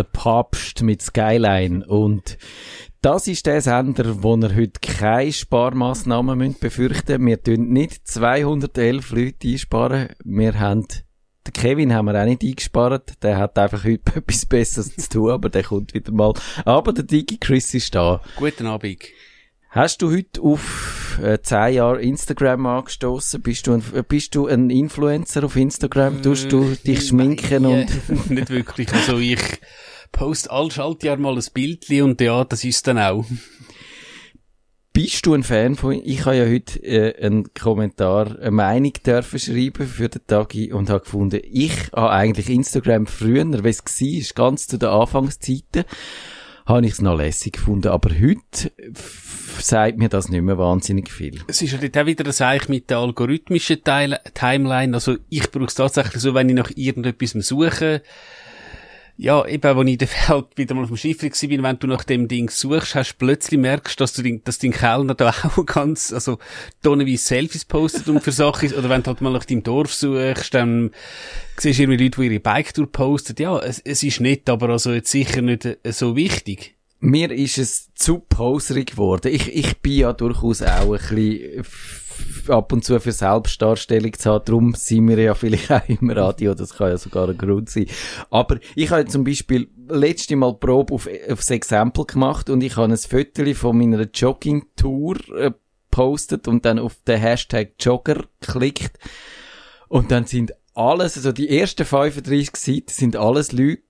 der 0.00 0.04
Papst 0.04 0.82
mit 0.82 1.02
Skyline 1.02 1.86
und 1.86 2.38
das 3.02 3.26
ist 3.28 3.44
der 3.46 3.60
Sender, 3.60 4.22
wo 4.22 4.34
wir 4.36 4.56
heute 4.56 4.80
keine 4.80 5.30
Sparmaßnahmen 5.30 6.56
befürchten 6.58 7.22
müssen. 7.22 7.26
Wir 7.26 7.42
tun 7.42 7.68
nicht 7.68 8.08
211 8.08 9.10
Leute 9.10 9.48
einsparen. 9.48 10.08
Wir 10.24 10.58
haben, 10.58 10.86
den 11.46 11.52
Kevin 11.52 11.92
haben 11.94 12.06
wir 12.06 12.20
auch 12.20 12.26
nicht 12.26 12.42
eingespart. 12.42 13.22
Der 13.22 13.36
hat 13.36 13.58
einfach 13.58 13.84
heute 13.84 14.02
etwas 14.16 14.46
Besseres 14.46 14.96
zu 14.96 15.08
tun, 15.08 15.30
aber 15.30 15.50
der 15.50 15.64
kommt 15.64 15.92
wieder 15.92 16.12
mal. 16.12 16.32
Aber 16.64 16.92
der 16.94 17.04
Digi 17.04 17.36
Chris 17.38 17.74
ist 17.74 17.94
da. 17.94 18.22
Guten 18.36 18.66
Abend. 18.66 19.04
Hast 19.70 20.02
du 20.02 20.10
heute 20.10 20.40
auf 20.42 21.18
äh, 21.22 21.38
10 21.40 21.74
Jahre 21.74 22.02
Instagram 22.02 22.66
angestoßen? 22.66 23.40
Bist 23.40 23.66
du 23.66 23.74
ein, 23.74 23.84
äh, 23.94 24.02
bist 24.02 24.34
du 24.34 24.46
ein 24.46 24.68
Influencer 24.68 25.44
auf 25.44 25.56
Instagram? 25.56 26.22
Tust 26.22 26.50
du 26.50 26.74
dich 26.74 27.06
schminken 27.06 27.62
Nein, 27.62 27.88
und 28.08 28.30
äh, 28.30 28.34
nicht 28.34 28.50
wirklich. 28.50 28.92
Also 28.92 29.18
ich 29.18 29.38
post 30.12 30.50
all 30.50 30.70
Schaltjahr 30.70 31.16
mal 31.16 31.36
ein 31.36 31.44
Bildli 31.52 32.02
und 32.02 32.20
ja, 32.20 32.44
das 32.44 32.64
ist 32.64 32.86
dann 32.86 32.98
auch. 32.98 33.24
Bist 34.92 35.24
du 35.24 35.34
ein 35.34 35.44
Fan 35.44 35.76
von 35.76 35.92
Ich 35.92 36.24
habe 36.24 36.36
ja 36.36 36.46
heute 36.46 36.82
äh, 36.82 37.24
einen 37.24 37.54
Kommentar, 37.54 38.38
eine 38.40 38.50
Meinung 38.50 38.92
dürfen 39.06 39.38
schreiben 39.38 39.86
für 39.86 40.08
den 40.08 40.26
Tagi 40.26 40.72
und 40.72 40.90
habe 40.90 41.04
gefunden, 41.04 41.40
ich 41.44 41.92
habe 41.92 42.10
eigentlich 42.10 42.50
Instagram 42.50 43.06
früher, 43.06 43.46
wie 43.64 43.68
es 43.68 43.84
war, 43.84 44.46
ganz 44.46 44.66
zu 44.66 44.78
den 44.78 44.88
Anfangszeiten, 44.88 45.84
habe 46.66 46.86
ich 46.86 46.92
es 46.92 47.00
noch 47.00 47.16
lässig 47.16 47.52
gefunden. 47.52 47.88
Aber 47.88 48.10
heute 48.10 48.72
sagt 49.60 49.98
mir 49.98 50.08
das 50.08 50.28
nicht 50.28 50.42
mehr 50.42 50.58
wahnsinnig 50.58 51.10
viel. 51.10 51.40
Es 51.46 51.62
ist 51.62 51.72
ja 51.72 51.78
dort 51.78 51.96
auch 51.96 52.06
wieder 52.06 52.24
das 52.24 52.40
eigentlich 52.40 52.68
mit 52.68 52.90
der 52.90 52.98
algorithmischen 52.98 53.84
Teil 53.84 54.18
Timeline. 54.34 54.94
Also 54.94 55.18
ich 55.28 55.50
brauche 55.52 55.66
es 55.66 55.74
tatsächlich 55.74 56.20
so, 56.20 56.34
wenn 56.34 56.48
ich 56.48 56.56
nach 56.56 56.70
irgendetwas 56.74 57.30
suche. 57.46 58.02
Ja, 59.22 59.46
eben, 59.46 59.76
wo 59.76 59.82
ich 59.82 59.98
dann 59.98 60.08
halt 60.28 60.46
wieder 60.56 60.74
mal 60.74 60.84
auf 60.84 60.88
dem 60.88 60.96
Schiff 60.96 61.22
war, 61.22 61.62
wenn 61.62 61.78
du 61.78 61.86
nach 61.86 62.04
dem 62.04 62.26
Ding 62.26 62.48
suchst, 62.48 62.94
hast 62.94 63.12
du 63.12 63.16
plötzlich 63.18 63.60
merkst, 63.60 64.00
dass 64.00 64.14
du 64.14 64.22
den, 64.22 64.42
dass 64.44 64.58
dein 64.58 64.70
Kellner 64.70 65.14
da 65.14 65.28
auch 65.42 65.66
ganz, 65.66 66.10
also, 66.10 66.38
tonnenweise 66.82 67.22
Selfies 67.22 67.66
postet 67.66 68.08
und 68.08 68.22
für 68.22 68.32
Sachen, 68.32 68.72
oder 68.72 68.88
wenn 68.88 69.02
du 69.02 69.08
halt 69.08 69.20
mal 69.20 69.30
nach 69.30 69.44
deinem 69.44 69.62
Dorf 69.62 69.92
suchst, 69.92 70.54
dann 70.54 70.92
siehst 71.58 71.78
du 71.78 71.82
irgendwie 71.82 72.04
Leute, 72.04 72.18
die 72.18 72.26
ihre 72.28 72.40
Bike-Tour 72.40 72.90
posten. 72.90 73.34
Ja, 73.38 73.58
es, 73.58 73.78
es 73.80 74.02
ist 74.02 74.20
nett, 74.20 74.48
aber 74.48 74.70
also 74.70 74.90
jetzt 74.90 75.10
sicher 75.10 75.42
nicht 75.42 75.66
äh, 75.66 75.76
so 75.92 76.16
wichtig. 76.16 76.76
Mir 77.00 77.30
ist 77.30 77.58
es 77.58 77.92
zu 77.92 78.20
poserig 78.20 78.92
geworden. 78.92 79.34
Ich, 79.34 79.54
ich 79.54 79.76
bin 79.80 79.98
ja 79.98 80.14
durchaus 80.14 80.62
auch 80.62 80.94
ein 80.94 81.14
bisschen 81.14 81.64
ab 82.48 82.72
und 82.72 82.84
zu 82.84 82.98
für 83.00 83.12
Selbstdarstellung 83.12 84.12
zu 84.14 84.30
haben. 84.30 84.44
Darum 84.44 84.74
sind 84.74 85.08
wir 85.08 85.18
ja 85.18 85.34
vielleicht 85.34 85.70
auch 85.70 85.88
im 85.88 86.10
Radio. 86.10 86.54
Das 86.54 86.74
kann 86.74 86.90
ja 86.90 86.98
sogar 86.98 87.28
ein 87.28 87.38
Grund 87.38 87.70
sein. 87.70 87.86
Aber 88.30 88.58
ich 88.74 88.90
habe 88.90 89.06
zum 89.06 89.24
Beispiel 89.24 89.68
letzte 89.88 90.36
Mal 90.36 90.54
Probe 90.54 90.94
auf, 90.94 91.08
aufs 91.28 91.50
Exempel 91.50 92.04
gemacht 92.04 92.50
und 92.50 92.62
ich 92.62 92.76
habe 92.76 92.92
ein 92.92 92.96
Foto 92.96 93.54
von 93.54 93.78
meiner 93.78 94.08
Jogging-Tour 94.12 95.16
äh, 95.36 95.50
postet 95.90 96.48
und 96.48 96.64
dann 96.64 96.78
auf 96.78 96.96
den 97.06 97.20
Hashtag 97.20 97.72
Jogger 97.78 98.24
geklickt. 98.40 98.98
Und 99.88 100.10
dann 100.10 100.24
sind 100.24 100.54
alles, 100.74 101.16
also 101.16 101.32
die 101.32 101.48
ersten 101.58 101.84
35 101.84 102.56
Seiten 102.56 102.88
sind 102.88 103.16
alles 103.16 103.52
Leute 103.52 103.82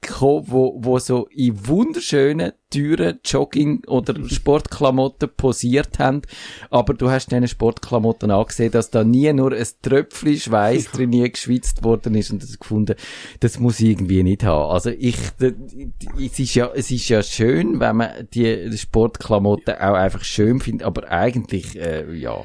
gekommen, 0.00 0.44
wo, 0.48 0.76
wo 0.78 0.98
so 0.98 1.26
in 1.28 1.66
wunderschönen, 1.66 2.52
teuren 2.70 3.18
Jogging- 3.24 3.84
oder 3.86 4.14
Sportklamotten 4.28 5.30
posiert 5.36 5.98
haben. 5.98 6.22
Aber 6.70 6.94
du 6.94 7.10
hast 7.10 7.30
diesen 7.30 7.48
Sportklamotten 7.48 8.30
angesehen, 8.30 8.70
dass 8.70 8.90
da 8.90 9.04
nie 9.04 9.32
nur 9.32 9.52
ein 9.52 9.66
Tröpfchen 9.82 10.36
Schweiß 10.36 10.92
drin 10.92 11.10
nie 11.10 11.30
geschwitzt 11.30 11.82
worden 11.82 12.14
ist 12.14 12.30
und 12.30 12.42
das 12.42 12.58
gefunden, 12.58 12.94
das 13.40 13.58
muss 13.58 13.80
ich 13.80 13.90
irgendwie 13.90 14.22
nicht 14.22 14.44
haben. 14.44 14.70
Also 14.70 14.90
ich, 14.90 15.16
es 15.38 16.38
ist 16.38 16.54
ja, 16.54 16.70
es 16.74 16.90
ist 16.90 17.08
ja 17.08 17.22
schön, 17.22 17.80
wenn 17.80 17.96
man 17.96 18.10
die 18.32 18.76
Sportklamotten 18.76 19.74
auch 19.74 19.94
einfach 19.94 20.24
schön 20.24 20.60
findet, 20.60 20.86
aber 20.86 21.10
eigentlich, 21.10 21.78
äh, 21.78 22.12
ja. 22.14 22.44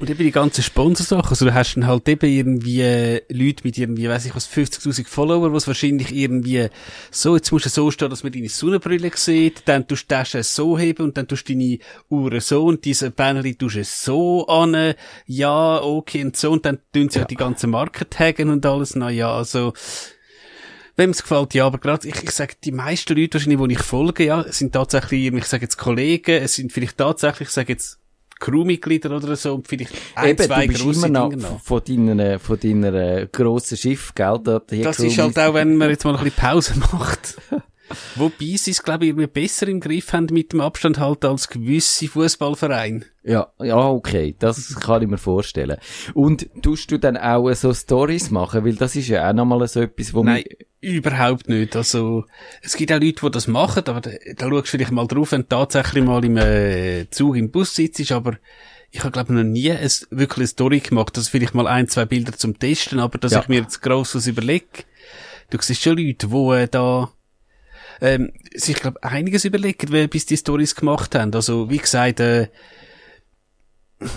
Und 0.00 0.10
eben 0.10 0.24
die 0.24 0.30
ganzen 0.30 0.62
Sponsorsachen. 0.62 1.30
Also 1.30 1.44
du 1.44 1.54
hast 1.54 1.74
dann 1.74 1.86
halt 1.86 2.08
eben 2.08 2.28
irgendwie 2.28 2.80
äh, 2.82 3.22
Leute 3.28 3.64
mit 3.64 3.78
irgendwie, 3.78 4.08
weiß 4.08 4.26
ich 4.26 4.34
was, 4.34 4.48
50.000 4.48 5.06
Follower, 5.06 5.52
was 5.52 5.66
wahrscheinlich 5.66 6.14
irgendwie 6.14 6.68
so, 7.10 7.36
jetzt 7.36 7.52
musst 7.52 7.66
du 7.66 7.70
so 7.70 7.90
stehen, 7.90 8.10
dass 8.10 8.22
man 8.22 8.32
deine 8.32 8.48
Sonnenbrille 8.48 9.10
sieht, 9.14 9.51
dann 9.66 9.86
tust 9.86 10.10
du 10.10 10.22
die 10.22 10.42
so 10.42 10.78
heben 10.78 11.04
und 11.04 11.16
dann 11.16 11.28
tust 11.28 11.48
du 11.48 11.52
deine 11.54 11.78
Uhr 12.08 12.40
so 12.40 12.64
und 12.64 12.84
diese 12.84 13.10
Banner 13.10 13.42
tust 13.42 13.76
du 13.76 13.84
so 13.84 14.46
an, 14.46 14.94
ja, 15.26 15.82
okay 15.82 16.24
und 16.24 16.36
so 16.36 16.50
und 16.50 16.64
dann 16.66 16.78
tun 16.92 17.08
sie 17.08 17.20
ja. 17.20 17.24
die 17.24 17.36
ganzen 17.36 17.70
Marken 17.70 18.08
taggen 18.10 18.50
und 18.50 18.64
alles, 18.66 18.96
na 18.96 19.10
ja, 19.10 19.32
also, 19.32 19.72
Wem 20.94 21.10
es 21.10 21.22
gefällt, 21.22 21.54
ja, 21.54 21.64
aber 21.64 21.78
gerade, 21.78 22.06
ich, 22.06 22.22
ich 22.22 22.30
sage, 22.32 22.54
die 22.62 22.70
meisten 22.70 23.16
Leute 23.16 23.34
wahrscheinlich, 23.34 23.66
die 23.66 23.74
ich 23.74 23.82
folge, 23.82 24.26
ja, 24.26 24.44
sind 24.52 24.74
tatsächlich, 24.74 25.32
ich 25.32 25.46
sage 25.46 25.62
jetzt 25.62 25.78
Kollegen, 25.78 26.42
es 26.42 26.56
sind 26.56 26.70
vielleicht 26.70 26.98
tatsächlich, 26.98 27.48
ich 27.48 27.54
sage 27.54 27.72
jetzt, 27.72 27.98
Crewmitglieder 28.42 29.16
oder 29.16 29.36
so, 29.36 29.54
und 29.54 29.68
vielleicht 29.68 29.94
ein, 30.16 30.30
Eben, 30.30 30.44
zwei 30.44 30.66
du 30.66 30.72
bist 30.72 30.82
grosse 30.82 31.06
immer 31.06 31.20
noch 31.20 31.30
Dinge 31.30 31.42
noch. 31.42 31.60
von 31.62 31.82
deiner, 31.86 32.38
von 32.38 32.58
deiner 32.60 33.26
grossen 33.26 33.78
Schiff, 33.78 34.12
gell? 34.14 34.38
Da, 34.42 34.58
Das 34.58 34.98
ist 34.98 35.16
halt 35.16 35.38
auch, 35.38 35.54
wenn 35.54 35.76
man 35.76 35.88
jetzt 35.88 36.04
mal 36.04 36.14
ein 36.14 36.24
bisschen 36.24 36.36
Pause 36.36 36.74
macht. 36.92 37.36
Wobei 38.16 38.56
sie 38.56 38.70
es, 38.72 38.82
glaube 38.82 39.06
ich, 39.06 39.14
besser 39.30 39.68
im 39.68 39.80
Griff 39.80 40.12
haben 40.12 40.26
mit 40.30 40.52
dem 40.52 40.60
Abstand 40.60 40.98
halt 40.98 41.24
als 41.24 41.48
gewisse 41.48 42.08
Fußballvereine. 42.08 43.04
Ja, 43.24 43.52
ja, 43.60 43.76
okay, 43.88 44.34
das 44.38 44.74
kann 44.80 45.02
ich 45.02 45.08
mir 45.08 45.18
vorstellen. 45.18 45.78
Und 46.14 46.48
tust 46.62 46.90
du 46.90 46.98
dann 46.98 47.16
auch 47.16 47.52
so 47.54 47.72
Stories 47.72 48.30
machen, 48.30 48.64
weil 48.64 48.74
das 48.74 48.96
ist 48.96 49.08
ja 49.08 49.28
auch 49.28 49.32
nochmal 49.34 49.66
so 49.68 49.80
etwas, 49.80 50.12
wo 50.12 50.24
Nein, 50.24 50.44
überhaupt 50.80 51.48
nicht. 51.48 51.76
Also, 51.76 52.24
es 52.62 52.76
gibt 52.76 52.92
auch 52.92 53.00
Leute, 53.00 53.20
die 53.24 53.30
das 53.30 53.46
machen, 53.46 53.84
aber 53.86 54.00
da, 54.00 54.10
da 54.36 54.48
schaust 54.48 54.66
du 54.66 54.70
vielleicht 54.70 54.90
mal 54.90 55.06
drauf, 55.06 55.32
wenn 55.32 55.42
du 55.42 55.48
tatsächlich 55.48 56.04
mal 56.04 56.24
im 56.24 56.36
äh, 56.36 57.08
Zug 57.10 57.36
im 57.36 57.50
Bus 57.50 57.74
sitzt, 57.74 58.10
aber 58.10 58.36
ich 58.90 59.00
habe, 59.00 59.12
glaube 59.12 59.32
noch 59.32 59.42
nie 59.44 59.70
ein, 59.70 59.90
wirklich 60.10 60.38
eine 60.38 60.46
Story 60.48 60.80
gemacht, 60.80 61.16
dass 61.16 61.28
vielleicht 61.28 61.54
mal 61.54 61.66
ein, 61.66 61.88
zwei 61.88 62.04
Bilder 62.04 62.32
zum 62.32 62.58
Testen, 62.58 62.98
aber 62.98 63.18
dass 63.18 63.32
Ja. 63.32 63.40
ich 63.40 63.48
mir 63.48 63.60
jetzt 63.60 63.80
gross 63.80 64.14
was 64.14 64.26
überlege. 64.26 64.66
Du 65.50 65.58
siehst 65.60 65.82
schon 65.82 65.96
Leute, 65.96 66.26
die 66.28 66.34
äh, 66.62 66.68
da 66.68 67.10
ähm, 68.02 68.32
sich, 68.52 68.76
glaube 68.76 69.02
einiges 69.02 69.44
überlegen, 69.46 69.92
wie- 69.92 70.08
bis 70.08 70.26
die 70.26 70.36
Stories 70.36 70.74
gemacht 70.74 71.14
haben. 71.14 71.32
Also, 71.34 71.70
wie 71.70 71.78
gesagt, 71.78 72.20
äh, 72.20 72.48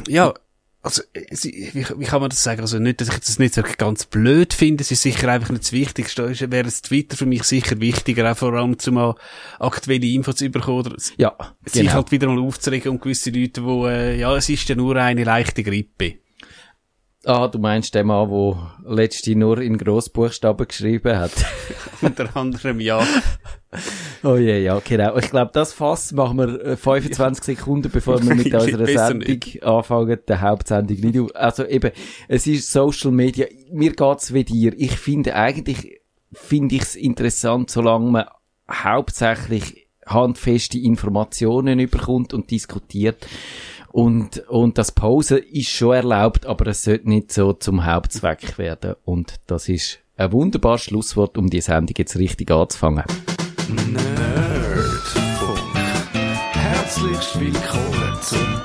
ja, 0.07 0.33
also, 0.81 1.01
äh, 1.13 1.25
wie, 1.73 1.85
wie 1.97 2.05
kann 2.05 2.21
man 2.21 2.29
das 2.29 2.43
sagen? 2.43 2.61
Also 2.61 2.77
nicht, 2.79 3.01
dass 3.01 3.09
ich 3.09 3.19
das 3.19 3.39
nicht 3.39 3.55
ganz 3.77 4.05
blöd 4.05 4.53
finde, 4.53 4.81
es 4.83 4.91
ist 4.91 5.01
sicher 5.03 5.31
einfach 5.31 5.49
nicht 5.49 5.63
das 5.63 5.71
Wichtigste. 5.71 6.31
Da 6.31 6.51
wäre 6.51 6.63
das 6.63 6.81
Twitter 6.81 7.15
für 7.17 7.25
mich 7.25 7.43
sicher 7.43 7.79
wichtiger, 7.79 8.31
auch 8.31 8.37
vor 8.37 8.53
allem 8.53 8.77
zum 8.79 8.95
mal 8.95 9.15
aktuelle 9.59 10.05
Infos 10.07 10.35
zu 10.35 10.49
bekommen 10.49 10.79
oder 10.79 10.95
ja, 11.17 11.35
sich 11.65 11.81
genau. 11.83 11.93
halt 11.93 12.11
wieder 12.11 12.27
mal 12.27 12.39
aufzuregen 12.39 12.91
und 12.91 13.01
gewisse 13.01 13.29
Leute, 13.31 13.63
wo, 13.63 13.87
äh, 13.87 14.17
ja, 14.19 14.35
es 14.35 14.49
ist 14.49 14.67
ja 14.69 14.75
nur 14.75 14.95
eine 14.95 15.23
leichte 15.23 15.63
Grippe. 15.63 16.15
Ah, 17.25 17.47
du 17.47 17.57
meinst 17.57 17.95
den 17.95 18.05
Mann, 18.07 18.29
der 18.29 18.93
letzte 18.93 19.35
nur 19.35 19.57
in 19.59 19.77
Grossbuchstaben 19.79 20.67
geschrieben 20.67 21.17
hat. 21.17 21.31
Unter 22.01 22.35
anderem, 22.37 22.79
ja. 22.79 23.03
oh 24.23 24.35
je, 24.35 24.59
ja, 24.63 24.79
genau. 24.79 25.17
Ich 25.17 25.31
glaube, 25.31 25.49
das 25.53 25.73
Fass 25.73 26.11
machen 26.11 26.37
wir 26.37 26.63
äh, 26.63 26.77
25 26.77 27.43
Sekunden, 27.43 27.89
bevor 27.91 28.21
wir 28.21 28.35
mit 28.35 28.53
unserer 28.53 28.85
Sendung 28.85 29.39
anfangen, 29.63 30.19
der 30.27 30.41
Hauptsendung 30.41 30.97
nicht. 30.99 31.19
auf- 31.19 31.35
Also 31.35 31.65
eben, 31.65 31.91
es 32.27 32.45
ist 32.45 32.71
Social 32.71 33.11
Media. 33.11 33.47
Mir 33.71 33.93
geht's 33.93 34.31
wie 34.33 34.43
dir. 34.43 34.73
Ich 34.77 34.91
finde 34.97 35.35
eigentlich, 35.35 35.99
finde 36.31 36.75
ich's 36.75 36.95
interessant, 36.95 37.71
solange 37.71 38.11
man 38.11 38.25
hauptsächlich 38.71 39.87
handfeste 40.05 40.77
Informationen 40.77 41.79
überkommt 41.79 42.33
und 42.35 42.51
diskutiert. 42.51 43.25
Und, 43.95 44.39
und 44.49 44.77
das 44.77 44.91
Pause 44.91 45.37
ist 45.37 45.69
schon 45.69 45.95
erlaubt, 45.95 46.45
aber 46.45 46.67
es 46.67 46.83
sollte 46.83 47.07
nicht 47.07 47.31
so 47.31 47.53
zum 47.53 47.85
Hauptzweck 47.85 48.57
werden. 48.57 48.95
Und 49.05 49.35
das 49.47 49.69
ist 49.69 49.99
ein 50.17 50.33
wunderbares 50.33 50.83
Schlusswort, 50.83 51.37
um 51.37 51.49
die 51.49 51.61
Sendung 51.61 51.95
jetzt 51.97 52.17
richtig 52.17 52.51
anzufangen. 52.51 53.05
Nerdfunk. 53.69 54.09
Herzlich 56.51 57.39
willkommen 57.39 58.17
zum 58.21 58.61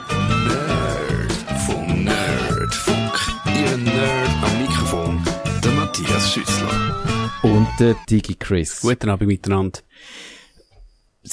Nerdfunk. 0.48 2.04
Nerdfunk. 2.06 3.14
Ihr 3.54 3.76
Nerd 3.76 4.30
am 4.42 4.60
Mikrofon, 4.60 5.22
der 5.62 5.70
Matthias 5.70 6.32
Schüssler. 6.32 6.96
Und 7.44 7.68
der 7.78 7.94
Digi 8.10 8.34
Chris. 8.34 8.80
Guten 8.80 9.08
Abend 9.10 9.28
miteinander. 9.28 9.78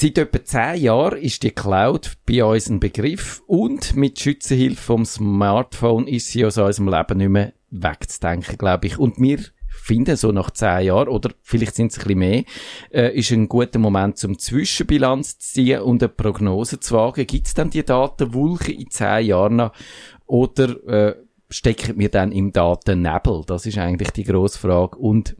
Seit 0.00 0.16
etwa 0.16 0.44
zehn 0.44 0.82
Jahren 0.82 1.20
ist 1.20 1.42
die 1.42 1.50
Cloud 1.50 2.18
bei 2.24 2.44
uns 2.44 2.70
ein 2.70 2.78
Begriff 2.78 3.42
und 3.48 3.96
mit 3.96 4.20
Schützenhilfe 4.20 4.80
vom 4.80 5.04
Smartphone 5.04 6.06
ist 6.06 6.28
sie 6.28 6.44
aus 6.44 6.56
unserem 6.56 6.88
Leben 6.88 7.18
nicht 7.18 7.30
mehr 7.30 7.52
wegzudenken, 7.70 8.56
glaube 8.58 8.86
ich. 8.86 8.96
Und 8.96 9.18
wir 9.18 9.40
finden, 9.66 10.14
so 10.14 10.30
nach 10.30 10.52
zehn 10.52 10.86
Jahren, 10.86 11.08
oder 11.08 11.30
vielleicht 11.42 11.74
sind 11.74 11.90
es 11.90 11.98
ein 11.98 12.04
bisschen 12.04 12.18
mehr, 12.20 12.44
äh, 12.92 13.18
ist 13.18 13.32
ein 13.32 13.48
guter 13.48 13.80
Moment 13.80 14.18
zum 14.18 14.38
Zwischenbilanz 14.38 15.40
zu 15.40 15.54
ziehen 15.54 15.80
und 15.80 16.00
eine 16.00 16.10
Prognose 16.10 16.78
zu 16.78 16.94
wagen. 16.94 17.26
Gibt 17.26 17.48
es 17.48 17.54
dann 17.54 17.70
die 17.70 17.84
Datenwulche 17.84 18.70
in 18.70 18.92
zehn 18.92 19.26
Jahren 19.26 19.56
noch? 19.56 19.72
Oder 20.26 20.86
äh, 20.86 21.16
stecken 21.50 21.98
wir 21.98 22.08
dann 22.08 22.30
im 22.30 22.52
Datennebel? 22.52 23.42
Das 23.48 23.66
ist 23.66 23.78
eigentlich 23.78 24.12
die 24.12 24.22
grosse 24.22 24.60
Frage. 24.60 24.96
Und 24.96 25.34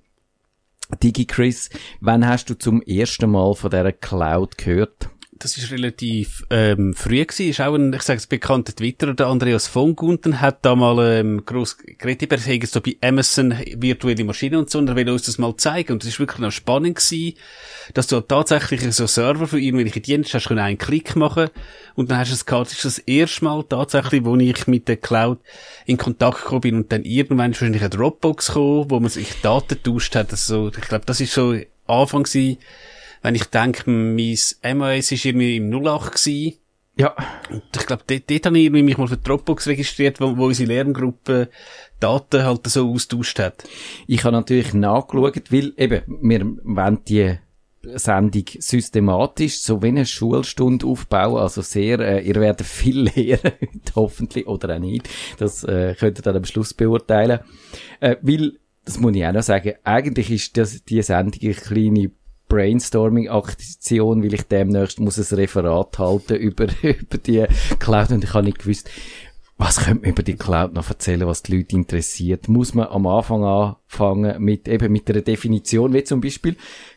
DigiChris, 0.96 1.70
wann 2.00 2.26
hast 2.26 2.50
du 2.50 2.55
zum 2.58 2.82
ersten 2.82 3.31
Mal 3.31 3.55
von 3.55 3.70
dieser 3.70 3.93
Cloud 3.93 4.56
gehört? 4.58 5.11
Das 5.38 5.56
ist 5.56 5.70
relativ 5.70 6.44
ähm, 6.50 6.94
früh 6.94 7.25
gewesen. 7.25 7.49
Ist 7.49 7.61
auch 7.61 7.75
ein, 7.75 7.93
ich 7.93 8.02
sage 8.02 8.19
es 8.19 8.26
bekannter 8.26 8.75
Twitterer, 8.75 9.14
der 9.14 9.26
Andreas 9.26 9.67
von 9.67 9.96
Gunten 9.96 10.40
hat 10.40 10.64
da 10.64 10.75
mal 10.75 11.19
ähm, 11.19 11.44
gross 11.44 11.76
geredet 11.79 12.23
über 12.23 12.67
so 12.67 12.81
bei 12.81 12.96
Amazon 13.02 13.55
virtuelle 13.76 14.25
Maschinen 14.25 14.56
und 14.56 14.70
so, 14.70 14.79
und 14.79 14.88
er 14.88 14.96
will 14.96 15.08
uns 15.11 15.23
das 15.23 15.38
mal 15.38 15.56
zeigen. 15.56 15.93
Und 15.93 16.02
es 16.02 16.11
ist 16.11 16.20
wirklich 16.20 16.40
noch 16.40 16.52
spannend 16.52 16.96
gewesen, 16.96 17.37
dass 17.94 18.06
du 18.06 18.20
tatsächlich 18.20 18.81
so 18.94 19.06
Server 19.06 19.46
für 19.46 19.61
irgendwelche 19.61 20.00
Dienste 20.00 20.38
hast 20.38 20.49
können 20.49 20.61
einen 20.61 20.79
Klick 20.79 21.17
machen 21.17 21.50
und 21.94 22.11
dann 22.11 22.19
hast 22.19 22.31
du 22.31 22.35
es 22.35 22.46
gehabt. 22.46 22.67
Das 22.67 22.75
ist 22.75 22.85
das 22.85 22.99
erste 22.99 23.44
Mal 23.44 23.64
tatsächlich, 23.69 24.25
wo 24.25 24.37
ich 24.37 24.67
mit 24.67 24.88
der 24.88 24.96
Cloud 24.96 25.38
in 25.87 25.96
Kontakt 25.96 26.43
gekommen 26.43 26.61
bin 26.61 26.75
und 26.76 26.93
dann 26.93 27.05
irgendwann 27.05 27.52
ist 27.52 27.61
wahrscheinlich 27.61 27.82
eine 27.82 27.90
Dropbox 27.90 28.49
gekommen, 28.49 28.90
wo 28.90 29.00
man 29.00 29.11
sich 29.11 29.40
Daten 29.43 29.82
tauscht 29.82 30.14
hat. 30.14 30.31
Also, 30.31 30.69
ich 30.69 30.88
glaube, 30.88 31.06
das 31.06 31.20
ist 31.20 31.32
so 31.32 31.56
Anfang 31.87 32.25
gewesen, 32.25 32.58
wenn 33.23 33.35
ich 33.35 33.44
denke, 33.44 33.91
mein 33.91 34.17
MOS 34.26 34.62
war 34.62 35.25
irgendwie 35.25 35.56
im 35.56 35.73
08 35.73 36.12
gewesen. 36.12 36.59
Ja. 36.97 37.15
Und 37.50 37.62
ich 37.76 37.87
glaube, 37.87 38.03
dort, 38.06 38.29
dort 38.29 38.47
habe 38.47 38.59
ich 38.59 38.70
mich 38.70 38.99
mal 38.99 39.06
für 39.06 39.17
Dropbox 39.17 39.69
registriert, 39.69 40.20
wo, 40.20 40.37
wo 40.37 40.47
unsere 40.47 40.69
Lerngruppe 40.69 41.49
Daten 42.00 42.43
halt 42.43 42.67
so 42.67 42.93
austauscht 42.93 43.38
hat. 43.38 43.65
Ich 44.06 44.25
habe 44.25 44.37
natürlich 44.37 44.75
nachgeschaut, 44.75 45.53
weil 45.53 45.73
eben, 45.76 46.03
wir 46.06 46.44
wollen 46.65 46.99
die 47.06 47.38
Sendung 47.94 48.44
systematisch, 48.59 49.61
so 49.61 49.82
wie 49.82 49.88
eine 49.88 50.06
Schulstunde 50.06 50.87
aufbauen, 50.87 51.41
also 51.41 51.62
sehr, 51.62 52.00
äh, 52.00 52.26
ihr 52.26 52.35
werdet 52.37 52.67
viel 52.67 53.09
lernen, 53.14 53.53
hoffentlich, 53.94 54.47
oder 54.47 54.75
auch 54.75 54.81
nicht, 54.81 55.09
das 55.38 55.64
äh, 55.64 55.94
könnt 55.99 56.19
ihr 56.19 56.23
dann 56.23 56.37
am 56.37 56.44
Schluss 56.44 56.75
beurteilen, 56.75 57.41
äh, 58.00 58.17
weil, 58.23 58.59
das 58.85 58.99
muss 58.99 59.14
ich 59.14 59.25
auch 59.25 59.32
noch 59.32 59.43
sagen, 59.43 59.75
eigentlich 59.85 60.31
ist 60.31 60.56
das, 60.56 60.82
die 60.85 61.03
Sendung 61.03 61.41
eine 61.43 61.55
kleine 61.55 62.11
Brainstorming-Aktion, 62.49 64.23
weil 64.23 64.35
ich 64.35 64.43
demnächst 64.43 65.00
muss 65.00 65.19
ein 65.19 65.37
Referat 65.37 65.99
halten 65.99 66.35
über, 66.37 66.67
über 66.83 67.19
die 67.19 67.47
Cloud 67.79 68.11
und 68.11 68.25
ich 68.25 68.35
habe 68.35 68.45
nicht 68.45 68.61
gewusst, 68.61 68.91
was 69.59 69.79
könnte 69.81 70.03
man 70.03 70.11
über 70.11 70.23
die 70.23 70.37
Cloud 70.37 70.73
noch 70.73 70.89
erzählen, 70.89 71.27
was 71.27 71.43
die 71.43 71.56
Leute 71.56 71.75
interessiert? 71.75 72.49
Muss 72.49 72.75
man 72.75 72.87
am 72.87 73.06
Anfang 73.09 73.45
anfangen 73.45 74.41
mit, 74.43 74.69
eben 74.69 74.93
mit 74.93 75.11
einer 75.11 75.21
Definition, 75.21 75.93
wie 75.93 76.05
zum 76.05 76.21
Beispiel 76.21 76.56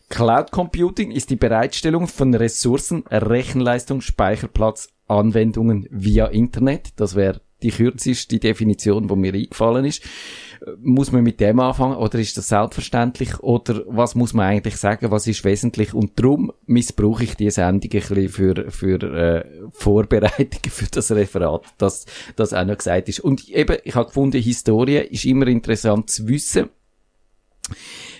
Cloud 0.09 0.51
Computing 0.51 1.09
ist 1.09 1.31
die 1.31 1.37
Bereitstellung 1.37 2.07
von 2.07 2.33
Ressourcen, 2.35 3.03
Rechenleistung, 3.09 4.01
Speicherplatz, 4.01 4.89
Anwendungen 5.07 5.87
via 5.89 6.27
Internet. 6.27 6.89
Das 6.97 7.15
wäre 7.15 7.41
die 7.61 7.71
kürzeste 7.71 8.39
Definition, 8.39 9.07
die 9.07 9.15
mir 9.15 9.33
eingefallen 9.33 9.85
ist. 9.85 10.03
Muss 10.79 11.11
man 11.11 11.23
mit 11.23 11.39
dem 11.39 11.59
anfangen 11.59 11.97
oder 11.97 12.19
ist 12.19 12.37
das 12.37 12.49
selbstverständlich 12.49 13.39
oder 13.39 13.83
was 13.87 14.13
muss 14.13 14.33
man 14.33 14.45
eigentlich 14.45 14.77
sagen, 14.77 15.09
was 15.09 15.25
ist 15.25 15.43
wesentlich 15.43 15.93
und 15.93 16.19
darum 16.19 16.51
missbrauche 16.67 17.23
ich 17.23 17.35
diese 17.35 17.55
Sendung 17.55 17.89
ein 17.91 17.99
bisschen 17.99 18.29
für, 18.29 18.69
für 18.69 19.01
äh, 19.01 19.45
Vorbereitungen 19.71 20.69
für 20.69 20.85
das 20.85 21.11
Referat, 21.11 21.65
dass 21.79 22.05
das 22.35 22.53
auch 22.53 22.65
noch 22.65 22.77
gesagt 22.77 23.09
ist. 23.09 23.21
Und 23.21 23.49
eben, 23.49 23.77
ich 23.83 23.95
habe 23.95 24.07
gefunden, 24.07 24.39
Historie 24.39 24.97
ist 24.97 25.25
immer 25.25 25.47
interessant 25.47 26.11
zu 26.11 26.27
wissen, 26.27 26.69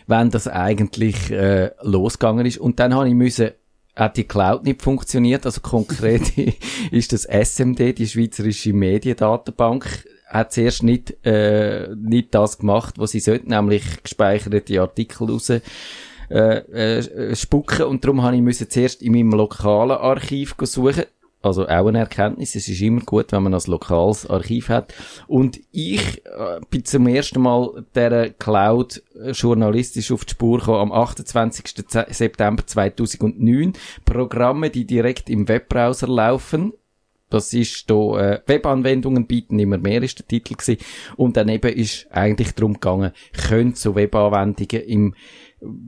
wenn 0.07 0.29
das 0.29 0.47
eigentlich 0.47 1.31
äh, 1.31 1.71
losgegangen 1.81 2.45
ist. 2.45 2.57
Und 2.57 2.79
dann 2.79 2.93
habe 2.93 3.07
ich 3.07 3.13
müssen 3.13 3.51
hat 3.95 4.17
die 4.17 4.23
Cloud 4.23 4.63
nicht 4.63 4.81
funktioniert. 4.81 5.45
Also 5.45 5.61
konkret 5.61 6.37
ist 6.91 7.13
das 7.13 7.25
SMD, 7.25 7.97
die 7.97 8.07
Schweizerische 8.07 8.73
Mediendatenbank, 8.73 10.05
hat 10.27 10.53
zuerst 10.53 10.83
nicht, 10.83 11.25
äh, 11.25 11.89
nicht 11.95 12.33
das 12.33 12.57
gemacht, 12.57 12.97
was 12.97 13.11
sie 13.11 13.19
sollten, 13.19 13.49
nämlich 13.49 13.83
gespeicherte 14.01 14.79
Artikel 14.79 15.29
raus 15.29 15.49
äh, 15.49 15.61
äh, 16.29 17.35
spucken. 17.35 17.83
Und 17.83 18.05
darum 18.05 18.21
habe 18.23 18.35
ich 18.35 18.41
müssen 18.41 18.69
zuerst 18.69 19.01
in 19.01 19.11
meinem 19.11 19.31
lokalen 19.31 19.97
Archiv 19.97 20.55
suchen. 20.61 21.03
Also 21.41 21.67
auch 21.67 21.87
eine 21.87 21.99
Erkenntnis. 21.99 22.55
Es 22.55 22.67
ist 22.67 22.81
immer 22.81 23.01
gut, 23.01 23.31
wenn 23.31 23.43
man 23.43 23.53
ein 23.53 23.61
lokales 23.65 24.29
Archiv 24.29 24.69
hat. 24.69 24.93
Und 25.27 25.59
ich 25.71 26.23
äh, 26.25 26.59
bin 26.69 26.85
zum 26.85 27.07
ersten 27.07 27.41
Mal 27.41 27.85
der 27.95 28.29
Cloud 28.31 29.01
journalistisch 29.31 30.11
auf 30.11 30.25
die 30.25 30.31
Spur 30.31 30.59
gekommen 30.59 30.79
am 30.79 30.91
28. 30.91 31.85
September 32.09 32.65
2009. 32.65 33.73
Programme, 34.05 34.69
die 34.69 34.85
direkt 34.85 35.29
im 35.29 35.47
Webbrowser 35.47 36.07
laufen. 36.07 36.73
Das 37.31 37.53
ist 37.53 37.89
da, 37.89 38.19
äh, 38.19 38.41
Webanwendungen 38.45 39.25
bieten 39.25 39.57
immer 39.57 39.77
mehr, 39.77 40.03
ist 40.03 40.19
der 40.19 40.27
Titel 40.27 40.53
gewesen. 40.53 40.77
Und 41.15 41.37
dann 41.37 41.47
eben 41.47 41.73
ist 41.73 42.07
eigentlich 42.11 42.53
darum 42.53 42.73
gegangen, 42.73 43.13
können 43.47 43.73
so 43.73 43.95
Webanwendungen 43.95 44.83
im 44.85 45.15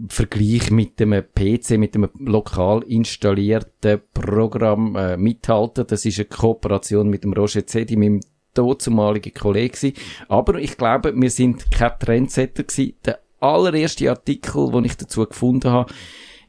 Vergleich 0.08 0.70
mit 0.70 1.00
dem 1.00 1.12
PC, 1.12 1.78
mit 1.78 1.96
dem 1.96 2.08
lokal 2.20 2.84
installierten 2.84 4.02
Programm 4.14 4.96
äh, 4.96 5.18
mithalten. 5.18 5.88
Das 5.88 6.06
ist 6.06 6.20
eine 6.20 6.26
Kooperation 6.26 7.10
mit 7.10 7.24
dem 7.24 7.34
Roger 7.34 7.66
Zedi, 7.66 7.96
meinem 7.96 8.22
dazumaligen 8.54 9.34
Kollegen. 9.34 9.94
Aber 10.28 10.60
ich 10.60 10.78
glaube, 10.78 11.14
wir 11.16 11.30
sind 11.32 11.72
kein 11.72 11.98
Trendsetter 12.00 12.64
gewesen. 12.64 12.94
Der 13.04 13.20
allererste 13.40 14.10
Artikel, 14.10 14.72
den 14.72 14.86
ich 14.86 14.96
dazu 14.96 15.26
gefunden 15.26 15.72
habe, 15.72 15.92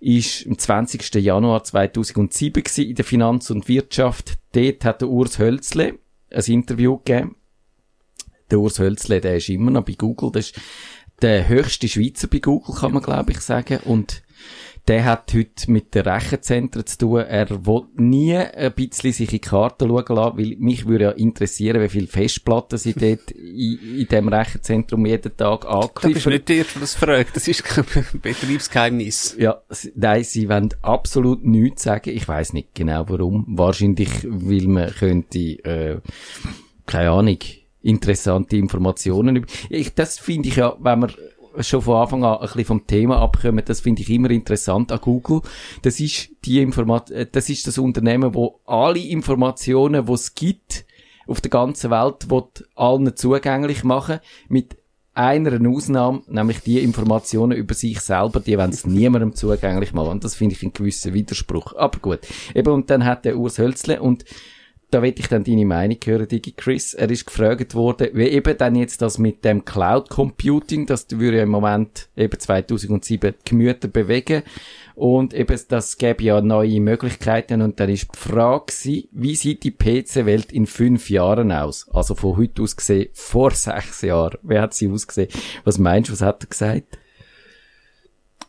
ist 0.00 0.46
am 0.46 0.58
20. 0.58 1.14
Januar 1.14 1.64
2007 1.64 2.62
gewesen, 2.62 2.88
in 2.88 2.94
der 2.94 3.04
Finanz 3.04 3.50
und 3.50 3.68
Wirtschaft. 3.68 4.34
Dort 4.52 4.84
hat 4.84 5.00
der 5.00 5.08
Urs 5.08 5.38
Hölzle 5.38 5.98
ein 6.30 6.44
Interview 6.44 6.98
gegeben. 6.98 7.36
Der 8.50 8.60
Urs 8.60 8.78
Hölzle, 8.78 9.20
der 9.20 9.36
ist 9.36 9.48
immer 9.48 9.70
noch 9.70 9.84
bei 9.84 9.94
Google. 9.94 10.30
Das 10.30 10.50
ist 10.50 10.60
der 11.24 11.48
höchste 11.48 11.88
Schweizer 11.88 12.28
bei 12.28 12.38
Google, 12.38 12.74
kann 12.74 12.92
man 12.92 13.02
glaube 13.02 13.32
ich 13.32 13.40
sagen. 13.40 13.78
Und 13.84 14.22
der 14.88 15.06
hat 15.06 15.32
heute 15.32 15.70
mit 15.70 15.94
den 15.94 16.02
Rechenzentren 16.02 16.84
zu 16.84 16.98
tun. 16.98 17.20
Er 17.20 17.48
will 17.48 17.84
nie 17.96 18.36
ein 18.36 18.74
bisschen 18.74 19.12
sich 19.12 19.28
in 19.32 19.36
die 19.36 19.38
Karten 19.38 19.88
schauen 19.88 20.04
lassen, 20.16 20.38
weil 20.38 20.56
mich 20.58 20.84
würde 20.84 21.04
ja 21.04 21.10
interessieren, 21.12 21.80
wie 21.80 21.88
viele 21.88 22.08
Festplatten 22.08 22.76
sie 22.76 22.92
dort 22.92 23.30
in, 23.30 24.00
in 24.00 24.06
dem 24.08 24.28
Rechenzentrum 24.28 25.06
jeden 25.06 25.34
Tag 25.34 25.64
angreifen. 25.64 26.08
Du 26.08 26.12
bist 26.12 26.26
nicht 26.26 26.48
der 26.50 26.56
Erste, 26.56 26.80
das 26.80 26.94
fragt. 26.94 27.34
Das 27.34 27.48
ist 27.48 27.64
kein 27.64 27.86
Betriebsgeheimnis. 28.20 29.34
Ja, 29.38 29.62
nein, 29.94 30.24
sie 30.24 30.50
wollen 30.50 30.74
absolut 30.82 31.42
nichts 31.42 31.84
sagen. 31.84 32.10
Ich 32.10 32.28
weiß 32.28 32.52
nicht 32.52 32.74
genau 32.74 33.08
warum. 33.08 33.46
Wahrscheinlich, 33.48 34.10
weil 34.24 34.68
man 34.68 34.90
könnte, 34.90 35.38
äh, 35.38 36.00
keine 36.84 37.10
Ahnung, 37.10 37.38
interessante 37.84 38.56
Informationen. 38.56 39.46
Ich, 39.68 39.94
das 39.94 40.18
finde 40.18 40.48
ich 40.48 40.56
ja, 40.56 40.76
wenn 40.80 41.00
man 41.00 41.12
schon 41.60 41.82
von 41.82 41.96
Anfang 41.96 42.24
an 42.24 42.38
ein 42.38 42.46
bisschen 42.46 42.64
vom 42.64 42.86
Thema 42.86 43.20
abkommen, 43.20 43.62
das 43.64 43.80
finde 43.80 44.02
ich 44.02 44.10
immer 44.10 44.30
interessant 44.30 44.90
an 44.90 45.00
Google. 45.00 45.42
Das 45.82 46.00
ist 46.00 46.30
die 46.44 46.60
Informat 46.60 47.10
äh, 47.10 47.26
das 47.30 47.48
ist 47.48 47.66
das 47.66 47.78
Unternehmen, 47.78 48.34
wo 48.34 48.60
alle 48.66 48.98
Informationen, 48.98 50.06
die 50.06 50.12
es 50.12 50.34
gibt, 50.34 50.84
auf 51.26 51.40
der 51.40 51.50
ganzen 51.50 51.90
Welt, 51.90 52.28
wird 52.28 52.68
allen 52.74 53.16
zugänglich 53.16 53.84
machen, 53.84 54.18
mit 54.48 54.76
einer 55.14 55.70
Ausnahme, 55.70 56.22
nämlich 56.26 56.60
die 56.60 56.80
Informationen 56.80 57.56
über 57.56 57.74
sich 57.74 58.00
selber, 58.00 58.40
die 58.40 58.58
wollen 58.58 58.70
es 58.70 58.84
niemandem 58.86 59.34
zugänglich 59.34 59.92
machen. 59.92 60.10
Und 60.10 60.24
das 60.24 60.34
finde 60.34 60.56
ich 60.56 60.62
einen 60.62 60.72
gewissen 60.72 61.14
Widerspruch. 61.14 61.76
Aber 61.76 61.98
gut. 62.00 62.20
Eben, 62.54 62.72
und 62.72 62.90
dann 62.90 63.04
hat 63.04 63.24
der 63.24 63.38
Urs 63.38 63.58
Hölzle 63.58 64.02
und 64.02 64.24
da 64.94 65.02
will 65.02 65.14
ich 65.18 65.26
dann 65.26 65.42
deine 65.42 65.66
Meinung 65.66 65.98
hören, 66.04 66.28
Digi 66.28 66.52
Chris. 66.52 66.94
Er 66.94 67.10
ist 67.10 67.26
gefragt 67.26 67.74
worden, 67.74 68.10
wie 68.12 68.28
eben 68.28 68.56
dann 68.56 68.76
jetzt 68.76 69.02
das 69.02 69.18
mit 69.18 69.44
dem 69.44 69.64
Cloud 69.64 70.08
Computing, 70.08 70.86
das 70.86 71.06
würde 71.10 71.38
ja 71.38 71.42
im 71.42 71.48
Moment 71.48 72.08
eben 72.16 72.38
2007 72.38 73.32
die 73.32 73.50
Gemüter 73.50 73.88
bewegen. 73.88 74.44
Und 74.94 75.34
eben, 75.34 75.60
das 75.68 75.98
gäbe 75.98 76.22
ja 76.22 76.40
neue 76.40 76.80
Möglichkeiten. 76.80 77.60
Und 77.60 77.80
dann 77.80 77.90
ist 77.90 78.08
die 78.14 78.18
Frage 78.18 78.66
gewesen, 78.66 79.08
wie 79.10 79.34
sieht 79.34 79.64
die 79.64 79.72
PC-Welt 79.72 80.52
in 80.52 80.66
fünf 80.66 81.10
Jahren 81.10 81.50
aus? 81.50 81.88
Also 81.92 82.14
von 82.14 82.36
heute 82.36 82.62
aus 82.62 82.76
gesehen, 82.76 83.08
vor 83.14 83.50
sechs 83.50 84.02
Jahren. 84.02 84.38
Wie 84.42 84.60
hat 84.60 84.74
sie 84.74 84.88
ausgesehen? 84.88 85.28
Was 85.64 85.78
meinst 85.78 86.10
du, 86.10 86.12
was 86.12 86.22
hat 86.22 86.44
er 86.44 86.48
gesagt? 86.48 86.98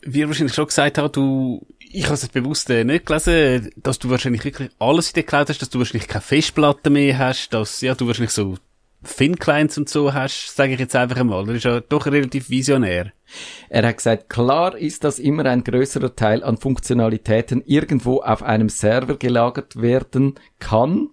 Wie 0.03 0.21
er 0.21 0.27
wahrscheinlich 0.27 0.53
schon 0.53 0.67
gesagt 0.67 0.99
hat, 0.99 1.15
du 1.15 1.65
ich 1.95 2.05
habe 2.05 2.15
es 2.15 2.27
bewusst 2.27 2.69
äh, 2.69 2.83
nicht 2.83 3.05
gelesen, 3.05 3.71
dass 3.77 3.99
du 3.99 4.09
wahrscheinlich 4.09 4.43
wirklich 4.43 4.69
alles 4.79 5.09
in 5.09 5.13
der 5.15 5.23
Cloud 5.23 5.49
hast, 5.49 5.61
dass 5.61 5.69
du 5.69 5.79
wahrscheinlich 5.79 6.07
keine 6.07 6.21
Festplatte 6.21 6.89
mehr 6.89 7.17
hast, 7.17 7.49
dass 7.53 7.79
ja, 7.81 7.95
du 7.95 8.07
wahrscheinlich 8.07 8.33
so 8.33 8.57
Thin-Clients 9.03 9.77
und 9.77 9.87
so 9.87 10.13
hast, 10.13 10.55
sage 10.55 10.73
ich 10.73 10.79
jetzt 10.79 10.95
einfach 10.95 11.17
einmal. 11.17 11.45
Das 11.45 11.55
ist 11.57 11.63
ja 11.63 11.79
doch 11.79 12.05
relativ 12.07 12.49
visionär. 12.49 13.13
Er 13.69 13.87
hat 13.87 13.97
gesagt, 13.97 14.29
klar 14.29 14.77
ist, 14.77 15.03
dass 15.03 15.19
immer 15.19 15.45
ein 15.45 15.63
größerer 15.63 16.15
Teil 16.15 16.43
an 16.43 16.57
Funktionalitäten 16.57 17.63
irgendwo 17.65 18.21
auf 18.21 18.43
einem 18.43 18.69
Server 18.69 19.17
gelagert 19.17 19.81
werden 19.81 20.35
kann, 20.59 21.09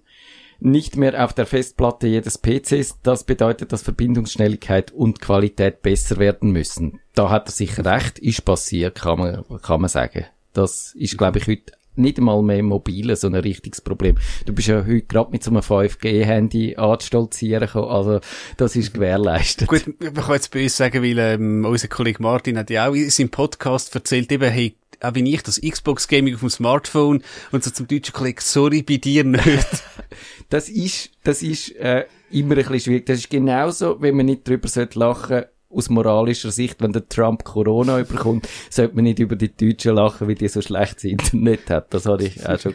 nicht 0.59 0.97
mehr 0.97 1.25
auf 1.25 1.33
der 1.33 1.47
Festplatte 1.47 2.07
jedes 2.07 2.39
PCs. 2.39 3.01
Das 3.03 3.25
bedeutet, 3.25 3.73
dass 3.73 3.83
Verbindungsschnelligkeit 3.83 4.91
und 4.91 5.21
Qualität 5.21 5.83
besser 5.83 6.17
werden 6.17 6.51
müssen. 6.51 7.01
Da 7.15 7.31
hat 7.31 7.49
er 7.49 7.53
sich 7.53 7.79
recht, 7.85 8.19
ist 8.19 8.45
passiert, 8.45 9.01
kann 9.01 9.19
man, 9.19 9.45
kann 9.61 9.81
man 9.81 9.91
sagen. 9.91 10.27
Das 10.53 10.95
ist, 10.95 11.17
glaube 11.19 11.39
ich, 11.39 11.47
heute 11.47 11.73
nicht 11.95 12.19
einmal 12.19 12.43
mehr 12.43 12.63
mobile 12.63 13.17
so 13.17 13.27
ein 13.27 13.35
richtiges 13.35 13.81
Problem. 13.81 14.17
Du 14.47 14.55
bist 14.55 14.69
ja 14.69 14.85
heute 14.85 15.03
gerade 15.03 15.31
mit 15.31 15.43
so 15.43 15.51
einem 15.51 15.61
5G-Handy 15.61 16.77
anzustolzieren 16.77 17.67
gekommen, 17.67 17.89
also 17.89 18.21
das 18.57 18.77
ist 18.77 18.95
gewährleistet. 18.95 19.69
Gut, 19.69 19.85
man 20.01 20.15
kann 20.15 20.35
jetzt 20.35 20.53
bei 20.53 20.63
uns 20.63 20.77
sagen, 20.77 21.03
weil 21.03 21.19
ähm, 21.19 21.65
unser 21.65 21.89
Kollege 21.89 22.23
Martin 22.23 22.59
hat 22.59 22.71
ja 22.71 22.89
auch 22.89 22.95
in 22.95 23.11
seinem 23.11 23.31
Podcast 23.31 23.95
erzählt, 23.95 24.33
eben, 24.33 24.51
hey, 24.51 24.75
auch 25.01 25.15
wie 25.15 25.35
ich, 25.35 25.43
das 25.43 25.61
Xbox-Gaming 25.61 26.35
auf 26.35 26.41
dem 26.41 26.51
Smartphone 26.51 27.23
und 27.51 27.65
so 27.65 27.71
zum 27.71 27.89
deutschen 27.89 28.13
Kollegen, 28.13 28.41
sorry, 28.41 28.83
bei 28.83 28.97
dir 28.97 29.25
nicht. 29.25 29.45
das 30.49 30.69
ist, 30.69 31.11
das 31.25 31.43
ist 31.43 31.75
äh, 31.77 32.05
immer 32.31 32.57
ein 32.57 32.65
bisschen 32.65 32.81
schwierig. 32.81 33.07
Das 33.07 33.19
ist 33.19 33.31
genauso, 33.31 34.01
wenn 34.01 34.17
man 34.17 34.27
nicht 34.27 34.47
drüber 34.47 34.69
lachen 34.95 35.29
sollte, 35.29 35.52
aus 35.75 35.91
moralischer 35.91 36.51
Sicht, 36.51 36.81
wenn 36.81 36.93
der 36.93 37.09
Trump 37.09 37.45
Corona 37.45 38.01
überkommt, 38.01 38.49
sollte 38.71 38.95
man 38.95 39.05
nicht 39.05 39.19
über 39.19 39.37
die 39.37 39.55
Deutschen 39.55 39.95
lachen, 39.95 40.29
weil 40.29 40.35
die 40.35 40.49
so 40.49 40.61
schlechtes 40.61 41.05
Internet 41.05 41.71
hat. 41.71 41.93
Das 41.95 42.07
hatte 42.07 42.25
ich 42.25 42.47
auch 42.47 42.59
schon. 42.59 42.75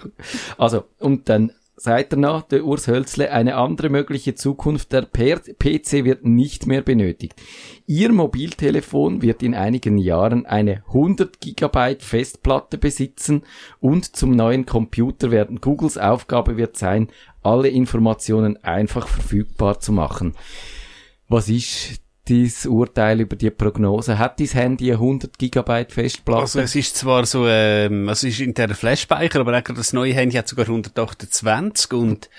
Also, 0.58 0.84
und 1.00 1.30
dann 1.30 1.51
sagt 1.80 2.13
er 2.13 2.18
noch, 2.18 2.42
der 2.42 2.66
Urs 2.66 2.88
Hölzle, 2.88 3.32
eine 3.32 3.56
andere 3.56 3.89
mögliche 3.89 4.34
Zukunft 4.34 4.92
der 4.92 5.04
PC 5.04 6.04
wird 6.04 6.25
nicht 6.25 6.66
mehr 6.66 6.82
benötigt. 6.82 7.36
Ihr 7.86 8.12
Mobiltelefon 8.12 9.22
wird 9.22 9.44
in 9.44 9.54
einigen 9.54 10.00
Jahren 10.00 10.48
eine 10.48 10.84
100 10.88 11.39
Gigabyte 11.39 12.01
Festplatte 12.01 12.80
besitzen 12.80 13.44
und 13.80 14.16
zum 14.16 14.32
neuen 14.32 14.66
Computer 14.66 15.30
werden 15.30 15.62
Googles 15.62 16.00
Aufgabe 16.00 16.58
wird 16.58 16.77
sein, 16.77 17.10
alle 17.44 17.70
Informationen 17.70 18.58
einfach 18.63 19.08
verfügbar 19.08 19.80
zu 19.80 19.92
machen. 19.92 20.34
Was 21.30 21.48
ist 21.48 22.01
dein 22.29 22.51
Urteil 22.67 23.22
über 23.22 23.36
die 23.36 23.50
Prognose? 23.50 24.17
Hat 24.17 24.39
dein 24.39 24.48
Handy 24.48 24.91
100 24.91 25.38
Gigabyte 25.38 25.91
Festplatte? 25.91 26.41
Also 26.41 26.60
es 26.60 26.75
ist 26.75 26.96
zwar 26.96 27.25
so, 27.25 27.48
ähm, 27.48 28.10
es 28.10 28.24
ist 28.24 28.39
in 28.39 28.53
der 28.53 28.69
Flash-Speicher, 28.69 29.39
aber 29.39 29.57
auch 29.57 29.75
das 29.75 29.93
neue 29.93 30.13
Handy 30.13 30.36
hat 30.36 30.48
sogar 30.48 30.65
128 30.65 31.93
und 31.93 32.29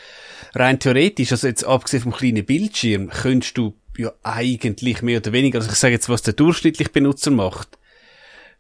rein 0.55 0.79
theoretisch, 0.79 1.33
also 1.33 1.47
jetzt 1.47 1.65
abgesehen 1.65 2.03
vom 2.03 2.13
kleinen 2.13 2.45
Bildschirm, 2.45 3.11
könntest 3.11 3.59
du 3.59 3.75
ja 3.97 4.13
eigentlich 4.23 5.03
mehr 5.03 5.19
oder 5.19 5.33
weniger, 5.33 5.59
also 5.59 5.71
ich 5.71 5.77
sage 5.77 5.95
jetzt, 5.95 6.09
was 6.09 6.23
der 6.23 6.35
durchschnittliche 6.35 6.91
Benutzer 6.91 7.31
macht, 7.31 7.79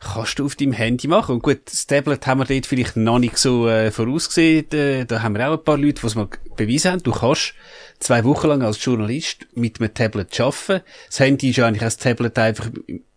kannst 0.01 0.39
du 0.39 0.47
auf 0.47 0.55
deinem 0.55 0.73
Handy 0.73 1.09
machen. 1.09 1.37
Und 1.37 1.43
gut, 1.43 1.61
das 1.67 1.87
Tablet 1.87 2.27
haben 2.27 2.39
wir 2.39 2.45
dort 2.45 2.67
vielleicht 2.67 2.97
noch 2.97 3.19
nicht 3.19 3.39
so 3.39 3.69
äh, 3.69 3.91
vorausgesehen. 3.91 5.07
Da 5.07 5.23
haben 5.23 5.35
wir 5.35 5.49
auch 5.49 5.59
ein 5.59 5.65
paar 5.65 5.77
Leute, 5.77 6.01
die 6.01 6.07
es 6.07 6.15
mal 6.15 6.29
bewiesen 6.57 6.93
haben. 6.93 7.03
Du 7.03 7.13
kannst 7.13 7.55
zwei 7.99 8.25
Wochen 8.25 8.49
lang 8.49 8.63
als 8.63 8.85
Journalist 8.85 9.47
mit 9.55 9.81
einem 9.81 9.93
Tablet 9.93 10.41
arbeiten. 10.41 10.83
Das 11.09 11.21
Handy 11.21 11.51
ist 11.51 11.57
ja 11.57 11.67
eigentlich 11.67 11.83
als 11.83 11.97
Tablet 11.97 12.39
einfach 12.39 12.71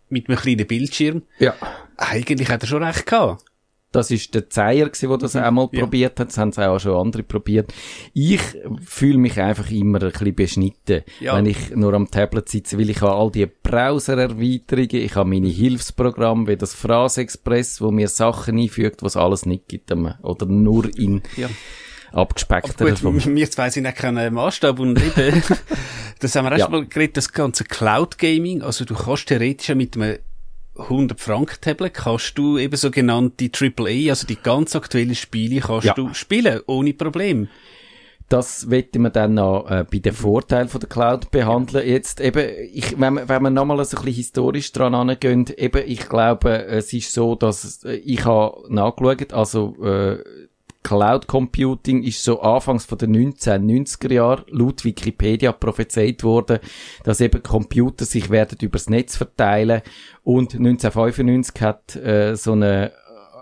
mit 0.08 0.28
einem 0.28 0.38
kleinen 0.38 0.66
Bildschirm. 0.66 1.22
Ja. 1.38 1.54
Eigentlich 1.96 2.48
hat 2.50 2.62
er 2.62 2.66
schon 2.66 2.82
recht 2.82 3.06
gehabt. 3.06 3.44
Das 3.92 4.10
ist 4.10 4.34
der 4.34 4.48
Zeier 4.50 4.90
der 4.90 5.18
das 5.18 5.34
mhm. 5.34 5.42
einmal 5.42 5.68
ja. 5.72 5.80
probiert 5.80 6.18
hat. 6.18 6.28
Das 6.28 6.38
haben 6.38 6.48
es 6.48 6.58
auch 6.58 6.78
schon 6.78 6.96
andere 6.96 7.22
probiert. 7.22 7.72
Ich 8.14 8.40
fühle 8.84 9.18
mich 9.18 9.40
einfach 9.40 9.70
immer 9.70 10.02
ein 10.02 10.10
bisschen 10.10 10.34
beschnitten, 10.34 11.02
ja. 11.20 11.36
wenn 11.36 11.46
ich 11.46 11.70
nur 11.74 11.94
am 11.94 12.10
Tablet 12.10 12.48
sitze, 12.48 12.78
weil 12.78 12.90
ich 12.90 13.00
habe 13.00 13.12
all 13.12 13.30
die 13.30 13.46
Browser-Erweiterungen, 13.46 15.04
ich 15.04 15.14
habe 15.14 15.28
meine 15.28 15.48
Hilfsprogramme, 15.48 16.48
wie 16.48 16.56
das 16.56 16.74
Phrase-Express, 16.74 17.80
wo 17.80 17.90
mir 17.90 18.08
Sachen 18.08 18.58
einfügt, 18.58 19.02
was 19.02 19.16
alles 19.16 19.46
nicht 19.46 19.68
gibt, 19.68 19.92
oder 19.92 20.46
nur 20.46 20.88
in 20.96 21.22
ja 21.36 21.48
abgespeckter 22.12 22.84
Gut, 22.84 23.26
wir 23.26 23.50
zwei 23.50 23.70
sind 23.70 23.86
auch 23.86 23.94
kein 23.94 24.32
Maßstab 24.32 24.78
und 24.78 25.00
eben, 25.00 25.42
das 26.18 26.34
haben 26.34 26.44
wir 26.44 26.52
erst 26.52 26.64
ja. 26.64 26.68
mal 26.68 26.86
geredet, 26.86 27.16
das 27.16 27.32
ganze 27.32 27.64
Cloud 27.64 28.18
Gaming, 28.18 28.62
also 28.62 28.84
du 28.84 28.94
kannst 28.94 29.28
theoretisch 29.28 29.68
ja 29.68 29.74
mit 29.74 29.96
einem 29.96 30.18
100 30.76 31.20
Franken 31.20 31.60
Tablet 31.60 31.94
kannst 31.94 32.38
du 32.38 32.58
eben 32.58 32.76
sogenannte 32.76 33.50
AAA, 33.52 34.10
also 34.10 34.26
die 34.26 34.36
ganz 34.36 34.74
aktuellen 34.74 35.14
Spiele 35.14 35.60
kannst 35.60 35.86
ja. 35.86 35.94
du 35.94 36.14
spielen, 36.14 36.60
ohne 36.66 36.94
Problem. 36.94 37.48
Das 38.28 38.70
wette 38.70 38.98
man 38.98 39.12
dann 39.12 39.34
noch 39.34 39.70
äh, 39.70 39.84
bei 39.90 39.98
den 39.98 40.14
Vorteilen 40.14 40.68
von 40.68 40.80
der 40.80 40.88
Cloud 40.88 41.30
behandeln. 41.30 41.86
Jetzt 41.86 42.18
eben, 42.18 42.48
ich, 42.72 42.98
wenn, 42.98 43.14
man, 43.14 43.28
wenn 43.28 43.42
wir 43.42 43.50
nochmal 43.50 43.84
so 43.84 43.98
ein 43.98 44.04
bisschen 44.04 44.16
historisch 44.16 44.72
dran 44.72 44.94
angehen, 44.94 45.46
eben, 45.58 45.82
ich 45.86 46.08
glaube, 46.08 46.64
es 46.64 46.94
ist 46.94 47.12
so, 47.12 47.34
dass 47.34 47.84
äh, 47.84 47.96
ich 47.96 48.24
habe 48.24 48.62
nachgeschaut, 48.70 49.34
also 49.34 49.76
äh, 49.84 50.18
Cloud 50.82 51.26
Computing 51.26 52.02
ist 52.02 52.24
so 52.24 52.40
anfangs 52.40 52.84
von 52.84 52.98
den 52.98 53.14
1990er 53.14 54.12
Jahren 54.12 54.44
laut 54.48 54.84
Wikipedia 54.84 55.52
prophezeit 55.52 56.24
worden, 56.24 56.58
dass 57.04 57.20
eben 57.20 57.42
Computer 57.42 58.04
sich 58.04 58.30
werden 58.30 58.58
übers 58.60 58.90
Netz 58.90 59.16
verteilen 59.16 59.82
und 60.22 60.54
1995 60.54 61.60
hat 61.62 61.96
äh, 61.96 62.34
so 62.34 62.52
eine 62.52 62.92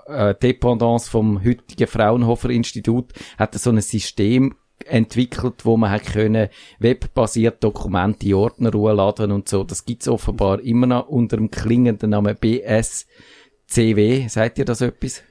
äh, 0.06 0.34
Dependance 0.34 1.10
vom 1.10 1.42
heutigen 1.44 1.86
Fraunhofer 1.86 2.50
Institut 2.50 3.12
hat 3.38 3.54
so 3.54 3.70
ein 3.70 3.80
System 3.80 4.54
entwickelt, 4.86 5.64
wo 5.64 5.76
man 5.76 5.90
hat 5.90 6.06
können 6.06 6.48
webbasiert 6.78 7.62
Dokumente 7.62 8.26
in 8.26 8.34
Ordner 8.34 8.70
laden 8.70 9.32
und 9.32 9.48
so. 9.48 9.64
Das 9.64 9.84
gibt's 9.84 10.08
offenbar 10.08 10.60
immer 10.60 10.86
noch 10.86 11.08
unter 11.08 11.36
dem 11.36 11.50
klingenden 11.50 12.10
Namen 12.10 12.36
BSCW. 12.36 14.28
Seid 14.28 14.58
ihr 14.58 14.64
das 14.64 14.80
etwas? 14.80 15.22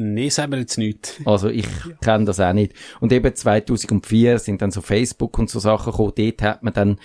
Nee, 0.00 0.28
sagen 0.28 0.52
wir 0.52 0.60
jetzt 0.60 0.78
nicht. 0.78 1.20
Also 1.24 1.48
ich 1.48 1.66
kenne 2.00 2.24
das 2.24 2.38
auch 2.38 2.52
nicht. 2.52 2.72
Und 3.00 3.12
eben 3.12 3.34
2004 3.34 4.38
sind 4.38 4.62
dann 4.62 4.70
so 4.70 4.80
Facebook 4.80 5.36
und 5.40 5.50
so 5.50 5.58
Sachen 5.58 5.90
gekommen. 5.90 6.12
Dort 6.16 6.42
hat 6.42 6.62
man 6.62 6.72
dann 6.72 7.00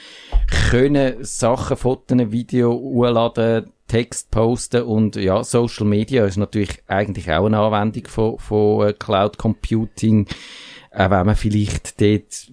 können 0.70 1.24
Sachen, 1.24 1.76
Fotos, 1.76 2.32
Video 2.32 2.72
hochladen, 2.72 3.72
Text 3.88 4.30
posten 4.30 4.84
und 4.84 5.16
ja, 5.16 5.44
Social 5.44 5.88
Media 5.88 6.26
ist 6.26 6.38
natürlich 6.38 6.84
eigentlich 6.88 7.32
auch 7.32 7.48
eine 7.48 7.60
Anwendung 7.60 8.06
von, 8.08 8.38
von 8.38 8.88
äh, 8.88 8.94
Cloud 8.94 9.38
Computing, 9.38 10.28
auch 10.92 11.10
wenn 11.10 11.26
man 11.26 11.36
vielleicht 11.36 12.00
dort 12.00 12.52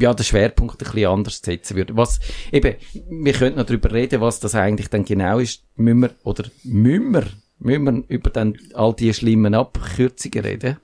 ja, 0.00 0.14
den 0.14 0.24
Schwerpunkt 0.24 0.74
ein 0.74 0.78
bisschen 0.78 1.08
anders 1.08 1.40
setzen 1.42 1.76
würde. 1.76 1.96
Was, 1.96 2.18
eben, 2.50 2.74
wir 3.08 3.32
könnten 3.32 3.58
noch 3.58 3.66
darüber 3.66 3.92
reden, 3.92 4.20
was 4.20 4.40
das 4.40 4.56
eigentlich 4.56 4.90
dann 4.90 5.04
genau 5.04 5.38
ist. 5.38 5.62
Müssen 5.76 6.00
wir, 6.00 6.10
oder 6.24 6.44
müssen 6.64 7.12
wir 7.12 7.24
Müssen 7.58 7.84
wir 7.84 8.04
über 8.08 8.30
dann 8.30 8.58
all 8.74 8.94
die 8.94 9.12
schlimmen 9.12 9.54
Abkürzungen 9.54 10.44
reden? 10.44 10.76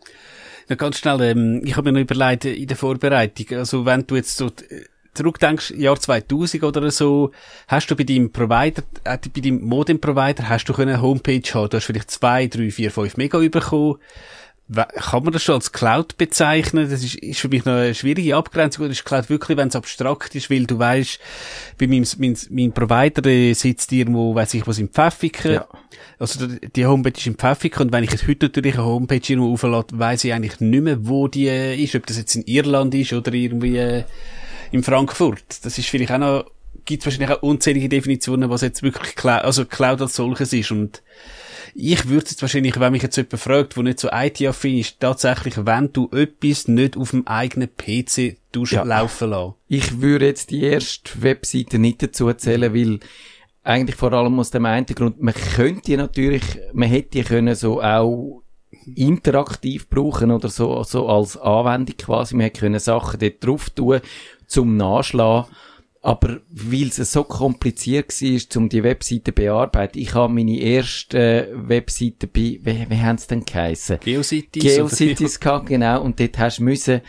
Ja, 0.69 0.77
ganz 0.77 0.99
schnell, 0.99 1.21
ähm, 1.21 1.63
ich 1.65 1.77
habe 1.77 1.93
mir 1.93 2.01
noch 2.01 2.11
überlegt 2.13 2.45
in 2.45 2.67
der 2.67 2.77
Vorbereitung, 2.77 3.59
also 3.59 3.85
wenn 3.85 4.07
du 4.07 4.17
jetzt 4.17 4.37
so 4.37 4.47
äh, 4.47 4.85
zurückdenkst, 5.13 5.73
Jahr 5.73 5.99
2000 5.99 6.65
oder 6.65 6.91
so, 6.91 7.33
hast 7.69 7.91
du 7.91 7.97
bei 7.97 8.05
deinem 8.05 8.33
Provider, 8.33 8.83
äh, 9.05 9.19
bei 9.35 9.41
deinem 9.41 9.63
Modem-Provider, 9.63 10.49
hast 10.49 10.67
du 10.67 10.75
eine 10.75 11.03
Homepage 11.03 11.43
haben, 11.53 11.69
du 11.69 11.77
hast 11.77 11.85
vielleicht 11.85 12.11
zwei, 12.11 12.47
drei, 12.47 12.71
vier, 12.71 12.91
fünf 12.91 13.17
Mega 13.17 13.39
bekommen, 13.39 13.99
kann 14.75 15.25
man 15.25 15.33
das 15.33 15.43
schon 15.43 15.57
als 15.57 15.73
Cloud 15.73 16.17
bezeichnen? 16.17 16.89
Das 16.91 17.03
ist, 17.03 17.17
ist 17.17 17.41
für 17.41 17.49
mich 17.49 17.65
noch 17.65 17.75
eine 17.75 17.95
schwierige 17.95 18.37
Abgrenzung. 18.37 18.89
Das 18.89 18.99
ist 18.99 19.05
Cloud 19.05 19.29
wirklich, 19.29 19.59
wenn 19.59 19.69
es 19.69 19.77
abstrakt 19.77 20.35
ist, 20.35 20.51
weil 20.51 20.67
du 20.67 20.79
weißt, 20.79 21.19
bei 21.79 21.87
meinem, 21.87 22.07
mein, 22.19 22.37
mein 22.51 22.73
Provider 22.73 23.23
der 23.23 23.55
sitzt 23.55 23.93
irgendwo, 23.93 24.35
weiß 24.35 24.55
ich 24.55 24.67
was, 24.67 24.79
im 24.79 24.89
Pfäffiken. 24.89 25.55
Ja. 25.55 25.69
Also 26.19 26.47
die 26.47 26.87
Homepage 26.87 27.19
ist 27.19 27.27
im 27.27 27.37
Pfäffiken 27.37 27.87
und 27.87 27.93
wenn 27.93 28.05
ich 28.05 28.13
jetzt 28.13 28.29
heute 28.29 28.47
natürlich 28.47 28.75
eine 28.75 28.85
Homepage 28.85 29.21
irgendwo 29.27 29.53
auflade, 29.53 29.99
weiss 29.99 30.25
ich 30.25 30.33
eigentlich 30.33 30.61
nicht 30.61 30.83
mehr, 30.83 31.07
wo 31.07 31.29
die 31.29 31.49
äh, 31.49 31.75
ist, 31.77 31.95
ob 31.95 32.07
das 32.07 32.17
jetzt 32.17 32.35
in 32.37 32.43
Irland 32.43 32.95
ist 32.95 33.13
oder 33.13 33.33
irgendwie 33.33 33.77
äh, 33.77 34.05
in 34.71 34.83
Frankfurt. 34.83 35.65
Das 35.65 35.79
ist 35.79 35.89
vielleicht 35.89 36.13
auch 36.13 36.19
noch, 36.19 36.51
gibt 36.85 37.05
wahrscheinlich 37.05 37.31
auch 37.31 37.43
unzählige 37.43 37.89
Definitionen, 37.89 38.51
was 38.51 38.63
jetzt 38.63 38.83
wirklich 38.83 39.15
Cloud, 39.17 39.43
also 39.43 39.65
Cloud 39.65 40.01
als 40.01 40.15
solches 40.15 40.53
ist 40.53 40.71
und 40.71 41.03
ich 41.75 42.09
würde 42.09 42.27
jetzt 42.27 42.43
wahrscheinlich, 42.43 42.79
wenn 42.79 42.93
mich 42.93 43.03
jetzt 43.03 43.17
jemand 43.17 43.41
fragt, 43.41 43.77
der 43.77 43.83
nicht 43.83 44.01
so 44.01 44.09
IT-affin 44.13 44.79
ist, 44.79 45.01
tatsächlich, 45.01 45.55
wenn 45.65 45.93
du 45.93 46.09
etwas 46.13 46.69
nicht 46.69 46.97
auf 46.97 47.11
dem 47.11 47.27
eigenen 47.27 47.69
PC 47.75 48.37
ja. 48.71 48.83
laufen 48.83 49.31
lassen. 49.31 49.55
Ich 49.69 50.01
würde 50.01 50.27
jetzt 50.27 50.51
die 50.51 50.63
erste 50.63 51.23
Webseite 51.23 51.79
nicht 51.79 52.03
dazu 52.03 52.29
erzählen, 52.29 52.75
weil 52.75 53.01
eigentlich 53.65 53.97
vor 53.97 54.13
allem 54.13 54.39
aus 54.39 54.51
dem 54.51 54.67
einen 54.67 54.87
Grund, 54.87 55.23
man 55.23 55.35
könnte 55.35 55.97
natürlich, 55.97 56.43
man 56.73 56.89
hätte 56.89 57.23
können 57.23 57.55
so 57.55 57.81
auch 57.81 58.43
interaktiv 58.97 59.89
brauchen 59.89 60.31
oder 60.31 60.49
so, 60.49 60.83
so 60.83 61.09
als 61.09 61.37
Anwendung 61.37 61.97
quasi. 61.97 62.35
Man 62.35 62.45
hätte 62.45 62.61
können 62.61 62.81
Sachen 62.81 63.21
dort 63.21 63.45
drauf 63.45 63.71
tun, 63.71 64.01
zum 64.47 64.77
Nachschlagen. 64.77 65.51
Aber 66.05 66.41
weil 66.51 66.89
es 66.89 66.97
so 66.97 67.23
kompliziert 67.23 68.11
war, 68.11 68.57
um 68.61 68.69
die 68.69 68.83
Webseite 68.83 69.27
zu 69.27 69.33
bearbeiten, 69.33 70.01
ich 70.01 70.15
habe 70.15 70.33
meine 70.33 70.59
erste 70.59 71.49
Webseite 71.55 72.27
bei, 72.27 72.59
wie, 72.61 72.87
wie 72.89 72.99
haben 72.99 73.19
sie 73.19 73.29
denn 73.29 73.45
geheissen? 73.45 74.01
Geocities. 74.01 74.65
Geocities 74.65 75.39
gehabt, 75.39 75.67
genau. 75.67 76.03
Und 76.03 76.19
dort 76.19 76.37
hast 76.41 76.59
du 76.59 76.65
müssen, 76.65 77.03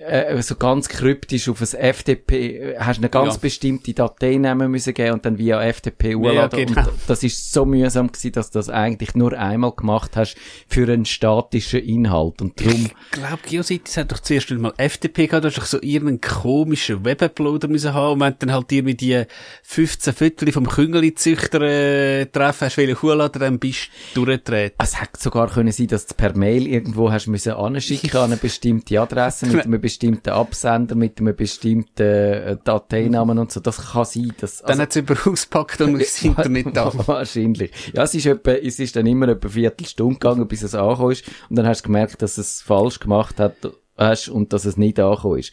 äh, 0.00 0.40
so 0.42 0.54
ganz 0.56 0.88
kryptisch 0.88 1.48
auf 1.48 1.60
ein 1.60 1.92
FTP, 1.94 2.32
äh, 2.32 2.78
hast 2.78 2.98
eine 2.98 3.08
ganz 3.08 3.34
Ja. 3.34 3.40
bestimmte 3.40 3.92
Datei 3.94 4.36
nehmen 4.36 4.70
müssen 4.70 4.94
geben 4.94 5.12
und 5.14 5.24
dann 5.26 5.38
via 5.38 5.60
FTP 5.72 6.14
hochladen. 6.14 6.66
genau. 6.66 6.82
Und 6.82 6.90
das 7.06 7.22
ist 7.22 7.52
so 7.52 7.64
mühsam 7.64 8.08
gewesen, 8.12 8.32
dass 8.32 8.50
du 8.50 8.58
das 8.58 8.68
eigentlich 8.70 9.14
nur 9.14 9.32
einmal 9.38 9.72
gemacht 9.72 10.16
hast 10.16 10.36
für 10.68 10.84
einen 10.90 11.04
statischen 11.04 11.80
Inhalt. 11.80 12.40
Und 12.42 12.60
darum, 12.60 12.86
Ich 12.86 13.10
glaube, 13.12 13.38
GeoCities 13.48 13.96
hat 13.96 14.12
doch 14.12 14.20
zuerst 14.20 14.50
mal 14.50 14.72
FTP 14.78 15.26
gehabt, 15.28 15.44
da 15.44 15.48
hast 15.48 15.58
doch 15.58 15.66
so 15.66 15.78
irgendeinen 15.82 16.20
komischen 16.20 17.04
Webuploader 17.04 17.68
müssen 17.68 17.92
haben 17.94 18.14
und 18.14 18.20
wenn 18.20 18.32
du 18.32 18.46
dann 18.46 18.52
halt 18.52 18.70
dir 18.70 18.82
mit 18.82 19.00
die 19.00 19.22
15 19.64 20.14
Viertel 20.14 20.52
vom 20.52 20.66
Küngeli-Züchter 20.68 21.60
äh, 21.62 22.26
treffen 22.26 22.66
hast, 22.66 22.78
wollen 22.78 23.00
hochladen, 23.02 23.40
dann 23.40 23.58
bist 23.58 23.88
du 24.14 24.24
durchgedreht. 24.24 24.74
es 24.78 25.00
hätte 25.00 25.18
sogar 25.18 25.48
können 25.50 25.72
sein, 25.72 25.86
dass 25.88 26.06
du 26.06 26.14
per 26.14 26.36
Mail 26.36 26.66
irgendwo 26.66 27.10
hast 27.10 27.26
müssen 27.26 27.52
anschicken 27.52 28.16
an 28.16 28.24
eine 28.26 28.36
bestimmte 28.36 29.00
Adresse 29.00 29.46
mit 29.46 29.64
einem 29.64 29.80
bestimmten 29.88 30.28
Absender, 30.28 30.94
mit 30.94 31.18
einem 31.18 31.34
bestimmten 31.34 32.02
äh, 32.02 32.56
Dateinamen 32.62 33.38
und 33.38 33.50
so. 33.50 33.60
Das 33.60 33.92
kann 33.92 34.04
sein, 34.04 34.34
dass, 34.38 34.60
Dann 34.60 34.80
hat 34.80 34.90
es 34.90 34.96
jemand 34.96 35.26
ausgepackt 35.26 35.80
und 35.80 35.96
ist 36.00 36.22
Internet 36.22 36.76
da. 36.76 36.92
Wahrscheinlich. 37.06 37.72
Ja, 37.94 38.02
es 38.02 38.14
ist 38.14 38.26
etwa, 38.26 38.52
es 38.52 38.78
ist 38.78 38.96
dann 38.96 39.06
immer 39.06 39.28
etwa 39.28 39.46
eine 39.46 39.50
Viertelstunde 39.50 40.14
gegangen, 40.14 40.46
bis 40.46 40.62
es 40.62 40.74
angekommen 40.74 41.12
ist. 41.12 41.24
Und 41.48 41.56
dann 41.56 41.66
hast 41.66 41.80
du 41.80 41.86
gemerkt, 41.86 42.20
dass 42.20 42.36
es 42.36 42.60
falsch 42.60 43.00
gemacht 43.00 43.40
hat, 43.40 43.56
hast 43.96 44.28
und 44.28 44.52
dass 44.52 44.66
es 44.66 44.76
nicht 44.76 45.00
angekommen 45.00 45.38
ist. 45.38 45.52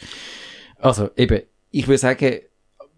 Also, 0.79 1.09
eben, 1.15 1.41
ich 1.71 1.87
würde 1.87 1.99
sagen, 1.99 2.39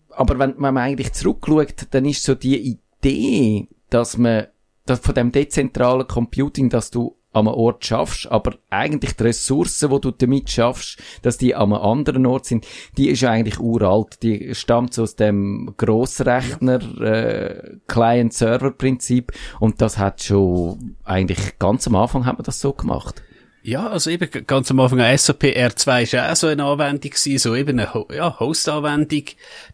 aber 0.10 0.40
wenn, 0.40 0.56
wenn 0.56 0.74
man 0.74 0.78
eigentlich 0.78 1.14
zurückschaut, 1.14 1.88
dann 1.92 2.06
ist 2.06 2.24
so 2.24 2.34
die 2.34 2.80
Idee, 3.04 3.68
dass 3.92 4.18
man, 4.18 4.48
dass 4.88 5.00
von 5.02 5.14
dem 5.14 5.32
dezentralen 5.32 6.08
Computing, 6.08 6.70
dass 6.70 6.90
du 6.90 7.16
am 7.34 7.48
Ort 7.48 7.86
schaffst, 7.86 8.28
aber 8.32 8.56
eigentlich 8.70 9.16
die 9.16 9.24
Ressourcen, 9.24 9.90
die 9.90 10.02
du 10.02 10.12
damit 10.12 10.50
schaffst, 10.50 10.98
dass 11.22 11.38
die 11.38 11.56
am 11.56 11.74
anderen 11.74 12.26
Ort 12.26 12.46
sind, 12.46 12.66
die 12.98 13.10
ist 13.10 13.24
eigentlich 13.24 13.60
uralt. 13.60 14.24
Die 14.24 14.56
stammt 14.56 14.94
so 14.94 15.04
aus 15.04 15.16
dem 15.16 15.74
Grossrechner 15.78 17.02
äh, 17.02 17.78
Client-Server-Prinzip 17.88 19.32
und 19.60 19.82
das 19.82 19.98
hat 19.98 20.24
schon 20.24 20.96
eigentlich 21.04 21.60
ganz 21.60 21.88
am 21.88 21.96
Anfang 21.96 22.26
hat 22.26 22.38
man 22.38 22.46
das 22.46 22.60
so 22.60 22.74
gemacht. 22.74 23.22
Ja, 23.68 23.90
also 23.90 24.10
eben 24.10 24.30
ganz 24.48 24.72
am 24.72 24.80
Anfang 24.80 25.00
SAP 25.18 25.44
R2 25.44 26.04
ist 26.04 26.14
ja 26.14 26.32
auch 26.32 26.38
so 26.38 26.48
eine 26.48 26.64
Anwendung 26.64 27.12
gewesen, 27.12 27.38
so 27.38 27.54
eben 27.54 27.78
eine 27.78 28.06
ja, 28.16 28.40
Host-Anwendung. 28.40 29.24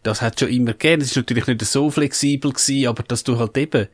Das 0.02 0.20
hat 0.20 0.40
schon 0.40 0.48
immer 0.48 0.72
gegeben. 0.72 0.98
Das 0.98 1.10
ist 1.10 1.16
natürlich 1.16 1.46
nicht 1.46 1.64
so 1.64 1.90
flexibel 1.90 2.52
gewesen, 2.52 2.88
aber 2.88 3.04
dass 3.04 3.22
du 3.22 3.38
halt 3.38 3.56
eben 3.56 3.86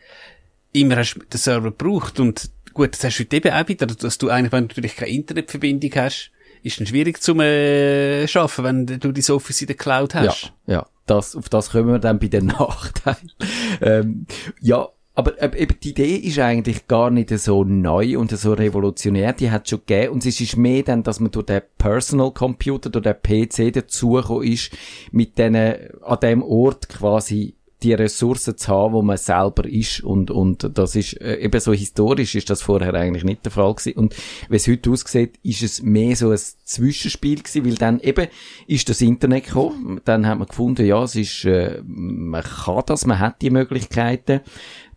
immer 0.73 0.97
hast 0.97 1.17
den 1.17 1.39
Server 1.39 1.71
gebraucht 1.71 2.19
und 2.19 2.51
gut, 2.75 2.93
das 2.93 3.05
hast 3.05 3.19
du 3.19 3.25
heute 3.25 3.37
eben 3.37 3.53
auch 3.53 3.69
wieder, 3.69 3.87
dass 3.87 4.19
du 4.19 4.29
eigentlich, 4.31 4.53
wenn 4.53 4.65
du 4.65 4.75
natürlich 4.75 4.97
keine 4.97 5.13
Internetverbindung 5.13 5.91
hast, 5.97 6.31
ist 6.63 6.79
dann 6.79 6.87
schwierig 6.87 7.23
zum 7.23 7.41
äh, 7.41 8.27
schaffen, 8.29 8.65
wenn 8.65 8.87
du 8.87 9.13
dein 9.13 9.35
Office 9.35 9.63
in 9.63 9.67
der 9.69 9.77
Cloud 9.77 10.15
hast. 10.15 10.53
Ja, 10.67 10.75
ja. 10.75 10.87
Das, 11.07 11.35
auf 11.35 11.49
das 11.49 11.71
kommen 11.71 11.89
wir 11.89 11.99
dann 11.99 12.19
bei 12.19 12.29
den 12.29 12.47
Nachteilen. 12.59 13.33
ähm, 13.81 14.27
ja, 14.61 14.89
aber 15.15 15.41
äh, 15.43 15.63
eben 15.63 15.77
die 15.83 15.91
Idee 15.91 16.17
ist 16.17 16.39
eigentlich 16.39 16.87
gar 16.87 17.11
nicht 17.11 17.31
so 17.39 17.65
neu 17.65 18.19
und 18.19 18.31
so 18.31 18.53
revolutionär. 18.53 19.33
Die 19.33 19.51
hat 19.51 19.69
schon 19.69 19.81
gegeben. 19.81 20.15
Und 20.15 20.25
es 20.25 20.41
ist 20.41 20.57
mehr 20.57 20.83
dann, 20.83 21.03
dass 21.03 21.21
man 21.21 21.31
durch 21.31 21.47
den 21.47 21.63
Personal 21.79 22.31
Computer, 22.31 22.91
durch 22.91 23.05
den 23.05 23.17
PC 23.21 23.73
dazugekommen 23.75 24.45
ist, 24.45 24.71
mit 25.11 25.37
denen, 25.37 25.77
an 26.03 26.21
dem 26.21 26.43
Ort 26.43 26.89
quasi 26.89 27.57
die 27.83 27.95
Ressourcen 27.95 28.57
zu 28.57 28.69
haben, 28.69 28.95
wo 28.95 29.03
man 29.03 29.17
selber 29.17 29.65
ist. 29.67 30.03
Und 30.03 30.31
und 30.31 30.71
das 30.77 30.97
ist 30.97 31.21
äh, 31.21 31.37
eben 31.37 31.61
so 31.61 31.73
historisch 31.73 32.35
ist 32.35 32.51
das 32.51 32.63
vorher 32.63 32.95
eigentlich 32.95 33.25
nicht 33.25 33.45
der 33.45 33.53
Fall 33.53 33.75
gewesen. 33.75 33.99
Und 33.99 34.15
wie 34.49 34.57
es 34.57 34.69
heute 34.69 34.91
aussieht, 34.91 35.39
ist 35.43 35.63
es 35.63 35.83
mehr 35.83 36.17
so 36.17 36.31
ein 36.31 36.41
Zwischenspiel 36.71 37.43
gewesen, 37.43 37.67
weil 37.67 37.75
dann 37.75 38.01
eben 38.01 38.29
ist 38.67 38.89
das 38.89 39.01
Internet 39.01 39.47
gekommen, 39.47 40.01
dann 40.05 40.27
hat 40.27 40.39
man 40.39 40.49
gefunden, 40.49 40.87
ja, 40.87 41.03
es 41.03 41.17
ist 41.17 41.45
äh, 41.45 41.83
man 41.85 42.43
kann 42.43 42.83
das, 42.87 43.07
man 43.07 43.19
hat 43.19 43.43
die 43.43 43.51
Möglichkeiten, 43.51 44.41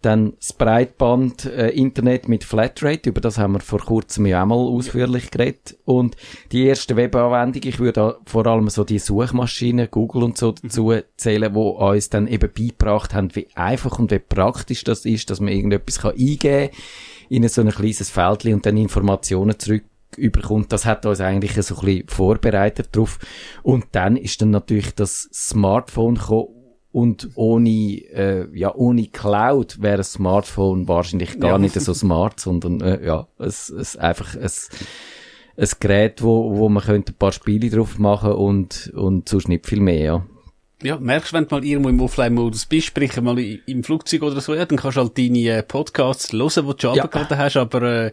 dann 0.03 0.33
das 0.37 0.53
Breitband 0.53 1.45
äh, 1.45 1.69
Internet 1.69 2.27
mit 2.27 2.43
Flatrate, 2.43 3.09
über 3.09 3.21
das 3.21 3.37
haben 3.37 3.53
wir 3.53 3.61
vor 3.61 3.79
kurzem 3.79 4.25
ja 4.25 4.43
auch 4.43 4.47
mal 4.47 4.55
ausführlich 4.55 5.31
geredet. 5.31 5.77
Und 5.85 6.17
die 6.51 6.65
erste 6.65 6.95
Webanwendung, 6.95 7.63
ich 7.65 7.79
würde 7.79 8.17
vor 8.25 8.45
allem 8.45 8.69
so 8.69 8.83
die 8.83 8.99
Suchmaschinen, 8.99 9.87
Google 9.89 10.23
und 10.23 10.37
so 10.37 10.51
dazu 10.51 10.93
zählen, 11.15 11.55
wo 11.55 11.69
uns 11.69 12.09
dann 12.09 12.27
eben 12.27 12.51
beigebracht 12.53 13.13
haben, 13.13 13.35
wie 13.35 13.47
einfach 13.55 13.97
und 13.97 14.11
wie 14.11 14.19
praktisch 14.19 14.83
das 14.83 15.05
ist, 15.05 15.29
dass 15.29 15.39
man 15.39 15.53
irgendetwas 15.53 15.99
kann 15.99 16.11
eingeben 16.11 16.69
in 17.29 17.47
so 17.47 17.61
ein 17.61 17.69
kleines 17.69 18.09
Feldchen 18.09 18.55
und 18.55 18.65
dann 18.65 18.77
Informationen 18.77 19.57
zurück 19.57 19.83
überkommt, 20.17 20.71
das 20.71 20.85
hat 20.85 21.05
uns 21.05 21.19
eigentlich 21.21 21.53
so 21.53 21.75
ein 21.75 21.85
bisschen 21.85 22.07
vorbereitet 22.07 22.89
drauf. 22.95 23.19
Und 23.63 23.85
dann 23.93 24.17
ist 24.17 24.41
dann 24.41 24.51
natürlich 24.51 24.93
das 24.95 25.29
Smartphone 25.33 26.15
gekommen 26.15 26.47
und 26.91 27.29
ohne, 27.35 27.69
äh, 27.69 28.47
ja, 28.53 28.73
ohne 28.75 29.07
Cloud 29.07 29.81
wäre 29.81 29.97
ein 29.99 30.03
Smartphone 30.03 30.87
wahrscheinlich 30.87 31.39
gar 31.39 31.51
Ja. 31.53 31.57
nicht 31.57 31.73
so 31.79 31.93
smart, 31.93 32.39
sondern, 32.39 32.81
äh, 32.81 33.03
ja, 33.05 33.27
es, 33.39 33.69
es 33.69 33.97
einfach 33.97 34.35
ein, 34.35 34.49
ein 35.57 35.69
Gerät, 35.79 36.21
wo, 36.21 36.55
wo 36.57 36.69
man 36.69 36.83
könnte 36.83 37.11
ein 37.13 37.15
paar 37.17 37.31
Spiele 37.31 37.69
drauf 37.71 37.97
machen 37.97 38.33
und, 38.33 38.91
und 38.95 39.27
sonst 39.27 39.47
nicht 39.47 39.65
viel 39.65 39.79
mehr, 39.79 40.03
ja. 40.03 40.25
Ja, 40.83 40.99
merkst 40.99 41.31
du, 41.31 41.37
wenn 41.37 41.47
du 41.47 41.55
mal 41.55 41.63
irgendwo 41.65 41.89
im 41.89 42.01
Offline-Modus 42.01 42.65
bist, 42.65 42.87
sprich 42.87 43.19
mal 43.21 43.39
im 43.39 43.83
Flugzeug 43.83 44.21
oder 44.21 44.41
so, 44.41 44.53
ja, 44.53 44.65
dann 44.65 44.77
kannst 44.77 44.97
du 44.97 45.01
halt 45.01 45.17
deine 45.17 45.39
äh, 45.47 45.63
Podcasts 45.63 46.33
hören, 46.33 46.49
die 46.55 46.61
du 46.61 46.75
schon 46.79 46.95
Ja. 46.95 47.09
hast, 47.13 47.57
aber 47.57 47.81
äh, 47.83 48.11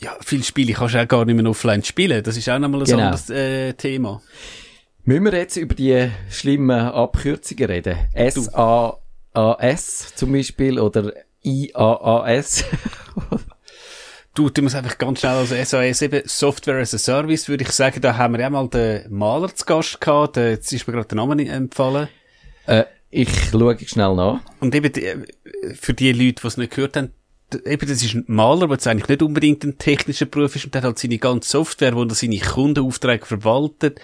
ja, 0.00 0.16
viele 0.20 0.44
Spiele 0.44 0.72
kannst 0.74 0.94
du 0.94 1.02
auch 1.02 1.08
gar 1.08 1.24
nicht 1.24 1.34
mehr 1.36 1.46
offline 1.50 1.82
spielen. 1.82 2.22
Das 2.22 2.36
ist 2.36 2.48
auch 2.48 2.58
nochmal 2.58 2.82
ein 2.82 2.86
Genau. 2.86 3.02
anderes 3.04 3.30
äh, 3.30 3.72
Thema. 3.74 4.22
Müssen 5.04 5.24
wir 5.24 5.34
jetzt 5.34 5.56
über 5.56 5.74
die 5.74 6.10
schlimmen 6.30 6.70
Abkürzungen 6.78 7.64
reden? 7.70 7.96
S-A-A-S 8.12 10.12
zum 10.14 10.32
Beispiel 10.32 10.78
oder 10.78 11.12
I-A-A-S? 11.44 12.64
Du, 14.34 14.48
du 14.50 14.62
musst 14.62 14.76
einfach 14.76 14.96
ganz 14.98 15.18
schnell, 15.18 15.32
also 15.32 15.56
SAS 15.64 16.00
eben 16.00 16.22
Software 16.26 16.80
as 16.80 16.94
a 16.94 16.98
Service, 16.98 17.48
würde 17.48 17.64
ich 17.64 17.72
sagen, 17.72 18.00
da 18.00 18.16
haben 18.16 18.34
wir 18.34 18.40
ja 18.42 18.50
mal 18.50 18.68
den 18.68 19.12
Maler 19.12 19.52
zu 19.52 19.64
Gast 19.66 20.00
gehabt, 20.00 20.36
der, 20.36 20.50
jetzt 20.50 20.72
ist 20.72 20.86
mir 20.86 20.92
gerade 20.94 21.08
der 21.08 21.16
Name 21.16 21.34
nicht 21.34 21.50
empfallen. 21.50 22.06
äh, 22.66 22.84
ich 23.10 23.28
schaue 23.50 23.76
schnell 23.84 24.14
nach. 24.14 24.38
Und 24.60 24.76
eben, 24.76 24.92
die, 24.92 25.06
äh, 25.06 25.24
für 25.74 25.92
die 25.92 26.12
Leute, 26.12 26.40
die 26.42 26.46
es 26.46 26.56
nicht 26.56 26.72
gehört 26.72 26.96
haben, 26.96 27.10
eben, 27.54 27.88
das 27.88 28.02
ist 28.02 28.14
ein 28.14 28.24
Maler, 28.26 28.66
der 28.66 28.74
jetzt 28.76 28.86
eigentlich 28.86 29.08
nicht 29.08 29.22
unbedingt 29.22 29.64
ein 29.64 29.78
technischer 29.78 30.26
Beruf 30.26 30.56
ist 30.56 30.64
und 30.64 30.74
der 30.74 30.82
hat 30.82 30.86
halt 30.86 30.98
seine 30.98 31.18
ganze 31.18 31.50
Software, 31.50 31.94
wo 31.94 32.02
er 32.02 32.14
seine 32.14 32.38
Kundenaufträge 32.38 33.26
verwaltet, 33.26 34.00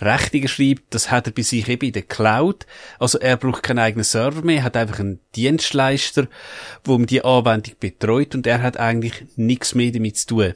Rechnungen 0.00 0.48
schreibt, 0.48 0.94
das 0.94 1.10
hat 1.10 1.26
er 1.26 1.32
bei 1.32 1.42
sich 1.42 1.68
eben 1.68 1.86
in 1.86 1.92
der 1.92 2.02
Cloud. 2.02 2.66
Also 2.98 3.18
er 3.18 3.36
braucht 3.36 3.62
keinen 3.62 3.78
eigenen 3.78 4.04
Server 4.04 4.42
mehr, 4.42 4.62
hat 4.62 4.76
einfach 4.76 5.00
einen 5.00 5.20
Dienstleister, 5.34 6.28
der 6.86 6.94
um 6.94 7.06
die 7.06 7.24
Anwendung 7.24 7.74
betreut 7.80 8.34
und 8.34 8.46
er 8.46 8.62
hat 8.62 8.78
eigentlich 8.78 9.24
nichts 9.36 9.74
mehr 9.74 9.92
damit 9.92 10.18
zu 10.18 10.26
tun. 10.26 10.54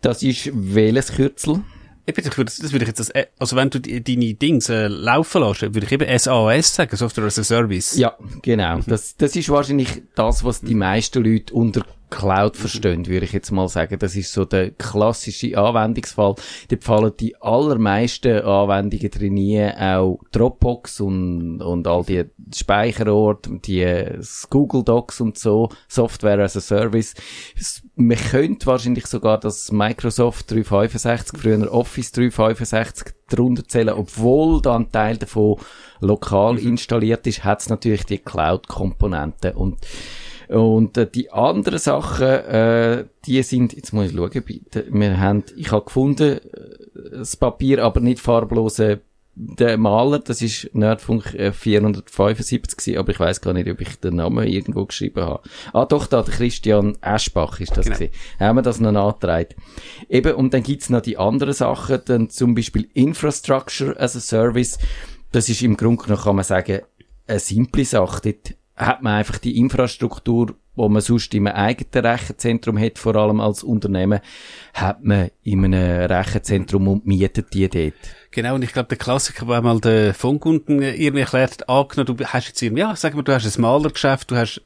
Das 0.00 0.22
ist 0.22 0.50
welches 0.52 1.12
Kürzel? 1.12 1.62
Eben, 2.06 2.26
ich 2.26 2.36
würde, 2.36 2.50
das 2.50 2.72
würde 2.72 2.84
ich 2.84 2.88
jetzt, 2.88 3.00
als, 3.00 3.10
äh, 3.10 3.26
also 3.38 3.54
wenn 3.56 3.70
du 3.70 3.80
deine 3.80 4.34
Dings 4.34 4.68
äh, 4.68 4.88
laufen 4.88 5.42
lässt, 5.42 5.62
würde 5.62 5.86
ich 5.86 5.92
eben 5.92 6.18
SAS 6.18 6.74
sagen, 6.74 6.96
Software 6.96 7.26
as 7.26 7.38
a 7.38 7.44
Service. 7.44 7.96
Ja, 7.96 8.16
genau. 8.42 8.80
Das, 8.86 9.16
das 9.16 9.36
ist 9.36 9.48
wahrscheinlich 9.48 10.02
das, 10.14 10.42
was 10.42 10.60
die 10.62 10.74
meisten 10.74 11.22
Leute 11.22 11.54
unter 11.54 11.84
Cloud 12.12 12.58
verstehen, 12.58 13.06
würde 13.06 13.24
ich 13.24 13.32
jetzt 13.32 13.50
mal 13.50 13.68
sagen. 13.68 13.98
Das 13.98 14.14
ist 14.14 14.32
so 14.32 14.44
der 14.44 14.70
klassische 14.72 15.56
Anwendungsfall. 15.56 16.34
Dort 16.68 16.84
fallen 16.84 17.12
die 17.18 17.34
allermeisten 17.40 18.42
Anwendungen 18.42 19.10
drin, 19.10 19.72
auch 19.78 20.20
Dropbox 20.30 21.00
und, 21.00 21.62
und 21.62 21.88
all 21.88 22.04
die 22.04 22.24
Speicherorte, 22.54 23.58
die 23.64 24.04
Google 24.50 24.84
Docs 24.84 25.22
und 25.22 25.38
so, 25.38 25.70
Software 25.88 26.40
as 26.40 26.56
a 26.56 26.60
Service. 26.60 27.14
Man 27.96 28.18
könnte 28.18 28.66
wahrscheinlich 28.66 29.06
sogar 29.06 29.40
das 29.40 29.72
Microsoft 29.72 30.50
365, 30.50 31.40
früher 31.40 31.72
Office 31.72 32.12
365 32.12 33.14
drunter 33.30 33.66
zählen, 33.66 33.94
obwohl 33.94 34.60
da 34.60 34.76
ein 34.76 34.92
Teil 34.92 35.16
davon 35.16 35.56
lokal 36.00 36.58
installiert 36.58 37.26
ist, 37.26 37.44
hat 37.44 37.60
es 37.60 37.70
natürlich 37.70 38.04
die 38.04 38.18
Cloud-Komponente 38.18 39.54
und 39.54 39.78
und 40.52 40.96
äh, 40.96 41.10
die 41.10 41.30
anderen 41.32 41.78
Sachen, 41.78 42.26
äh, 42.26 43.04
die 43.26 43.42
sind, 43.42 43.72
jetzt 43.74 43.92
muss 43.92 44.06
ich 44.10 44.16
schauen, 44.16 44.42
bitte. 44.44 44.86
Wir 44.90 45.18
haben, 45.18 45.44
ich 45.56 45.72
habe 45.72 45.84
gefunden, 45.84 46.38
äh, 46.38 46.40
das 47.12 47.36
Papier, 47.36 47.84
aber 47.84 48.00
nicht 48.00 48.20
farblose, 48.20 49.00
der 49.34 49.78
Maler, 49.78 50.18
das 50.18 50.42
ist 50.42 50.68
Nerdfunk 50.74 51.34
äh, 51.34 51.52
475 51.52 52.76
gewesen, 52.76 52.98
aber 52.98 53.12
ich 53.12 53.20
weiß 53.20 53.40
gar 53.40 53.54
nicht, 53.54 53.70
ob 53.70 53.80
ich 53.80 53.98
den 53.98 54.16
Namen 54.16 54.46
irgendwo 54.46 54.84
geschrieben 54.84 55.24
habe. 55.24 55.40
Ah, 55.72 55.86
doch, 55.86 56.06
da, 56.06 56.22
der 56.22 56.34
Christian 56.34 56.98
Eschbach 57.00 57.58
ist 57.60 57.76
das 57.76 57.86
Genau. 57.86 57.96
gewesen. 57.96 58.12
Haben 58.38 58.56
wir 58.56 58.62
das 58.62 58.78
noch 58.80 58.92
nachgetragen. 58.92 59.54
Eben, 60.10 60.34
und 60.34 60.52
dann 60.52 60.62
gibt's 60.62 60.90
noch 60.90 61.00
die 61.00 61.16
anderen 61.16 61.54
Sachen, 61.54 62.00
dann 62.04 62.28
zum 62.28 62.54
Beispiel 62.54 62.88
Infrastructure 62.92 63.98
as 63.98 64.16
a 64.16 64.20
Service. 64.20 64.78
Das 65.30 65.48
ist 65.48 65.62
im 65.62 65.78
Grunde 65.78 66.02
genommen, 66.04 66.22
kann 66.22 66.36
man 66.36 66.44
sagen, 66.44 66.80
eine 67.26 67.38
simple 67.38 67.86
Sache. 67.86 68.20
Dort 68.32 68.54
hat 68.76 69.02
man 69.02 69.14
einfach 69.14 69.38
die 69.38 69.58
Infrastruktur 69.58 70.54
wo 70.74 70.88
man 70.88 71.02
sonst 71.02 71.34
einem 71.34 71.48
eigenen 71.48 72.06
Rechenzentrum 72.06 72.78
hat, 72.78 72.98
vor 72.98 73.14
allem 73.16 73.40
als 73.40 73.62
Unternehmen, 73.62 74.20
hat 74.72 75.04
man 75.04 75.30
in 75.42 75.64
einem 75.64 76.06
Rechenzentrum 76.06 76.88
und 76.88 77.06
mietet 77.06 77.52
die 77.52 77.68
dort. 77.68 77.94
Genau, 78.30 78.54
und 78.54 78.64
ich 78.64 78.72
glaube, 78.72 78.88
der 78.88 78.96
Klassiker, 78.96 79.46
wo 79.46 79.52
einmal 79.52 79.78
der 79.78 80.14
Funkkunden 80.14 80.80
irgendwie 80.80 81.20
erklärt, 81.20 81.68
angenommen, 81.68 82.16
du 82.16 82.24
hast 82.24 82.48
jetzt 82.48 82.62
irgendwie, 82.62 82.80
ja, 82.80 82.96
sag 82.96 83.14
mal, 83.14 83.20
du 83.20 83.34
hast 83.34 83.44
ein 83.44 83.60
Malergeschäft, 83.60 84.30
du 84.30 84.36
hast 84.36 84.62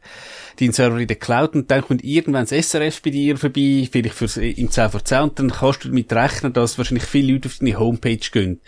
deinen 0.61 0.73
Server 0.73 0.99
in 0.99 1.09
der 1.09 1.17
Cloud 1.17 1.57
und 1.57 1.69
dann 1.69 1.83
kommt 1.83 2.05
irgendwann 2.05 2.47
das 2.47 2.69
SRF 2.69 3.03
bei 3.03 3.11
dir 3.11 3.37
vorbei, 3.37 3.89
vielleicht 3.91 4.15
fürs, 4.15 4.37
im 4.37 4.71
10 4.71 4.91
vor 4.91 5.05
10 5.05 5.21
und 5.23 5.39
dann 5.41 5.51
kannst 5.51 5.85
du 5.85 5.89
damit 5.89 6.13
rechnen, 6.13 6.53
dass 6.53 6.79
wahrscheinlich 6.79 7.07
viele 7.07 7.33
Leute 7.33 7.49
auf 7.49 7.59
deine 7.59 7.77
Homepage 7.77 8.19
gehen. 8.19 8.61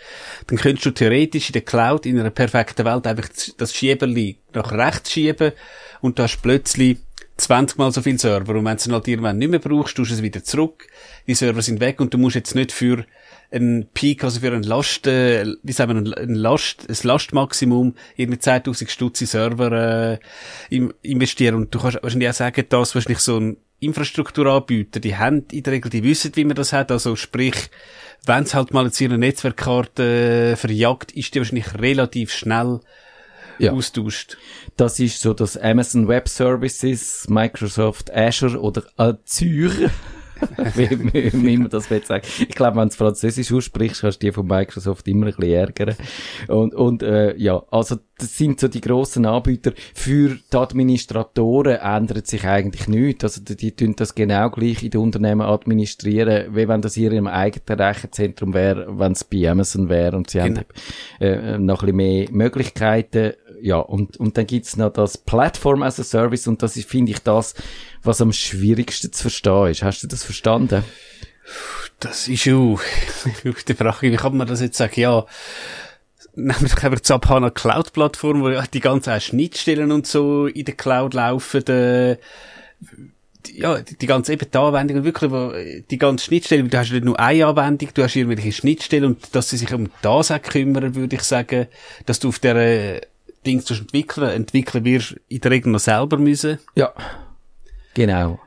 Dann 0.47 0.57
könntest 0.57 0.85
du 0.85 0.91
theoretisch 0.91 1.47
in 1.47 1.53
der 1.53 1.61
Cloud, 1.61 2.05
in 2.05 2.19
einer 2.19 2.29
perfekten 2.29 2.85
Welt, 2.85 3.07
einfach 3.07 3.29
das 3.57 3.73
Schieberli 3.73 4.39
nach 4.53 4.73
rechts 4.73 5.13
schieben 5.13 5.53
und 6.01 6.19
du 6.19 6.23
hast 6.23 6.41
plötzlich 6.41 6.97
20 7.39 7.77
mal 7.77 7.91
so 7.91 8.01
viel 8.01 8.19
Server. 8.19 8.55
Und 8.55 8.65
wenn 8.65 8.77
du 8.77 8.83
es 8.83 8.89
halt 8.89 9.07
irgendwann 9.07 9.37
nicht 9.37 9.49
mehr 9.49 9.59
brauchst, 9.59 9.95
tust 9.95 10.11
du 10.11 10.15
es 10.15 10.21
wieder 10.21 10.43
zurück, 10.43 10.87
die 11.27 11.35
Server 11.35 11.61
sind 11.61 11.79
weg 11.79 11.99
und 11.99 12.13
du 12.13 12.17
musst 12.17 12.35
jetzt 12.35 12.55
nicht 12.55 12.71
für 12.71 13.05
ein 13.51 13.87
Peak, 13.93 14.23
also 14.23 14.41
für 14.41 14.51
ein 14.51 14.63
Last, 14.63 15.07
äh, 15.07 15.45
wie 15.63 15.71
sagen 15.71 16.05
wir, 16.05 16.17
ein 16.17 16.35
Last, 16.35 16.87
ein 16.87 16.97
Lastmaximum, 17.01 17.95
irgendwie 18.15 18.39
10.000 18.39 18.89
Stutz 18.89 19.19
Server, 19.19 20.19
äh, 20.69 20.79
investieren. 21.01 21.55
Und 21.55 21.73
du 21.73 21.79
kannst 21.79 22.01
wahrscheinlich 22.03 22.29
auch 22.29 22.33
sagen, 22.33 22.65
dass 22.69 22.93
wahrscheinlich 22.93 23.19
so 23.19 23.39
ein 23.39 23.57
Infrastrukturanbieter, 23.79 24.99
die 24.99 25.15
haben 25.15 25.45
in 25.51 25.63
der 25.63 25.73
Regel, 25.73 25.89
die 25.89 26.03
wissen, 26.03 26.35
wie 26.35 26.43
man 26.43 26.55
das 26.55 26.73
hat, 26.73 26.91
also 26.91 27.15
sprich, 27.15 27.55
wenn 28.25 28.43
es 28.43 28.53
halt 28.53 28.73
mal 28.73 28.85
jetzt 28.85 28.99
ihre 28.99 29.17
Netzwerkkarte 29.17 30.51
äh, 30.51 30.55
verjagt, 30.55 31.13
ist 31.13 31.33
die 31.33 31.39
wahrscheinlich 31.39 31.73
relativ 31.75 32.33
schnell 32.33 32.81
ja. 33.59 33.73
austauscht. 33.73 34.37
Das 34.77 34.99
ist 34.99 35.21
so 35.21 35.33
das 35.33 35.57
Amazon 35.57 36.07
Web 36.07 36.27
Services, 36.27 37.27
Microsoft 37.29 38.13
Azure 38.13 38.59
oder 38.59 38.83
Azure. 38.97 39.91
wie, 40.75 41.13
wie, 41.13 41.31
wie 41.33 41.57
man 41.57 41.69
das 41.69 41.89
will 41.89 42.03
sagen. 42.03 42.25
Ich 42.39 42.55
glaube, 42.55 42.77
wenn 42.77 42.89
du 42.89 42.95
Französisch 42.95 43.51
aussprichst, 43.51 44.01
kannst 44.01 44.21
du 44.21 44.27
die 44.27 44.31
von 44.31 44.47
Microsoft 44.47 45.07
immer 45.07 45.27
ein 45.27 45.33
bisschen 45.35 45.53
ärgern. 45.53 45.95
Und, 46.47 46.73
und 46.73 47.03
äh, 47.03 47.35
ja, 47.37 47.63
also 47.71 47.97
das 48.17 48.37
sind 48.37 48.59
so 48.59 48.67
die 48.67 48.81
grossen 48.81 49.25
Anbieter. 49.25 49.71
Für 49.93 50.37
die 50.51 50.57
Administratoren 50.57 51.77
ändert 51.77 52.27
sich 52.27 52.45
eigentlich 52.45 52.87
nichts. 52.87 53.23
Also 53.23 53.41
die, 53.41 53.55
die 53.55 53.75
tun 53.75 53.95
das 53.95 54.13
genau 54.13 54.49
gleich 54.49 54.83
in 54.83 54.91
den 54.91 55.01
Unternehmen 55.01 55.41
administrieren, 55.41 56.55
wie 56.55 56.67
wenn 56.67 56.81
das 56.81 56.97
in 56.97 57.03
ihrem 57.03 57.27
eigenen 57.27 57.79
Rechenzentrum 57.79 58.53
wäre, 58.53 58.99
wenn 58.99 59.13
es 59.13 59.23
bei 59.23 59.49
Amazon 59.49 59.89
wäre 59.89 60.17
und 60.17 60.29
sie 60.29 60.39
genau. 60.39 60.61
haben 60.61 60.65
äh, 61.21 61.57
noch 61.57 61.83
ein 61.83 61.85
bisschen 61.87 61.95
mehr 61.95 62.27
Möglichkeiten. 62.31 63.33
Ja, 63.61 63.77
und, 63.77 64.17
und 64.17 64.37
dann 64.37 64.47
gibt's 64.47 64.77
noch 64.77 64.91
das 64.91 65.17
Platform 65.17 65.83
as 65.83 65.99
a 65.99 66.03
Service 66.03 66.47
und 66.47 66.63
das 66.63 66.77
ist, 66.77 66.89
finde 66.89 67.11
ich, 67.11 67.19
das, 67.19 67.55
was 68.03 68.21
am 68.21 68.33
schwierigsten 68.33 69.11
zu 69.11 69.23
verstehen 69.23 69.67
ist. 69.67 69.83
Hast 69.83 70.03
du 70.03 70.07
das 70.07 70.23
verstanden? 70.23 70.83
Das 71.99 72.27
ist 72.27 72.47
auch 72.49 72.79
die 73.43 73.73
Frage, 73.73 74.11
wie 74.11 74.15
kann 74.15 74.37
man 74.37 74.47
das 74.47 74.61
jetzt 74.61 74.77
sagen? 74.77 74.99
Ja, 74.99 75.25
nehmen 76.35 76.61
wir 76.61 76.69
doch 76.69 76.83
einfach 76.83 76.99
die 76.99 77.07
Subhana 77.07 77.49
Cloud 77.49 77.93
Plattform, 77.93 78.41
wo 78.41 78.49
die 78.49 78.79
ganzen 78.79 79.19
Schnittstellen 79.19 79.91
und 79.91 80.07
so 80.07 80.47
in 80.47 80.65
der 80.65 80.75
Cloud 80.75 81.13
laufen, 81.13 81.65
äh, 81.67 82.17
ja, 83.53 83.79
die, 83.79 83.97
die 83.97 84.07
ganze 84.07 84.33
eben 84.33 84.49
die 84.51 84.57
Anwendung, 84.57 85.03
wirklich, 85.03 85.31
wo, 85.31 85.51
die 85.89 85.97
ganze 85.97 86.25
Schnittstelle, 86.25 86.63
du 86.63 86.77
hast 86.77 86.91
nicht 86.91 87.05
nur 87.05 87.19
eine 87.19 87.45
Anwendung, 87.45 87.89
du 87.93 88.03
hast 88.03 88.15
irgendwelche 88.15 88.51
Schnittstellen 88.51 89.05
und 89.05 89.35
dass 89.35 89.49
sie 89.49 89.57
sich 89.57 89.73
um 89.73 89.89
das 90.01 90.31
auch 90.31 90.41
kümmern, 90.41 90.95
würde 90.95 91.15
ich 91.15 91.23
sagen, 91.23 91.67
dass 92.05 92.19
du 92.19 92.29
auf 92.29 92.39
der 92.39 93.01
Dings 93.45 93.69
entwickeln, 93.71 94.29
entwickeln 94.29 94.85
wirst 94.85 95.15
in 95.29 95.41
der 95.41 95.51
Regel 95.51 95.71
noch 95.71 95.79
selber 95.79 96.17
müssen. 96.17 96.59
Ja. 96.75 96.93
Genau. 97.93 98.39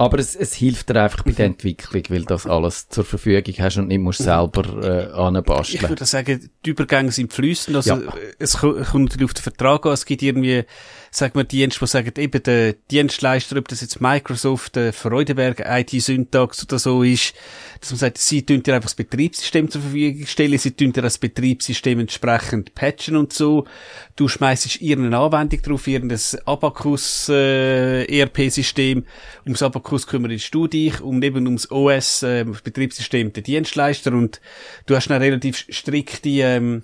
Aber 0.00 0.18
es, 0.18 0.34
es 0.34 0.54
hilft 0.54 0.88
dir 0.88 1.02
einfach 1.02 1.24
bei 1.24 1.32
der 1.32 1.44
Entwicklung, 1.44 2.02
weil 2.08 2.24
das 2.24 2.46
alles 2.46 2.88
zur 2.88 3.04
Verfügung 3.04 3.54
hast 3.58 3.76
und 3.76 3.88
nicht 3.88 4.00
musst 4.00 4.22
selber 4.22 4.64
äh, 4.82 5.12
anbasteln. 5.12 5.82
Ich 5.82 5.86
würde 5.86 6.06
sagen, 6.06 6.48
die 6.64 6.70
Übergänge 6.70 7.12
sind 7.12 7.30
fließend. 7.30 7.76
Also 7.76 7.96
ja. 7.96 8.14
es 8.38 8.56
kommt 8.56 8.78
natürlich 8.94 9.24
auf 9.24 9.34
den 9.34 9.42
Vertrag 9.42 9.84
an. 9.84 9.92
Es 9.92 10.06
gibt 10.06 10.22
irgendwie 10.22 10.64
sagen 11.10 11.34
wir, 11.34 11.44
Dienste, 11.44 11.80
die 11.80 11.86
sagen, 11.86 12.12
eben 12.16 12.42
der 12.42 12.74
Dienstleister, 12.90 13.56
ob 13.56 13.66
das 13.68 13.80
jetzt 13.80 14.00
Microsoft, 14.00 14.76
der 14.76 14.92
Freudenberg, 14.92 15.60
IT-Syntax 15.66 16.62
oder 16.64 16.78
so 16.78 17.02
ist, 17.02 17.34
dass 17.80 17.90
man 17.90 17.98
sagt, 17.98 18.18
sie 18.18 18.46
tun 18.46 18.62
dir 18.62 18.74
einfach 18.74 18.90
das 18.90 18.94
Betriebssystem 18.94 19.70
zur 19.70 19.82
Verfügung 19.82 20.26
stellen, 20.26 20.58
sie 20.58 20.70
tun 20.70 20.92
dir 20.92 21.02
das 21.02 21.18
Betriebssystem 21.18 21.98
entsprechend 21.98 22.74
patchen 22.74 23.16
und 23.16 23.32
so. 23.32 23.66
Du 24.14 24.28
schmeißt 24.28 24.80
irgendeine 24.80 25.18
Anwendung 25.18 25.62
drauf, 25.62 25.86
irgendein 25.88 26.20
Abacus 26.44 27.28
äh, 27.28 28.04
ERP-System. 28.04 29.04
Ums 29.44 29.62
Abacus 29.62 30.06
kümmerst 30.06 30.54
du 30.54 30.68
dich, 30.68 31.00
um 31.00 31.20
eben 31.22 31.46
ums 31.46 31.70
OS, 31.70 32.22
äh, 32.22 32.44
Betriebssystem 32.44 33.32
der 33.32 33.42
Dienstleister 33.42 34.12
und 34.12 34.40
du 34.86 34.94
hast 34.94 35.10
eine 35.10 35.24
relativ 35.24 35.64
strikte 35.68 36.28
ähm, 36.28 36.82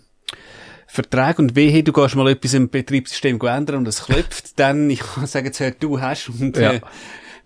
Vertrag 0.87 1.38
und 1.38 1.57
wehe, 1.57 1.83
du 1.83 1.92
gehst 1.92 2.14
mal 2.14 2.29
etwas 2.29 2.55
im 2.55 2.70
Betriebssystem 2.70 3.40
ändern 3.40 3.77
und 3.77 3.88
es 3.88 4.05
klopft, 4.05 4.59
dann, 4.59 4.88
ich 4.88 5.01
kann 5.14 5.27
sagen, 5.27 5.46
jetzt 5.46 5.61
hört 5.61 5.83
du 5.83 6.01
hast 6.01 6.29
und, 6.29 6.57
ja. 6.57 6.75
äh, 6.75 6.81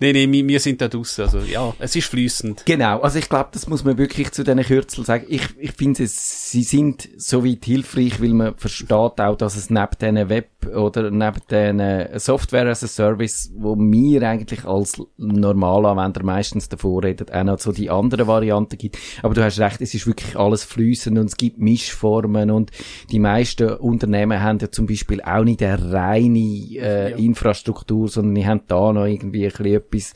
Nee, 0.01 0.15
nee, 0.15 0.49
wir, 0.49 0.61
sind 0.61 0.81
da 0.81 0.89
draussen. 0.89 1.23
Also, 1.23 1.41
ja, 1.41 1.75
es 1.79 1.95
ist 1.95 2.09
fließend. 2.09 2.65
Genau. 2.65 3.01
Also, 3.01 3.19
ich 3.19 3.29
glaube, 3.29 3.51
das 3.53 3.69
muss 3.69 3.85
man 3.85 3.99
wirklich 3.99 4.33
zu 4.33 4.43
diesen 4.43 4.63
Kürzeln 4.63 5.05
sagen. 5.05 5.27
Ich, 5.29 5.43
ich 5.59 5.73
finde, 5.73 6.07
sie 6.07 6.63
sind 6.63 7.09
so 7.19 7.45
weit 7.45 7.67
hilfreich, 7.67 8.21
weil 8.21 8.31
man 8.31 8.55
versteht 8.57 8.93
auch, 8.93 9.37
dass 9.37 9.57
es 9.57 9.69
neben 9.69 9.89
diesen 10.01 10.29
Web- 10.31 10.49
oder 10.75 11.11
neben 11.11 11.41
diesen 11.51 12.19
Software 12.19 12.69
as 12.69 12.83
a 12.83 12.87
Service, 12.87 13.53
wo 13.55 13.77
wir 13.77 14.23
eigentlich 14.23 14.65
als 14.65 15.01
Normalanwender 15.19 16.23
meistens 16.23 16.69
davor 16.69 17.05
reden, 17.05 17.29
auch 17.31 17.45
noch 17.45 17.59
so 17.59 17.73
die 17.73 17.91
anderen 17.91 18.27
Varianten 18.27 18.79
gibt. 18.79 18.97
Aber 19.23 19.35
du 19.35 19.45
hast 19.45 19.59
recht, 19.59 19.83
es 19.83 19.95
ist 19.95 20.07
wirklich 20.07 20.37
alles 20.37 20.65
fließend 20.65 21.19
und 21.19 21.27
es 21.27 21.37
gibt 21.37 21.59
Mischformen 21.59 22.51
und 22.51 22.71
die 23.11 23.19
meisten 23.19 23.75
Unternehmen 23.75 24.41
haben 24.41 24.59
ja 24.61 24.71
zum 24.71 24.87
Beispiel 24.87 25.21
auch 25.21 25.45
nicht 25.45 25.63
eine 25.63 25.93
reine 25.93 26.39
äh, 26.39 27.11
ja. 27.11 27.17
Infrastruktur, 27.17 28.09
sondern 28.09 28.35
die 28.35 28.47
haben 28.47 28.63
da 28.67 28.93
noch 28.93 29.05
irgendwie 29.05 29.45
ein 29.45 29.53
bisschen 29.53 29.90
etwas, 29.91 30.15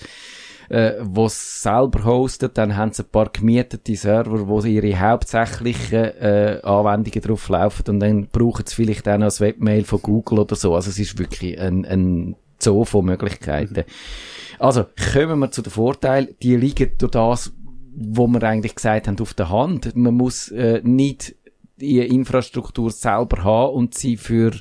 äh, 0.69 0.93
was 1.01 1.63
selber 1.63 2.05
hostet, 2.05 2.57
dann 2.57 2.77
haben 2.77 2.93
sie 2.93 3.03
ein 3.03 3.11
paar 3.11 3.29
gemietete 3.29 3.97
Server, 3.97 4.49
wo 4.49 4.61
ihre 4.63 4.99
hauptsächlichen 4.99 6.05
äh, 6.21 6.61
Anwendungen 6.63 7.21
drauf 7.21 7.49
laufen 7.49 7.85
und 7.89 8.01
dann 8.01 8.29
brauchen 8.29 8.65
sie 8.67 8.75
vielleicht 8.75 9.09
auch 9.09 9.19
noch 9.19 9.27
ein 9.27 9.41
Webmail 9.41 9.85
von 9.85 10.01
Google 10.01 10.39
oder 10.41 10.57
so. 10.57 10.75
Also 10.75 10.91
es 10.91 10.99
ist 10.99 11.19
wirklich 11.19 11.59
ein, 11.59 11.85
ein 11.85 12.37
Zoo 12.59 12.85
von 12.85 13.05
Möglichkeiten. 13.05 13.75
Mhm. 13.75 13.85
Also, 14.59 14.87
kommen 15.13 15.41
wir 15.41 15.51
zu 15.51 15.63
den 15.63 15.73
Vorteilen. 15.73 16.29
Die 16.43 16.57
liegen 16.57 16.93
durch 16.99 17.11
das, 17.11 17.53
wo 17.95 18.27
wir 18.27 18.43
eigentlich 18.43 18.75
gesagt 18.75 19.09
haben, 19.09 19.19
auf 19.21 19.35
der 19.35 19.51
Hand. 19.51 19.95
Man 19.97 20.15
muss 20.15 20.49
äh, 20.49 20.81
nicht 20.83 21.35
die 21.77 21.99
Infrastruktur 21.99 22.91
selber 22.91 23.45
haben 23.45 23.75
und 23.75 23.95
sie 23.95 24.17
für 24.17 24.53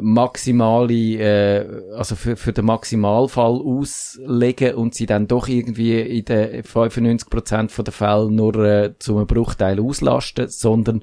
maximale, 0.00 0.92
äh, 0.92 1.94
also 1.96 2.16
für, 2.16 2.36
für 2.36 2.52
den 2.52 2.66
Maximalfall 2.66 3.60
auslegen 3.60 4.74
und 4.74 4.94
sie 4.94 5.06
dann 5.06 5.28
doch 5.28 5.48
irgendwie 5.48 6.00
in 6.00 6.24
den 6.24 6.62
95% 6.62 7.82
der 7.82 7.92
Fälle 7.92 8.30
nur 8.30 8.54
äh, 8.56 8.94
zu 8.98 9.16
einem 9.16 9.26
Bruchteil 9.26 9.80
auslasten, 9.80 10.48
sondern 10.48 11.02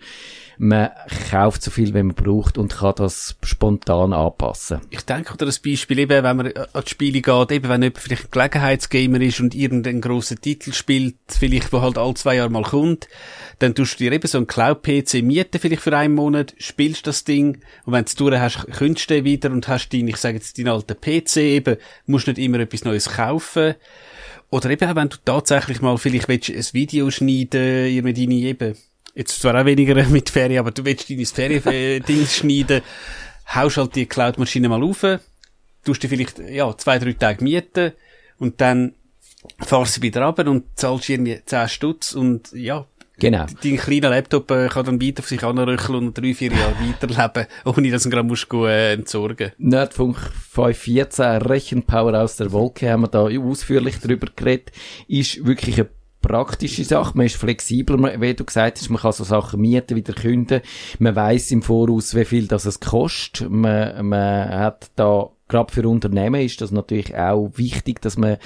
man 0.58 0.90
kauft 1.30 1.64
so 1.64 1.72
viel, 1.72 1.94
wie 1.94 2.04
man 2.04 2.16
braucht 2.16 2.58
und 2.58 2.76
kann 2.78 2.94
das 2.96 3.36
spontan 3.44 4.14
anpassen. 4.14 4.82
Ich 4.90 5.02
denke, 5.02 5.34
oder 5.34 5.46
das 5.46 5.60
Beispiel 5.60 6.00
eben, 6.00 6.24
wenn 6.24 6.38
man 6.38 6.54
an 6.54 6.84
die 6.86 6.90
Spiele 6.90 7.22
geht, 7.22 7.52
eben 7.52 7.70
wenn 7.70 7.82
jemand 7.82 7.98
vielleicht 7.98 8.26
ein 8.26 8.32
Gelegenheitsgamer 8.32 9.22
ist 9.22 9.40
und 9.40 9.56
irgendeinen 9.56 10.02
grossen 10.02 10.40
Titel 10.42 10.74
spielt, 10.74 11.16
vielleicht, 11.28 11.74
wo 11.74 11.82
halt 11.82 11.98
alle 11.98 12.14
zwei 12.14 12.36
Jahre 12.36 12.50
mal 12.50 12.64
kommt, 12.64 13.08
dann 13.60 13.76
tust 13.76 14.00
du 14.00 14.04
dir 14.04 14.12
eben 14.12 14.28
so 14.28 14.38
einen 14.38 14.48
Cloud-PC 14.48 15.24
mieten, 15.24 15.60
vielleicht 15.60 15.82
für 15.82 15.98
einen 15.98 16.16
Monat, 16.16 16.54
spielst 16.58 17.08
das 17.08 17.24
Ding, 17.24 17.60
und 17.86 17.94
wenn 17.94 18.06
du 18.06 18.10
es 18.10 18.16
durch 18.16 18.38
hast, 18.38 18.68
kündigst 18.72 19.10
du 19.10 19.24
wieder 19.24 19.52
und 19.52 19.68
hast 19.68 19.90
deinen, 19.90 20.08
ich 20.08 20.18
sage 20.18 20.38
jetzt, 20.38 20.58
deinen 20.58 20.70
alten 20.70 21.00
PC 21.00 21.38
eben, 21.38 21.78
musst 22.06 22.28
nicht 22.28 22.38
immer 22.40 22.60
etwas 22.60 22.84
Neues 22.84 23.10
kaufen. 23.10 23.76
Oder 24.50 24.70
eben, 24.70 24.96
wenn 24.96 25.10
du 25.10 25.18
tatsächlich 25.26 25.82
mal 25.82 25.98
vielleicht 25.98 26.28
willst, 26.28 26.50
ein 26.50 26.74
Video 26.74 27.10
schneiden, 27.10 27.88
irgendwie 27.88 28.14
deine 28.14 28.36
eben, 28.36 28.78
jetzt 29.14 29.42
zwar 29.42 29.60
auch 29.60 29.66
weniger 29.66 29.96
mit 30.10 30.30
Ferien, 30.30 30.60
aber 30.60 30.72
du 30.72 30.84
willst 30.86 31.38
deine 31.38 31.62
Ferien-Dings 31.62 32.36
schneiden, 32.38 32.82
haust 33.54 33.78
halt 33.78 33.96
die 33.96 34.06
Cloud-Maschine 34.06 34.70
mal 34.70 34.84
auf, 34.84 35.06
tust 35.84 36.04
dir 36.04 36.10
vielleicht, 36.10 36.40
ja, 36.40 36.76
zwei, 36.78 37.00
drei 37.00 37.14
Tage 37.14 37.44
mieten 37.44 37.94
und 38.40 38.62
dann 38.62 38.94
fahrst 39.60 39.98
du 39.98 40.02
wieder 40.02 40.24
runter 40.24 40.50
und 40.50 40.64
zahlst 40.76 41.10
irgendwie 41.10 41.42
10 41.46 41.68
Stutz 41.68 42.14
und 42.14 42.52
ja, 42.54 42.86
Genau. 43.20 43.46
Dein 43.62 43.78
kleiner 43.78 44.10
Laptop 44.10 44.50
äh, 44.52 44.68
kann 44.68 44.86
dann 44.86 45.02
weiter 45.02 45.20
auf 45.20 45.28
sich 45.28 45.44
anrücheln 45.44 46.08
und 46.08 46.18
drei, 46.18 46.34
vier 46.34 46.52
Jahre 46.52 46.74
weiterleben, 46.82 47.48
ohne 47.66 47.92
dass 47.92 48.04
du 48.04 48.10
ihn 48.10 48.12
gerade 48.12 48.28
musst, 48.28 48.52
äh, 48.52 48.94
entsorgen. 48.94 49.52
Nerdfunk 49.60 50.18
514, 50.18 51.42
Rechenpower 51.44 52.20
aus 52.20 52.38
der 52.38 52.52
Wolke, 52.52 52.92
haben 52.92 53.04
wir 53.04 53.08
da 53.08 53.22
ausführlich 53.22 54.00
drüber 54.00 54.28
geredet, 54.36 54.72
ist 55.08 55.46
wirklich 55.46 55.76
eine 55.80 55.90
praktische 56.24 56.84
Sache. 56.84 57.16
Man 57.16 57.28
ist 57.28 57.36
flexibler, 57.36 58.20
wie 58.20 58.34
du 58.34 58.44
gesagt 58.44 58.80
hast, 58.80 58.90
man 58.90 59.00
kann 59.00 59.12
so 59.12 59.24
Sachen 59.24 59.62
mieten, 59.62 59.96
wieder 59.96 60.14
künden. 60.14 60.62
Man 60.98 61.16
weiß 61.16 61.52
im 61.52 61.62
Voraus, 61.62 62.16
wie 62.16 62.26
viel 62.26 62.48
das 62.48 62.66
es 62.66 62.80
kostet. 62.80 63.50
Man, 63.52 64.08
man 64.08 64.50
hat 64.50 64.90
da 64.96 65.30
gerade 65.48 65.72
für 65.72 65.88
Unternehmen 65.88 66.42
ist 66.42 66.62
das 66.62 66.72
natürlich 66.72 67.16
auch 67.16 67.52
wichtig, 67.56 68.02
dass 68.02 68.18
man 68.18 68.38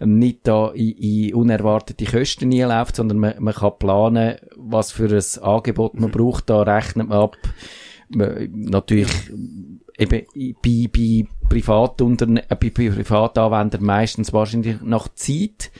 nicht 0.00 0.40
da 0.44 0.70
in, 0.70 0.92
in 0.92 1.34
unerwartete 1.34 2.06
Kosten 2.06 2.50
läuft, 2.50 2.96
sondern 2.96 3.18
man, 3.18 3.34
man 3.38 3.52
kann 3.52 3.78
planen, 3.78 4.36
was 4.56 4.92
für 4.92 5.10
ein 5.10 5.42
Angebot 5.44 5.94
man 6.00 6.10
braucht. 6.10 6.48
Da 6.48 6.62
rechnet 6.62 7.08
man 7.08 7.18
ab. 7.18 7.36
Man, 8.08 8.48
natürlich 8.52 9.10
eben 9.98 10.26
bei, 10.62 10.88
bei 10.92 11.26
Privatunternehmen, 11.48 12.48
äh, 12.48 12.56
bei 12.56 12.70
Privatanwendern 12.70 13.82
meistens 13.82 14.32
wahrscheinlich 14.32 14.80
nach 14.82 15.08
Zeit, 15.14 15.70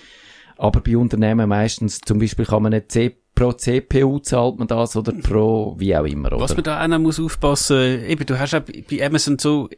aber 0.56 0.80
bei 0.80 0.96
Unternehmen 0.96 1.48
meistens, 1.48 2.00
zum 2.00 2.18
Beispiel 2.18 2.44
kann 2.44 2.62
man 2.62 2.72
nicht 2.72 2.92
C 2.92 3.16
pro 3.34 3.52
CPU 3.52 4.20
zahlt 4.20 4.58
man 4.58 4.68
das 4.68 4.96
oder 4.96 5.12
pro 5.12 5.74
wie 5.78 5.96
auch 5.96 6.04
immer, 6.04 6.28
oder? 6.28 6.40
Was 6.40 6.54
man 6.54 6.64
da 6.64 6.82
auch 6.82 6.88
noch 6.88 6.98
muss 6.98 7.20
aufpassen, 7.20 8.04
eben, 8.04 8.24
du 8.26 8.38
hast 8.38 8.54
auch 8.54 8.60
bei 8.60 9.04
Amazon 9.04 9.38
so, 9.38 9.68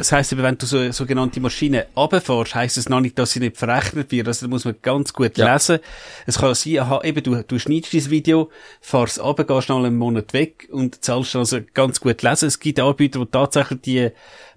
das 0.00 0.12
heisst, 0.12 0.34
wenn 0.34 0.56
du 0.56 0.64
so 0.64 0.90
sogenannte 0.92 1.40
Maschinen 1.40 1.82
runterfährst, 1.94 2.54
heisst 2.54 2.78
es 2.78 2.88
noch 2.88 3.00
nicht, 3.00 3.18
dass 3.18 3.32
sie 3.32 3.40
nicht 3.40 3.58
verrechnet 3.58 4.10
wird. 4.10 4.28
Also 4.28 4.46
da 4.46 4.50
muss 4.50 4.64
man 4.64 4.76
ganz 4.80 5.12
gut 5.12 5.36
ja. 5.36 5.52
lesen. 5.52 5.78
Es 6.26 6.38
kann 6.38 6.54
sein, 6.54 6.78
aha, 6.78 7.02
eben, 7.04 7.22
du, 7.22 7.42
du 7.42 7.58
schneidest 7.58 7.92
das 7.92 8.08
Video, 8.08 8.48
fährst 8.80 9.22
runter, 9.22 9.44
gehst 9.44 9.66
schnell 9.66 9.84
einen 9.84 9.98
Monat 9.98 10.32
weg 10.32 10.68
und 10.72 11.04
zahlst 11.04 11.36
also 11.36 11.58
ganz 11.74 12.00
gut 12.00 12.22
lesen. 12.22 12.46
Es 12.46 12.58
gibt 12.58 12.80
Anbieter, 12.80 13.20
wo 13.20 13.26
tatsächlich 13.26 13.82
die 13.82 14.08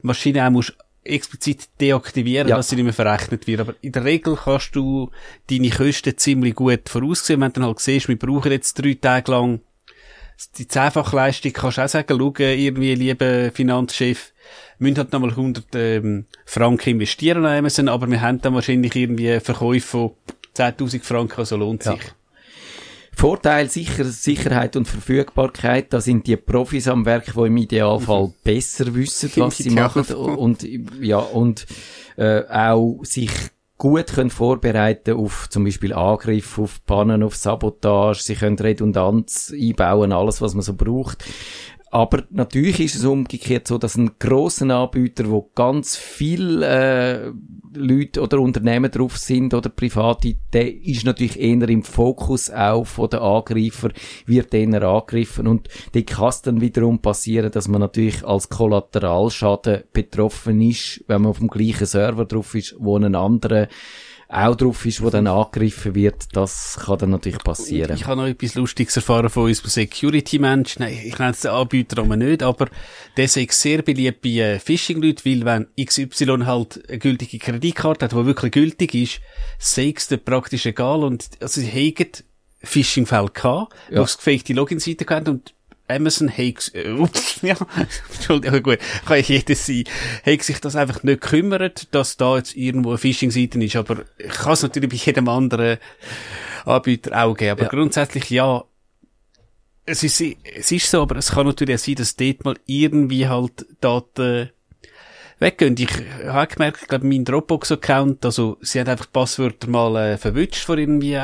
Maschine 0.01 0.47
auch 0.47 0.51
musst 0.51 0.77
explizit 1.03 1.69
deaktivieren, 1.79 2.47
ja. 2.47 2.57
dass 2.57 2.69
sie 2.69 2.75
nicht 2.75 2.85
mehr 2.85 2.93
verrechnet 2.93 3.47
wird. 3.47 3.61
Aber 3.61 3.75
in 3.81 3.91
der 3.91 4.03
Regel 4.03 4.37
kannst 4.41 4.75
du 4.75 5.11
deine 5.49 5.69
Kosten 5.69 6.17
ziemlich 6.17 6.55
gut 6.55 6.89
voraussehen. 6.89 7.41
Wenn 7.41 7.51
du 7.53 7.59
dann 7.59 7.67
halt 7.67 7.79
siehst, 7.79 8.07
wir 8.07 8.17
brauchen 8.17 8.51
jetzt 8.51 8.75
drei 8.75 8.93
Tage 8.95 9.31
lang 9.31 9.59
die 10.57 10.67
Zehnfachleistung, 10.67 11.53
kannst 11.53 11.77
du 11.77 11.83
auch 11.83 11.87
sagen, 11.87 12.17
schau, 12.17 12.33
irgendwie, 12.37 12.95
lieber 12.95 13.51
Finanzchef, 13.51 14.33
wir 14.77 14.89
müssen 14.89 14.97
halt 14.97 15.13
nochmal 15.13 15.29
100 15.29 15.65
ähm, 15.75 16.25
Franken 16.45 16.89
investieren 16.89 17.45
an 17.45 17.57
Amazon, 17.57 17.87
aber 17.87 18.09
wir 18.09 18.21
haben 18.21 18.41
dann 18.41 18.53
wahrscheinlich 18.55 18.95
irgendwie 18.95 19.39
Verkäufe 19.39 19.87
von 19.87 20.11
10.000 20.55 21.03
Franken, 21.03 21.39
also 21.39 21.57
lohnt 21.57 21.83
sich. 21.83 22.13
Vorteil 23.15 23.69
sicher, 23.69 24.05
Sicherheit 24.05 24.75
und 24.75 24.87
Verfügbarkeit, 24.87 25.93
da 25.93 26.01
sind 26.01 26.27
die 26.27 26.35
Profis 26.35 26.87
am 26.87 27.05
Werk, 27.05 27.33
die 27.33 27.39
im 27.39 27.57
Idealfall 27.57 28.27
mhm. 28.27 28.33
besser 28.43 28.93
wissen, 28.95 29.31
was 29.35 29.57
sie 29.57 29.69
machen 29.69 30.03
und, 30.13 30.63
ja, 30.99 31.19
und 31.19 31.65
äh, 32.17 32.43
auch 32.49 32.99
sich 33.03 33.31
gut 33.77 34.13
können 34.13 34.29
vorbereiten 34.29 35.15
auf 35.17 35.49
zum 35.49 35.65
Beispiel 35.65 35.93
Angriff, 35.93 36.57
auf 36.57 36.85
Pannen, 36.85 37.21
auf 37.21 37.35
Sabotage, 37.35 38.21
sie 38.21 38.35
können 38.35 38.57
Redundanz 38.57 39.53
einbauen, 39.53 40.11
alles, 40.11 40.41
was 40.41 40.53
man 40.53 40.61
so 40.61 40.73
braucht. 40.73 41.25
Aber 41.93 42.23
natürlich 42.31 42.79
ist 42.79 42.95
es 42.95 43.05
umgekehrt 43.05 43.67
so, 43.67 43.77
dass 43.77 43.97
ein 43.97 44.13
grosser 44.17 44.67
Anbieter, 44.67 45.29
wo 45.29 45.51
ganz 45.53 45.95
viel 45.95 46.63
äh, 46.63 47.29
Leute 47.75 48.19
oder 48.19 48.39
Unternehmen 48.39 48.89
drauf 48.89 49.15
sind 49.19 49.53
oder 49.53 49.69
Private, 49.69 50.33
der 50.53 50.73
ist 50.73 51.05
natürlich 51.05 51.39
eher 51.39 51.69
im 51.69 51.83
Fokus 51.83 52.49
auch 52.49 52.87
von 52.87 53.11
den 53.11 53.19
Angreifer, 53.19 53.91
wird 54.25 54.55
eher 54.55 54.81
angegriffen. 54.81 55.45
Und 55.45 55.69
die 55.93 56.03
kann 56.03 56.29
es 56.29 56.41
dann 56.41 56.61
wiederum 56.61 56.97
passieren, 56.97 57.51
dass 57.51 57.67
man 57.67 57.81
natürlich 57.81 58.25
als 58.25 58.49
Kollateralschaden 58.49 59.83
betroffen 59.93 60.61
ist, 60.61 61.03
wenn 61.05 61.21
man 61.21 61.29
auf 61.29 61.37
dem 61.37 61.47
gleichen 61.47 61.85
Server 61.85 62.25
drauf 62.25 62.55
ist, 62.55 62.75
wo 62.79 62.97
ein 62.97 63.13
anderer 63.13 63.67
auch 64.33 64.55
drauf 64.55 64.85
ist, 64.85 65.01
wo 65.01 65.09
dann 65.09 65.27
angegriffen 65.27 65.93
wird, 65.95 66.25
das 66.33 66.79
kann 66.83 66.97
dann 66.97 67.11
natürlich 67.11 67.39
passieren. 67.39 67.95
Ich 67.95 68.07
habe 68.07 68.21
noch 68.21 68.27
etwas 68.27 68.55
Lustiges 68.55 68.95
erfahren 68.95 69.29
von 69.29 69.45
unserem 69.45 69.69
Security-Mensch. 69.69 70.79
Nein, 70.79 70.99
ich 71.05 71.17
nenne 71.19 71.31
es 71.31 71.41
den 71.41 71.51
Anbieter 71.51 72.01
aber 72.01 72.15
nicht, 72.15 72.41
aber 72.41 72.67
der 73.15 73.25
ist 73.25 73.51
sehr 73.51 73.81
beliebt 73.81 74.21
bei 74.21 74.29
äh, 74.29 74.59
Phishing-Leuten, 74.59 75.21
weil 75.25 75.45
wenn 75.45 75.85
XY 75.85 76.45
halt 76.45 76.83
eine 76.89 76.97
gültige 76.97 77.37
Kreditkarte 77.37 78.05
hat, 78.05 78.11
die 78.11 78.25
wirklich 78.25 78.51
gültig 78.51 78.95
ist, 78.95 79.21
sei 79.59 79.93
es 79.95 80.07
praktisch 80.25 80.65
egal 80.65 81.03
und 81.03 81.29
also 81.39 81.61
sie 81.61 81.67
haben 81.67 82.11
Phishing-Fälle 82.63 83.29
gehabt, 83.29 83.73
ja. 83.89 83.99
wo 83.99 84.03
es 84.03 84.17
gefakte 84.17 84.53
Login-Seiten 84.53 85.05
gehabt 85.05 85.29
und 85.29 85.53
Amazon 85.95 86.29
hat, 86.29 86.71
äh, 86.73 86.89
ups, 86.97 87.39
ja, 87.41 87.55
Entschuldigung, 88.13 88.63
gut, 88.63 88.79
kann 89.05 89.19
ich 89.19 89.29
jedes 89.29 89.65
sein, 89.65 89.83
hat 90.25 90.41
sich 90.41 90.59
das 90.59 90.75
einfach 90.75 91.03
nicht 91.03 91.21
gekümmert, 91.21 91.93
dass 91.93 92.17
da 92.17 92.37
jetzt 92.37 92.55
irgendwo 92.55 92.89
eine 92.89 92.97
Phishing-Seite 92.97 93.63
ist, 93.63 93.75
aber 93.75 94.03
ich 94.17 94.33
kann 94.33 94.53
es 94.53 94.63
natürlich 94.63 94.89
bei 94.89 94.95
jedem 94.95 95.27
anderen 95.27 95.77
Anbieter 96.65 97.23
auch 97.23 97.35
geben, 97.35 97.51
aber 97.51 97.63
ja. 97.63 97.69
grundsätzlich 97.69 98.29
ja, 98.29 98.63
es 99.85 100.03
ist, 100.03 100.21
es 100.21 100.71
ist 100.71 100.89
so, 100.89 101.01
aber 101.01 101.17
es 101.17 101.31
kann 101.31 101.45
natürlich 101.45 101.75
auch 101.75 101.83
sein, 101.83 101.95
dass 101.95 102.15
dort 102.15 102.45
mal 102.45 102.55
irgendwie 102.65 103.27
halt 103.27 103.65
Daten 103.81 104.49
weggehen. 105.39 105.75
Ich 105.77 105.89
habe 106.25 106.47
gemerkt, 106.47 106.79
ich 106.81 106.87
glaube, 106.87 107.05
mein 107.05 107.25
Dropbox-Account, 107.25 108.25
also, 108.25 108.57
sie 108.61 108.79
haben 108.79 108.87
einfach 108.87 109.11
Passwörter 109.11 109.69
mal 109.69 109.95
äh, 109.95 110.17
verwünscht 110.17 110.63
vor 110.63 110.77
irgendwie 110.77 111.19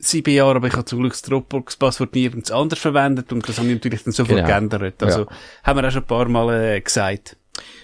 sieben 0.00 0.34
Jahren, 0.34 0.56
aber 0.56 0.66
ich 0.66 0.72
habe 0.72 0.84
zum 0.84 1.00
Glück 1.00 1.12
das 1.12 1.22
Dropbox-Passwort 1.22 2.14
nirgends 2.14 2.50
anders 2.50 2.78
verwendet 2.78 3.32
und 3.32 3.48
das 3.48 3.58
haben 3.58 3.68
wir 3.68 3.74
natürlich 3.74 4.02
dann 4.02 4.12
sofort 4.12 4.38
genau. 4.38 4.48
geändert. 4.48 5.02
Also, 5.02 5.20
ja. 5.20 5.26
haben 5.64 5.80
wir 5.80 5.88
auch 5.88 5.92
schon 5.92 6.02
ein 6.02 6.08
paar 6.08 6.28
Mal 6.28 6.74
äh, 6.76 6.80
gesagt. 6.80 7.36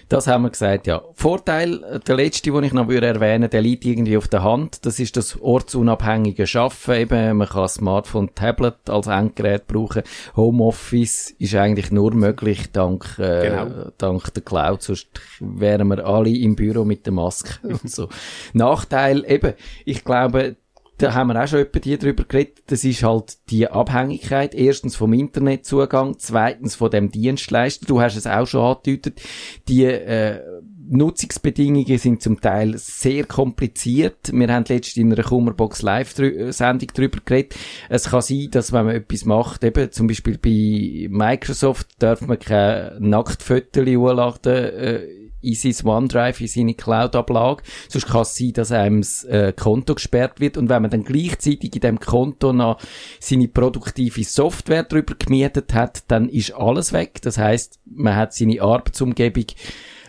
Das 0.09 0.25
haben 0.27 0.43
wir 0.43 0.49
gesagt, 0.49 0.87
ja. 0.87 1.03
Vorteil, 1.13 2.01
der 2.07 2.15
letzte, 2.15 2.51
den 2.51 2.63
ich 2.63 2.73
noch 2.73 2.87
würde 2.87 3.07
erwähnen, 3.07 3.49
der 3.49 3.61
liegt 3.61 3.83
irgendwie 3.85 4.15
auf 4.17 4.29
der 4.29 4.41
Hand. 4.41 4.85
Das 4.85 4.99
ist 4.99 5.17
das 5.17 5.39
ortsunabhängige 5.39 6.47
Schaffen. 6.47 6.95
Eben, 6.95 7.37
man 7.37 7.49
kann 7.49 7.67
Smartphone, 7.67 8.33
Tablet 8.33 8.89
als 8.89 9.07
Endgerät 9.07 9.67
brauchen. 9.67 10.03
Homeoffice 10.35 11.31
ist 11.31 11.55
eigentlich 11.55 11.91
nur 11.91 12.13
möglich 12.13 12.71
dank, 12.71 13.19
äh, 13.19 13.49
genau. 13.49 13.91
dank 13.97 14.33
der 14.33 14.43
Cloud. 14.43 14.81
Sonst 14.81 15.09
wären 15.41 15.89
wir 15.89 16.05
alle 16.05 16.29
im 16.29 16.55
Büro 16.55 16.85
mit 16.85 17.05
der 17.05 17.13
Maske 17.13 17.59
und 17.67 17.91
so. 17.91 18.07
Nachteil, 18.53 19.25
eben, 19.29 19.53
ich 19.83 20.05
glaube, 20.05 20.55
da 20.97 21.13
haben 21.13 21.27
wir 21.27 21.43
auch 21.43 21.47
schon 21.47 21.59
etwa 21.59 21.79
die 21.79 21.97
drüber 21.97 22.23
geredet. 22.23 22.63
Das 22.67 22.83
ist 22.83 23.03
halt 23.03 23.37
die 23.49 23.67
Abhängigkeit. 23.67 24.55
Erstens 24.55 24.95
vom 24.95 25.13
Internetzugang, 25.13 26.15
zweitens 26.17 26.75
von 26.75 26.91
dem 26.91 27.11
Dienstleister. 27.11 27.85
Du 27.85 28.01
hast 28.01 28.15
es 28.15 28.27
auch 28.27 28.47
schon 28.47 28.61
angedeutet. 28.61 29.21
Die, 29.67 29.85
äh, 29.85 30.41
Nutzungsbedingungen 30.89 31.97
sind 31.97 32.21
zum 32.21 32.39
Teil 32.39 32.77
sehr 32.77 33.25
kompliziert. 33.25 34.31
Wir 34.31 34.47
haben 34.47 34.65
letztens 34.67 34.97
in 34.97 35.11
einer 35.11 35.23
Kummerbox 35.23 35.81
Live-Sendung 35.81 36.89
drüber 36.93 37.19
geredet. 37.23 37.55
Es 37.89 38.09
kann 38.09 38.21
sein, 38.21 38.47
dass 38.51 38.71
wenn 38.71 38.85
man 38.85 38.95
etwas 38.95 39.25
macht, 39.25 39.63
eben 39.63 39.91
zum 39.91 40.07
Beispiel 40.07 40.37
bei 40.37 41.07
Microsoft 41.09 41.87
darf 41.99 42.21
man 42.21 42.39
keine 42.39 42.97
Nacktfotos 42.99 43.85
hochladen, 43.85 44.53
äh, 44.53 45.26
in 45.41 45.55
sein 45.55 45.85
OneDrive, 45.85 46.41
in 46.41 46.47
seine 46.47 46.73
Cloud-Ablage. 46.73 47.63
Sonst 47.89 48.07
kann 48.07 48.21
es 48.21 48.35
sein, 48.35 48.53
dass 48.53 48.71
einem 48.71 49.01
das 49.01 49.23
äh, 49.25 49.53
Konto 49.55 49.95
gesperrt 49.95 50.39
wird. 50.39 50.57
Und 50.57 50.69
wenn 50.69 50.81
man 50.81 50.91
dann 50.91 51.03
gleichzeitig 51.03 51.75
in 51.75 51.81
dem 51.81 51.99
Konto 51.99 52.53
noch 52.53 52.79
seine 53.19 53.47
produktive 53.47 54.23
Software 54.23 54.83
drüber 54.83 55.15
gemietet 55.15 55.73
hat, 55.73 56.03
dann 56.07 56.29
ist 56.29 56.53
alles 56.53 56.93
weg. 56.93 57.21
Das 57.21 57.37
heißt, 57.37 57.79
man 57.85 58.15
hat 58.15 58.33
seine 58.33 58.61
Arbeitsumgebung 58.61 59.45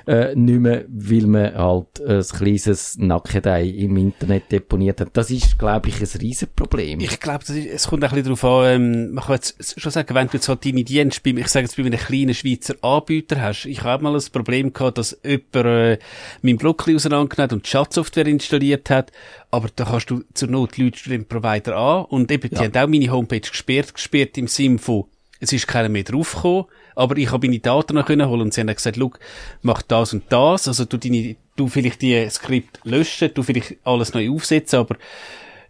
äh, 0.08 0.34
nicht 0.34 0.60
mehr, 0.60 0.86
weil 0.88 1.26
man 1.26 1.54
halt 1.54 2.00
ein 2.00 2.22
kleines 2.22 2.96
Nackedei 2.96 3.66
im 3.66 3.94
Internet 3.98 4.50
deponiert 4.50 5.02
hat. 5.02 5.10
Das 5.12 5.30
ist, 5.30 5.58
glaube 5.58 5.90
ich, 5.90 6.00
ein 6.00 6.20
Riesenproblem. 6.20 7.00
Ich 7.00 7.20
glaube, 7.20 7.44
es 7.44 7.86
kommt 7.86 8.02
ein 8.02 8.08
bisschen 8.08 8.24
darauf 8.24 8.44
an, 8.44 8.66
ähm, 8.66 9.12
man 9.12 9.24
kann 9.24 9.34
jetzt 9.34 9.78
schon 9.78 9.92
sagen, 9.92 10.14
wenn 10.14 10.26
du 10.28 10.32
jetzt 10.32 10.48
halt 10.48 10.64
deine 10.64 10.82
Dienste 10.82 11.20
bei, 11.22 11.38
ich 11.38 11.48
sage 11.48 11.66
jetzt 11.66 11.76
bei 11.76 11.84
einem 11.84 11.98
kleinen 11.98 12.32
Schweizer 12.32 12.74
Anbieter 12.80 13.38
hast, 13.38 13.66
ich 13.66 13.82
habe 13.82 14.02
mal 14.02 14.14
ein 14.14 14.24
Problem 14.32 14.72
gehabt, 14.72 14.96
dass 14.96 15.18
jemand 15.22 15.54
äh, 15.54 15.98
meinen 16.40 16.56
Block 16.56 16.88
auseinandergenommen 16.88 17.56
und 17.56 17.64
Chat-Software 17.64 18.28
installiert 18.28 18.88
hat, 18.88 19.12
aber 19.50 19.68
da 19.76 19.84
kannst 19.84 20.08
du 20.08 20.22
zur 20.32 20.48
Not 20.48 20.78
Leute 20.78 21.10
den 21.10 21.26
Provider 21.26 21.76
an 21.76 22.06
und 22.06 22.32
eben, 22.32 22.48
die 22.48 22.56
ja. 22.56 22.62
haben 22.62 22.76
auch 22.76 22.88
meine 22.88 23.10
Homepage 23.10 23.40
gesperrt, 23.40 23.92
gesperrt 23.92 24.38
im 24.38 24.48
Sinn 24.48 24.78
von, 24.78 25.04
es 25.38 25.52
ist 25.52 25.68
keiner 25.68 25.90
mehr 25.90 26.04
draufgekommen, 26.04 26.64
aber 26.98 27.16
ich 27.16 27.30
habe 27.30 27.46
meine 27.46 27.60
Daten 27.60 27.94
noch 27.94 28.06
können 28.06 28.28
holen 28.28 28.42
und 28.42 28.52
sie 28.52 28.60
haben 28.60 28.74
gesagt, 28.74 28.96
look, 28.96 29.20
mach 29.62 29.82
das 29.82 30.12
und 30.12 30.24
das, 30.30 30.66
also 30.66 30.84
du 30.84 30.96
deine, 30.96 31.36
du 31.54 31.68
vielleicht 31.68 32.02
die 32.02 32.28
Skript 32.28 32.80
löschen, 32.82 33.30
du 33.32 33.44
vielleicht 33.44 33.76
alles 33.84 34.14
neu 34.14 34.30
aufsetzen, 34.30 34.80
aber 34.80 34.96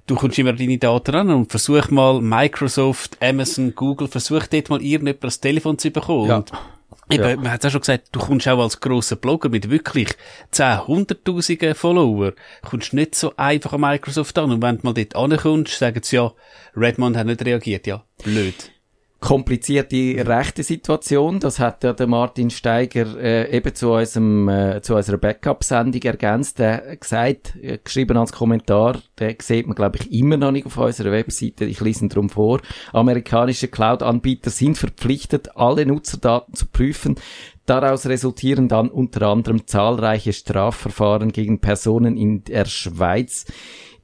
du 0.07 0.15
kommst 0.15 0.39
immer 0.39 0.55
deine 0.55 0.79
Daten 0.79 1.15
an 1.15 1.31
und 1.31 1.51
versuch 1.51 1.91
mal 1.91 2.23
Microsoft, 2.23 3.19
Amazon, 3.21 3.75
Google, 3.75 4.09
versuch 4.09 4.47
dort 4.47 4.71
mal 4.71 4.81
irgendjemand 4.81 5.23
das 5.23 5.39
Telefon 5.39 5.77
zu 5.77 5.91
bekommen. 5.91 6.29
Ja. 6.29 6.45
Eben, 7.11 7.25
ja. 7.29 7.37
man 7.37 7.53
hat 7.53 7.65
auch 7.65 7.71
schon 7.71 7.81
gesagt, 7.81 8.09
du 8.13 8.21
kommst 8.21 8.49
auch 8.49 8.59
als 8.59 8.81
grosser 8.81 9.17
Blogger 9.17 9.51
mit 9.51 9.69
wirklich 9.69 10.09
10, 10.51 10.65
100.000 10.65 11.75
Follower, 11.75 12.33
kommst 12.63 12.95
nicht 12.95 13.15
so 13.15 13.35
einfach 13.37 13.75
an 13.75 13.83
Microsoft 13.83 14.39
an. 14.39 14.51
Und 14.51 14.63
wenn 14.63 14.79
du 14.79 14.87
mal 14.87 14.95
dort 14.95 15.15
ankommst, 15.15 15.79
sagen 15.79 16.01
sie 16.03 16.17
ja, 16.17 16.33
Redmond 16.75 17.17
hat 17.19 17.27
nicht 17.27 17.45
reagiert. 17.45 17.87
Ja, 17.87 18.05
blöd 18.25 18.71
komplizierte 19.21 20.25
rechte 20.27 20.63
Situation. 20.63 21.41
Das 21.41 21.59
hat 21.59 21.83
ja 21.83 21.93
der 21.93 22.07
Martin 22.07 22.51
Steiger 22.51 23.19
äh, 23.19 23.57
eben 23.57 23.75
zu 23.75 23.91
unserem 23.93 24.49
äh, 24.49 24.81
zu 24.81 24.95
unserer 24.95 25.19
Backup-Sendung 25.19 26.01
ergänzt. 26.03 26.61
Der 26.61 26.97
gesagt, 26.97 27.57
äh, 27.61 27.79
geschrieben 27.83 28.17
als 28.17 28.33
Kommentar, 28.33 29.01
der 29.19 29.35
sieht 29.41 29.67
man 29.67 29.75
glaube 29.75 29.99
ich 29.99 30.13
immer 30.13 30.37
noch 30.37 30.53
nicht 30.53 30.67
auf 30.67 30.77
unserer 30.77 31.11
Webseite. 31.11 31.65
Ich 31.65 31.81
lese 31.81 32.05
ihn 32.05 32.09
drum 32.09 32.31
vor. 32.31 32.61
Amerikanische 32.93 33.69
Cloud-Anbieter 33.69 34.51
sind 34.51 34.79
verpflichtet, 34.79 35.57
alle 35.57 35.85
Nutzerdaten 35.85 36.55
zu 36.55 36.67
prüfen. 36.67 37.17
Daraus 37.67 38.07
resultieren 38.07 38.69
dann 38.69 38.89
unter 38.89 39.29
anderem 39.29 39.67
zahlreiche 39.67 40.33
Strafverfahren 40.33 41.33
gegen 41.33 41.61
Personen 41.61 42.17
in 42.17 42.45
der 42.45 42.65
Schweiz 42.65 43.47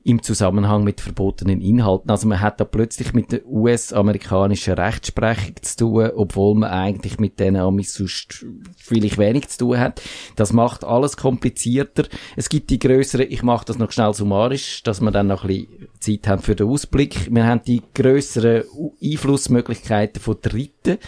im 0.04 0.22
Zusammenhang 0.22 0.84
mit 0.84 1.00
verbotenen 1.00 1.62
Inhalten. 1.62 2.10
Also 2.10 2.28
man 2.28 2.42
hat 2.42 2.60
da 2.60 2.64
plötzlich 2.64 3.14
mit 3.14 3.32
der 3.32 3.46
US-amerikanischen 3.46 4.74
Rechtsprechung 4.74 5.54
zu 5.62 5.76
tun, 5.76 6.10
obwohl 6.14 6.54
man 6.56 6.70
eigentlich 6.70 7.18
mit 7.18 7.40
denen 7.40 7.56
Amis 7.56 7.94
sonst 7.94 8.44
vielleicht 8.76 9.16
wenig 9.16 9.48
zu 9.48 9.58
tun 9.58 9.78
hat. 9.78 10.02
Das 10.36 10.52
macht 10.52 10.84
alles 10.84 11.16
komplizierter. 11.16 12.04
Es 12.36 12.50
gibt 12.50 12.68
die 12.68 12.78
größeren, 12.78 13.26
ich 13.30 13.42
mache 13.42 13.64
das 13.64 13.78
noch 13.78 13.92
schnell 13.92 14.12
summarisch, 14.12 14.82
dass 14.82 15.00
wir 15.00 15.10
dann 15.10 15.28
noch 15.28 15.44
ein 15.44 15.48
bisschen 15.48 15.88
Zeit 16.00 16.28
haben 16.28 16.42
für 16.42 16.54
den 16.54 16.68
Ausblick. 16.68 17.34
Wir 17.34 17.46
haben 17.46 17.62
die 17.66 17.82
größeren 17.94 18.64
Einflussmöglichkeiten 19.02 20.20
von 20.20 20.36
Dritten. 20.42 20.98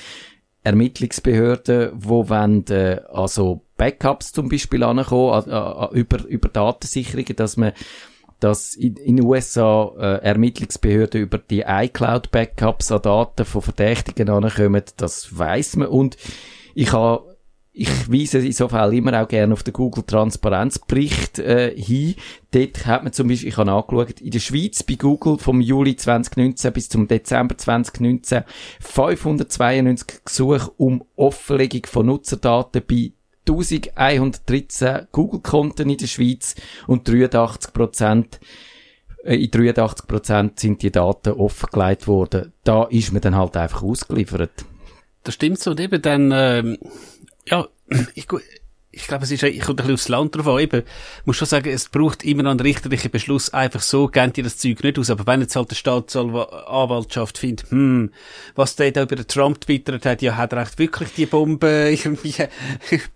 Ermittlungsbehörden, 0.67 1.93
wo 1.95 2.29
wollen, 2.29 2.67
äh, 2.71 3.01
also 3.13 3.63
Backups 3.77 4.33
zum 4.33 4.49
Beispiel 4.49 4.83
ankommen, 4.83 5.49
äh, 5.49 5.55
äh, 5.55 6.01
über, 6.01 6.25
über 6.27 6.49
Datensicherungen, 6.49 7.37
dass 7.37 7.57
man 7.57 7.73
dass 8.41 8.75
in, 8.75 8.95
den 8.95 9.23
USA 9.23 9.93
äh, 9.99 10.25
Ermittlungsbehörden 10.25 11.23
über 11.23 11.39
die 11.39 11.65
iCloud-Backups 11.67 12.93
an 12.93 13.03
Daten 13.03 13.45
von 13.45 13.63
Verdächtigen 13.63 14.29
ankommen, 14.29 14.83
das 14.97 15.37
weiß 15.37 15.77
man. 15.77 15.89
Und 15.89 16.17
ich 16.75 16.93
habe 16.93 17.37
ich 17.79 18.11
weise 18.11 18.39
in 18.39 18.53
so 18.53 18.69
Fall 18.69 18.95
immer 18.95 19.21
auch 19.21 19.29
gerne 19.29 19.53
auf 19.53 19.63
den 19.63 19.75
Google 19.75 20.03
Transparenzbericht 20.03 21.39
äh, 21.39 21.77
hin. 21.77 22.15
Dort 22.51 22.87
hat 22.87 23.05
man 23.05 23.13
zum 23.13 23.29
Beispiel, 23.29 23.51
ich 23.51 23.57
habe 23.59 23.71
angeschaut, 23.71 24.23
in 24.23 24.31
der 24.31 24.39
Schweiz 24.39 24.83
bei 24.83 24.95
Google 24.95 25.37
vom 25.37 25.61
Juli 25.61 25.95
2019 25.95 26.73
bis 26.73 26.89
zum 26.89 27.07
Dezember 27.07 27.59
2019 27.59 28.45
592 28.81 30.25
Gesuche 30.25 30.71
um 30.79 31.05
Offenlegung 31.17 31.85
von 31.85 32.07
Nutzerdaten 32.07 32.83
bei 32.89 33.13
1113 33.49 35.09
Google-Konten 35.13 35.91
in 35.91 35.99
der 35.99 36.07
Schweiz 36.07 36.55
und 36.87 37.09
83 37.09 37.73
Prozent 37.73 38.41
äh, 39.27 39.37
in 39.37 39.51
83 39.51 40.07
Prozent 40.07 40.61
sind 40.61 40.83
die 40.83 40.93
Daten 40.93 41.33
offengelegt 41.33 42.07
worden. 42.07 42.53
Da 42.65 42.85
ist 42.85 43.13
man 43.13 43.23
dann 43.23 43.37
halt 43.37 43.57
einfach 43.57 43.83
ausgeliefert. 43.83 44.65
Das 45.25 45.35
stimmt 45.35 45.59
so. 45.59 45.73
Und 45.73 45.81
eben 45.81 46.01
dann, 46.01 46.33
ähm, 46.33 46.79
ja, 47.47 47.67
ich, 48.15 48.27
ich 48.97 49.07
glaube, 49.07 49.25
es 49.25 49.31
ist, 49.31 49.43
ich 49.43 49.61
kommt 49.61 49.81
ein 49.81 49.87
bisschen 49.89 49.95
aufs 49.95 50.09
Land 50.09 50.35
drauf 50.35 50.49
an. 50.49 50.59
Eben, 50.59 50.83
muss 51.27 51.37
schon 51.37 51.47
sagen, 51.47 51.69
es 51.69 51.91
braucht 51.91 52.25
immer 52.25 52.49
einen 52.49 52.59
richterlichen 52.59 53.11
Beschluss. 53.11 53.53
Einfach 53.53 53.83
so 53.83 54.09
gehen 54.09 54.33
die 54.33 54.43
das 54.43 54.57
Zeug 54.57 54.83
nicht 54.83 54.99
aus. 54.99 55.11
Aber 55.11 55.27
wenn 55.27 55.43
jetzt 55.43 55.55
halt 55.55 55.71
die 55.71 55.75
Staatsanwaltschaft 55.75 57.37
findet, 57.37 57.71
hm, 57.71 58.11
was 58.55 58.75
der 58.77 58.93
da 58.93 59.03
über 59.03 59.17
den 59.17 59.29
Trump 59.29 59.61
twittert 59.61 60.07
hat, 60.07 60.23
ja, 60.23 60.37
hat 60.37 60.55
er 60.55 60.63
echt 60.63 60.79
wirklich 60.79 61.13
die 61.13 61.27
Bombe 61.27 61.91
irgendwie 61.91 62.35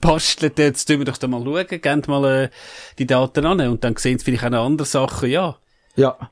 bastelt, 0.00 0.58
jetzt 0.58 0.84
tun 0.84 0.98
wir 0.98 1.06
doch 1.06 1.16
da 1.16 1.26
mal 1.26 1.42
schauen, 1.42 1.80
gehen 1.80 2.02
mal 2.06 2.24
äh, 2.24 2.48
die 2.98 3.06
Daten 3.06 3.46
an 3.46 3.60
und 3.60 3.82
dann 3.82 3.96
sehen 3.96 4.18
sie 4.18 4.24
vielleicht 4.26 4.44
auch 4.44 4.48
eine 4.48 4.60
andere 4.60 4.86
Sachen, 4.86 5.30
ja. 5.30 5.56
Ja. 6.00 6.30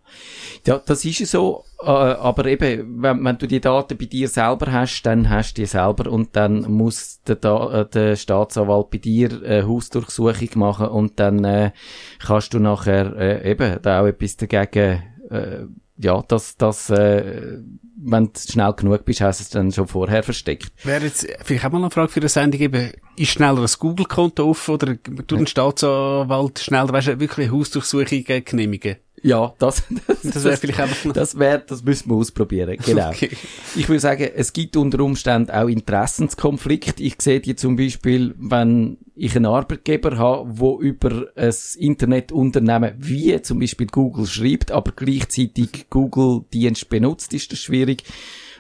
Ja, 0.67 0.79
das 0.85 1.05
ist 1.05 1.27
so. 1.27 1.65
Äh, 1.81 1.87
aber 1.87 2.47
eben, 2.47 3.03
wenn, 3.03 3.25
wenn, 3.25 3.39
du 3.39 3.47
die 3.47 3.61
Daten 3.61 3.99
bei 3.99 4.07
dir 4.07 4.29
selber 4.29 4.73
hast, 4.73 5.03
dann 5.03 5.29
hast 5.29 5.55
du 5.55 5.63
die 5.63 5.67
selber 5.67 6.11
und 6.11 6.35
dann 6.35 6.63
muss 6.73 7.21
der, 7.23 7.37
da 7.37 7.83
äh, 7.83 7.89
der 7.89 8.17
Staatsanwalt 8.17 8.91
bei 8.91 8.99
dir 8.99 9.31
eine 9.45 9.69
Hausdurchsuchung 9.69 10.49
machen 10.55 10.89
und 10.89 11.21
dann 11.21 11.45
äh, 11.45 11.73
kannst 12.19 12.55
du 12.55 12.59
nachher 12.59 13.15
äh, 13.17 13.51
eben 13.51 13.79
da 13.83 14.01
auch 14.01 14.07
etwas 14.07 14.37
dagegen, 14.37 15.03
äh, 15.31 15.67
ja, 15.99 16.25
das, 16.27 16.57
das, 16.57 16.91
äh, 16.91 17.59
wenn 17.97 18.27
du 18.27 18.41
schnell 18.41 18.73
genug 18.73 19.05
bist, 19.05 19.21
hast 19.21 19.41
du 19.41 19.43
es 19.43 19.51
dann 19.51 19.73
schon 19.73 19.87
vorher 19.87 20.23
versteckt. 20.23 20.73
Wäre 20.85 21.05
jetzt 21.05 21.27
vielleicht 21.43 21.67
auch 21.67 21.73
mal 21.73 21.79
eine 21.79 21.91
Frage 21.91 22.09
für 22.09 22.21
eine 22.21 22.29
Sendung 22.29 22.61
eben, 22.61 22.93
ist 23.17 23.31
schneller 23.31 23.61
ein 23.61 23.71
Google-Konto 23.79 24.49
auf 24.49 24.69
oder 24.69 24.97
tut 25.03 25.33
ein 25.39 25.47
Staatsanwalt 25.47 26.59
schneller, 26.59 26.93
weißt 26.93 27.09
du, 27.09 27.21
wirklich 27.21 27.49
eine 27.49 27.59
Hausdurchsuchung 27.59 28.25
genehmigen? 28.45 28.97
Ja, 29.23 29.55
das, 29.59 29.83
das, 30.07 30.23
das 30.23 30.45
wäre 30.45 30.57
vielleicht 30.57 30.81
einfach 30.81 31.05
noch. 31.05 31.13
Das 31.13 31.39
wäre, 31.39 31.63
das 31.67 31.83
müssen 31.83 32.11
wir 32.11 32.17
ausprobieren, 32.17 32.77
genau. 32.85 33.09
Okay. 33.19 33.31
Ich 33.77 33.89
würde 33.89 34.01
sagen, 34.01 34.29
es 34.35 34.53
gibt 34.53 34.77
unter 34.77 35.01
Umständen 35.01 35.51
auch 35.51 35.69
Interessenskonflikte. 35.69 37.03
Ich 37.03 37.17
sehe 37.21 37.41
die 37.41 37.57
zum 37.57 37.77
Beispiel, 37.77 38.35
wenn 38.39 38.99
ich 39.15 39.35
einen 39.35 39.47
Arbeitgeber 39.47 40.19
habe, 40.19 40.49
wo 40.59 40.81
über 40.81 41.27
ein 41.35 41.55
Internetunternehmen 41.77 42.95
wie 42.99 43.41
zum 43.43 43.59
Beispiel 43.59 43.87
Google 43.87 44.27
schreibt, 44.27 44.71
aber 44.71 44.93
gleichzeitig 44.93 45.87
Google-Dienst 45.91 46.89
benutzt, 46.89 47.35
ist 47.35 47.53
das 47.53 47.59
schwierig. 47.59 48.05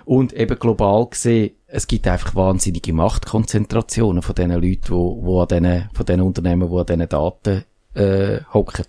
Und 0.04 0.32
eben 0.32 0.58
global 0.58 1.06
gesehen, 1.06 1.50
es 1.66 1.86
gibt 1.86 2.08
einfach 2.08 2.34
wahnsinnige 2.34 2.94
Machtkonzentrationen 2.94 4.22
von 4.22 4.34
diesen 4.34 4.52
Leuten, 4.52 4.88
wo, 4.88 5.22
wo 5.22 5.42
an 5.42 5.48
diesen, 5.48 5.90
von 5.92 6.06
diesen 6.06 6.22
Unternehmen, 6.22 6.70
die 6.70 6.76
an 6.76 6.86
diesen 6.86 7.08
Daten, 7.08 7.64
äh, 7.94 8.40
hocken. 8.54 8.86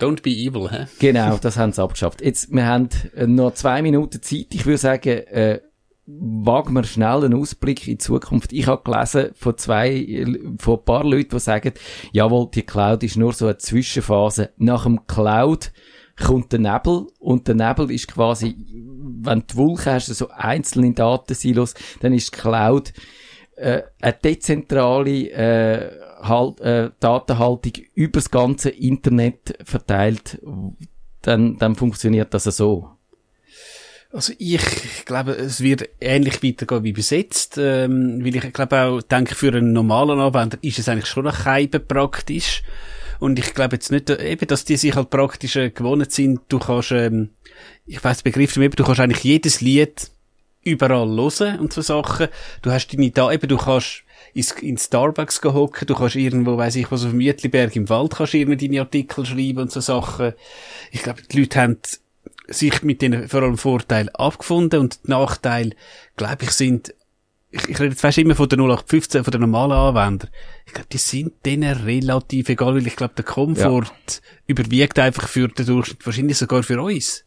Don't 0.00 0.22
be 0.22 0.30
evil, 0.30 0.70
hä? 0.70 0.86
Genau, 0.98 1.38
das 1.38 1.56
haben 1.56 1.72
sie 1.72 1.82
abgeschafft. 1.82 2.20
Jetzt, 2.22 2.52
wir 2.52 2.66
haben 2.66 2.88
äh, 3.14 3.26
noch 3.26 3.54
zwei 3.54 3.82
Minuten 3.82 4.22
Zeit. 4.22 4.46
Ich 4.50 4.64
würde 4.64 4.78
sagen, 4.78 5.08
äh, 5.08 5.60
wagen 6.06 6.72
wir 6.72 6.84
schnell 6.84 7.24
einen 7.24 7.34
Ausblick 7.34 7.86
in 7.86 7.94
die 7.94 7.98
Zukunft. 7.98 8.52
Ich 8.52 8.66
habe 8.66 8.82
gelesen 8.82 9.30
von 9.34 9.58
zwei, 9.58 10.24
von 10.58 10.78
ein 10.78 10.84
paar 10.84 11.04
Leuten, 11.04 11.30
die 11.30 11.40
sagen, 11.40 11.72
jawohl, 12.12 12.48
die 12.54 12.62
Cloud 12.62 13.02
ist 13.02 13.16
nur 13.16 13.32
so 13.34 13.46
eine 13.46 13.58
Zwischenphase. 13.58 14.50
Nach 14.56 14.84
dem 14.84 15.06
Cloud 15.06 15.70
kommt 16.18 16.52
der 16.52 16.60
Nebel 16.60 17.06
und 17.18 17.46
der 17.46 17.54
Nebel 17.54 17.90
ist 17.90 18.08
quasi, 18.08 18.56
wenn 19.20 19.44
du 19.46 19.56
Wolken 19.56 19.92
hast, 19.92 20.06
so 20.06 20.28
einzelne 20.30 20.92
Datensilos, 20.92 21.74
dann 22.00 22.14
ist 22.14 22.34
die 22.34 22.40
Cloud 22.40 22.92
äh, 23.56 23.82
eine 24.00 24.12
dezentrale 24.14 25.30
äh, 25.30 25.90
halt, 26.20 26.60
äh, 26.60 26.90
Datenhaltung 27.00 27.72
übers 27.94 28.30
ganze 28.30 28.70
Internet 28.70 29.58
verteilt, 29.64 30.40
dann, 31.22 31.58
dann 31.58 31.74
funktioniert 31.74 32.34
das 32.34 32.44
so. 32.44 32.90
Also 34.10 34.32
ich 34.38 35.04
glaube, 35.04 35.32
es 35.32 35.60
wird 35.60 35.88
ähnlich 36.00 36.42
weitergehen 36.42 36.82
wie 36.82 36.92
bis 36.92 37.12
ähm, 37.58 38.24
weil 38.24 38.36
ich 38.36 38.52
glaube 38.54 38.80
auch, 38.80 39.02
denke, 39.02 39.34
für 39.34 39.52
einen 39.52 39.72
normalen 39.72 40.18
Anwender 40.18 40.56
ist 40.62 40.78
es 40.78 40.88
eigentlich 40.88 41.06
schon 41.06 41.24
noch 41.24 41.42
Scheibe 41.42 41.78
praktisch. 41.78 42.62
Und 43.20 43.38
ich 43.38 43.52
glaube 43.52 43.76
jetzt 43.76 43.92
nicht, 43.92 44.08
eben, 44.08 44.46
dass 44.46 44.64
die 44.64 44.76
sich 44.76 44.94
halt 44.94 45.10
praktisch 45.10 45.56
äh, 45.56 45.70
gewohnt 45.70 46.10
sind. 46.10 46.40
Du 46.48 46.58
kannst, 46.58 46.92
ähm, 46.92 47.30
ich 47.84 48.02
weiß 48.02 48.22
Begriff 48.22 48.56
nicht 48.56 48.58
mehr, 48.58 48.68
du 48.70 48.84
kannst 48.84 49.00
eigentlich 49.00 49.24
jedes 49.24 49.60
Lied 49.60 50.10
überall 50.62 51.08
hören 51.08 51.58
und 51.58 51.72
so 51.72 51.82
Sachen. 51.82 52.28
Du 52.62 52.70
hast 52.70 52.86
deine 52.88 53.10
da, 53.10 53.30
eben, 53.30 53.48
du 53.48 53.58
kannst 53.58 54.04
ins, 54.38 54.52
in 54.52 54.78
Starbucks 54.78 55.42
hocken, 55.42 55.86
du 55.86 55.94
kannst 55.94 56.16
irgendwo, 56.16 56.56
weiss 56.56 56.76
ich 56.76 56.90
was, 56.90 57.04
auf 57.04 57.10
dem 57.10 57.18
Mietliberg 57.18 57.74
im 57.76 57.88
Wald 57.88 58.14
kannst 58.16 58.34
irgendwie 58.34 58.68
deine 58.68 58.80
Artikel 58.80 59.26
schreiben 59.26 59.58
und 59.58 59.72
so 59.72 59.80
Sachen. 59.80 60.32
Ich 60.92 61.02
glaube, 61.02 61.22
die 61.22 61.40
Leute 61.40 61.60
haben 61.60 61.78
sich 62.46 62.82
mit 62.82 63.02
den 63.02 63.28
vor 63.28 63.42
allem 63.42 63.58
Vorteilen 63.58 64.08
abgefunden 64.10 64.80
und 64.80 65.04
die 65.04 65.10
Nachteile, 65.10 65.72
glaube 66.16 66.44
ich, 66.44 66.50
sind 66.52 66.94
ich, 67.50 67.66
ich 67.66 67.80
rede 67.80 67.90
jetzt 67.90 68.02
fast 68.02 68.18
immer 68.18 68.34
von 68.34 68.48
der 68.48 68.58
0815, 68.58 69.24
von 69.24 69.30
den 69.30 69.40
normalen 69.40 69.72
Anwendern. 69.72 70.28
Ich 70.66 70.74
glaube, 70.74 70.88
die 70.92 70.98
sind 70.98 71.32
denen 71.46 71.78
relativ 71.78 72.50
egal, 72.50 72.74
weil 72.74 72.86
ich 72.86 72.94
glaube, 72.94 73.14
der 73.16 73.24
Komfort 73.24 73.86
ja. 73.86 74.20
überwiegt 74.46 74.98
einfach 74.98 75.28
für 75.28 75.48
den 75.48 75.64
Durchschnitt, 75.64 76.04
wahrscheinlich 76.04 76.36
sogar 76.36 76.62
für 76.62 76.82
uns. 76.82 77.24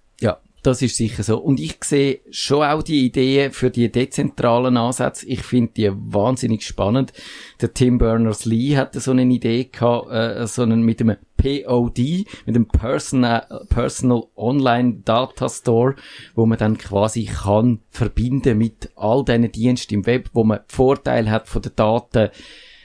Das 0.63 0.83
ist 0.83 0.95
sicher 0.95 1.23
so. 1.23 1.39
Und 1.39 1.59
ich 1.59 1.83
sehe 1.83 2.19
schon 2.29 2.63
auch 2.63 2.83
die 2.83 3.05
Ideen 3.05 3.51
für 3.51 3.71
die 3.71 3.91
dezentralen 3.91 4.77
Ansätze. 4.77 5.25
Ich 5.25 5.41
finde 5.41 5.71
die 5.75 5.91
wahnsinnig 5.91 6.63
spannend. 6.63 7.13
Der 7.61 7.73
Tim 7.73 7.97
Berners-Lee 7.97 8.77
hatte 8.77 8.99
so 8.99 9.09
eine 9.09 9.23
Idee 9.23 9.65
gehabt, 9.65 10.11
äh, 10.11 10.45
so 10.45 10.61
einen, 10.61 10.83
mit 10.83 11.01
einem 11.01 11.17
POD, 11.37 12.27
mit 12.45 12.55
dem 12.55 12.67
Personal, 12.67 13.65
Personal 13.69 14.25
Online 14.35 15.01
Data 15.03 15.49
Store, 15.49 15.95
wo 16.35 16.45
man 16.45 16.59
dann 16.59 16.77
quasi 16.77 17.25
kann 17.25 17.79
verbinden 17.89 18.59
mit 18.59 18.91
all 18.95 19.25
diesen 19.25 19.51
Diensten 19.51 19.95
im 19.95 20.05
Web, 20.05 20.29
wo 20.33 20.43
man 20.43 20.59
Vorteil 20.67 21.31
hat 21.31 21.47
von 21.47 21.63
den 21.63 21.75
Daten, 21.75 22.29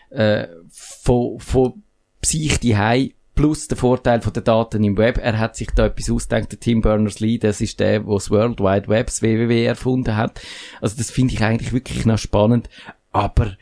äh, 0.09 0.47
von, 0.71 1.39
von 1.41 1.83
sich 2.23 2.59
die 2.59 2.77
plus 3.37 3.69
der 3.69 3.77
Vorteil 3.77 4.21
von 4.23 4.33
den 4.33 4.43
Daten 4.43 4.83
im 4.83 4.97
Web. 4.97 5.19
Er 5.19 5.39
hat 5.39 5.55
sich 5.55 5.69
da 5.69 5.87
etwas 5.87 6.11
ausgedacht, 6.11 6.51
der 6.51 6.59
Tim 6.59 6.81
Berners-Lee, 6.81 7.39
das 7.39 7.61
ist 7.61 7.79
der, 7.79 8.01
der 8.01 8.13
das 8.15 8.31
World 8.31 8.59
Wide 8.59 8.89
Web, 8.89 9.07
das 9.07 9.23
WWW 9.23 9.65
erfunden 9.65 10.17
hat. 10.17 10.41
Also 10.81 10.97
das 10.97 11.13
finde 11.13 11.35
ich 11.35 11.45
eigentlich 11.45 11.73
wirklich 11.73 12.05
noch 12.07 12.19
spannend, 12.19 12.69
aber 13.13 13.57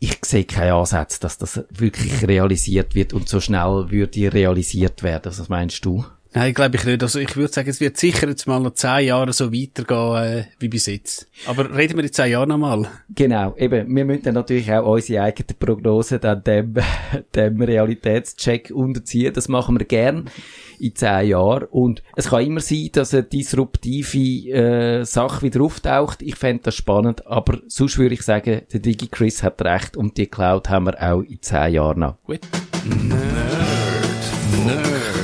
ich 0.00 0.18
sehe 0.22 0.44
keinen 0.44 0.72
Ansatz, 0.72 1.20
dass 1.20 1.38
das 1.38 1.64
wirklich 1.70 2.26
realisiert 2.26 2.94
wird 2.94 3.14
und 3.14 3.28
so 3.28 3.40
schnell 3.40 3.86
würde 3.88 4.32
realisiert 4.34 5.02
werden. 5.02 5.32
Was 5.34 5.48
meinst 5.48 5.84
du? 5.84 6.04
Nein, 6.36 6.52
glaube 6.52 6.74
ich 6.74 6.84
nicht. 6.84 7.00
Also 7.00 7.20
ich 7.20 7.36
würde 7.36 7.52
sagen, 7.52 7.70
es 7.70 7.80
wird 7.80 7.96
sicher 7.96 8.28
jetzt 8.28 8.48
mal 8.48 8.58
noch 8.58 8.74
zehn 8.74 9.06
Jahre 9.06 9.32
so 9.32 9.52
weitergehen 9.52 10.40
äh, 10.40 10.44
wie 10.58 10.66
bis 10.66 10.86
jetzt. 10.86 11.28
Aber 11.46 11.72
reden 11.76 11.96
wir 11.96 12.02
in 12.02 12.12
zehn 12.12 12.32
Jahren 12.32 12.48
nochmal. 12.48 12.88
Genau, 13.14 13.54
eben, 13.56 13.94
wir 13.94 14.04
müssen 14.04 14.24
dann 14.24 14.34
natürlich 14.34 14.72
auch 14.72 14.84
unsere 14.84 15.22
eigenen 15.22 15.56
Prognosen 15.56 16.20
dann 16.20 16.42
dem, 16.42 16.74
dem 17.36 17.62
Realitätscheck 17.62 18.72
unterziehen. 18.74 19.32
Das 19.32 19.46
machen 19.46 19.78
wir 19.78 19.86
gern 19.86 20.28
in 20.80 20.96
zehn 20.96 21.28
Jahren. 21.28 21.68
Und 21.70 22.02
es 22.16 22.30
kann 22.30 22.44
immer 22.44 22.60
sein, 22.60 22.88
dass 22.92 23.14
eine 23.14 23.22
disruptive 23.22 24.50
äh, 24.50 25.04
Sache 25.04 25.42
wieder 25.42 25.60
auftaucht. 25.60 26.20
Ich 26.20 26.34
fände 26.34 26.64
das 26.64 26.74
spannend, 26.74 27.28
aber 27.28 27.60
sonst 27.68 27.96
würde 27.96 28.14
ich 28.14 28.22
sagen, 28.22 28.62
der 28.72 28.80
Digi 28.80 29.06
Chris 29.06 29.44
hat 29.44 29.62
recht 29.62 29.96
und 29.96 30.16
die 30.16 30.26
Cloud 30.26 30.68
haben 30.68 30.86
wir 30.86 31.00
auch 31.00 31.22
in 31.22 31.40
zehn 31.40 31.74
Jahren 31.74 32.00
noch. 32.00 32.16
Gut. 32.24 32.40
Nerdfunk. 34.66 35.23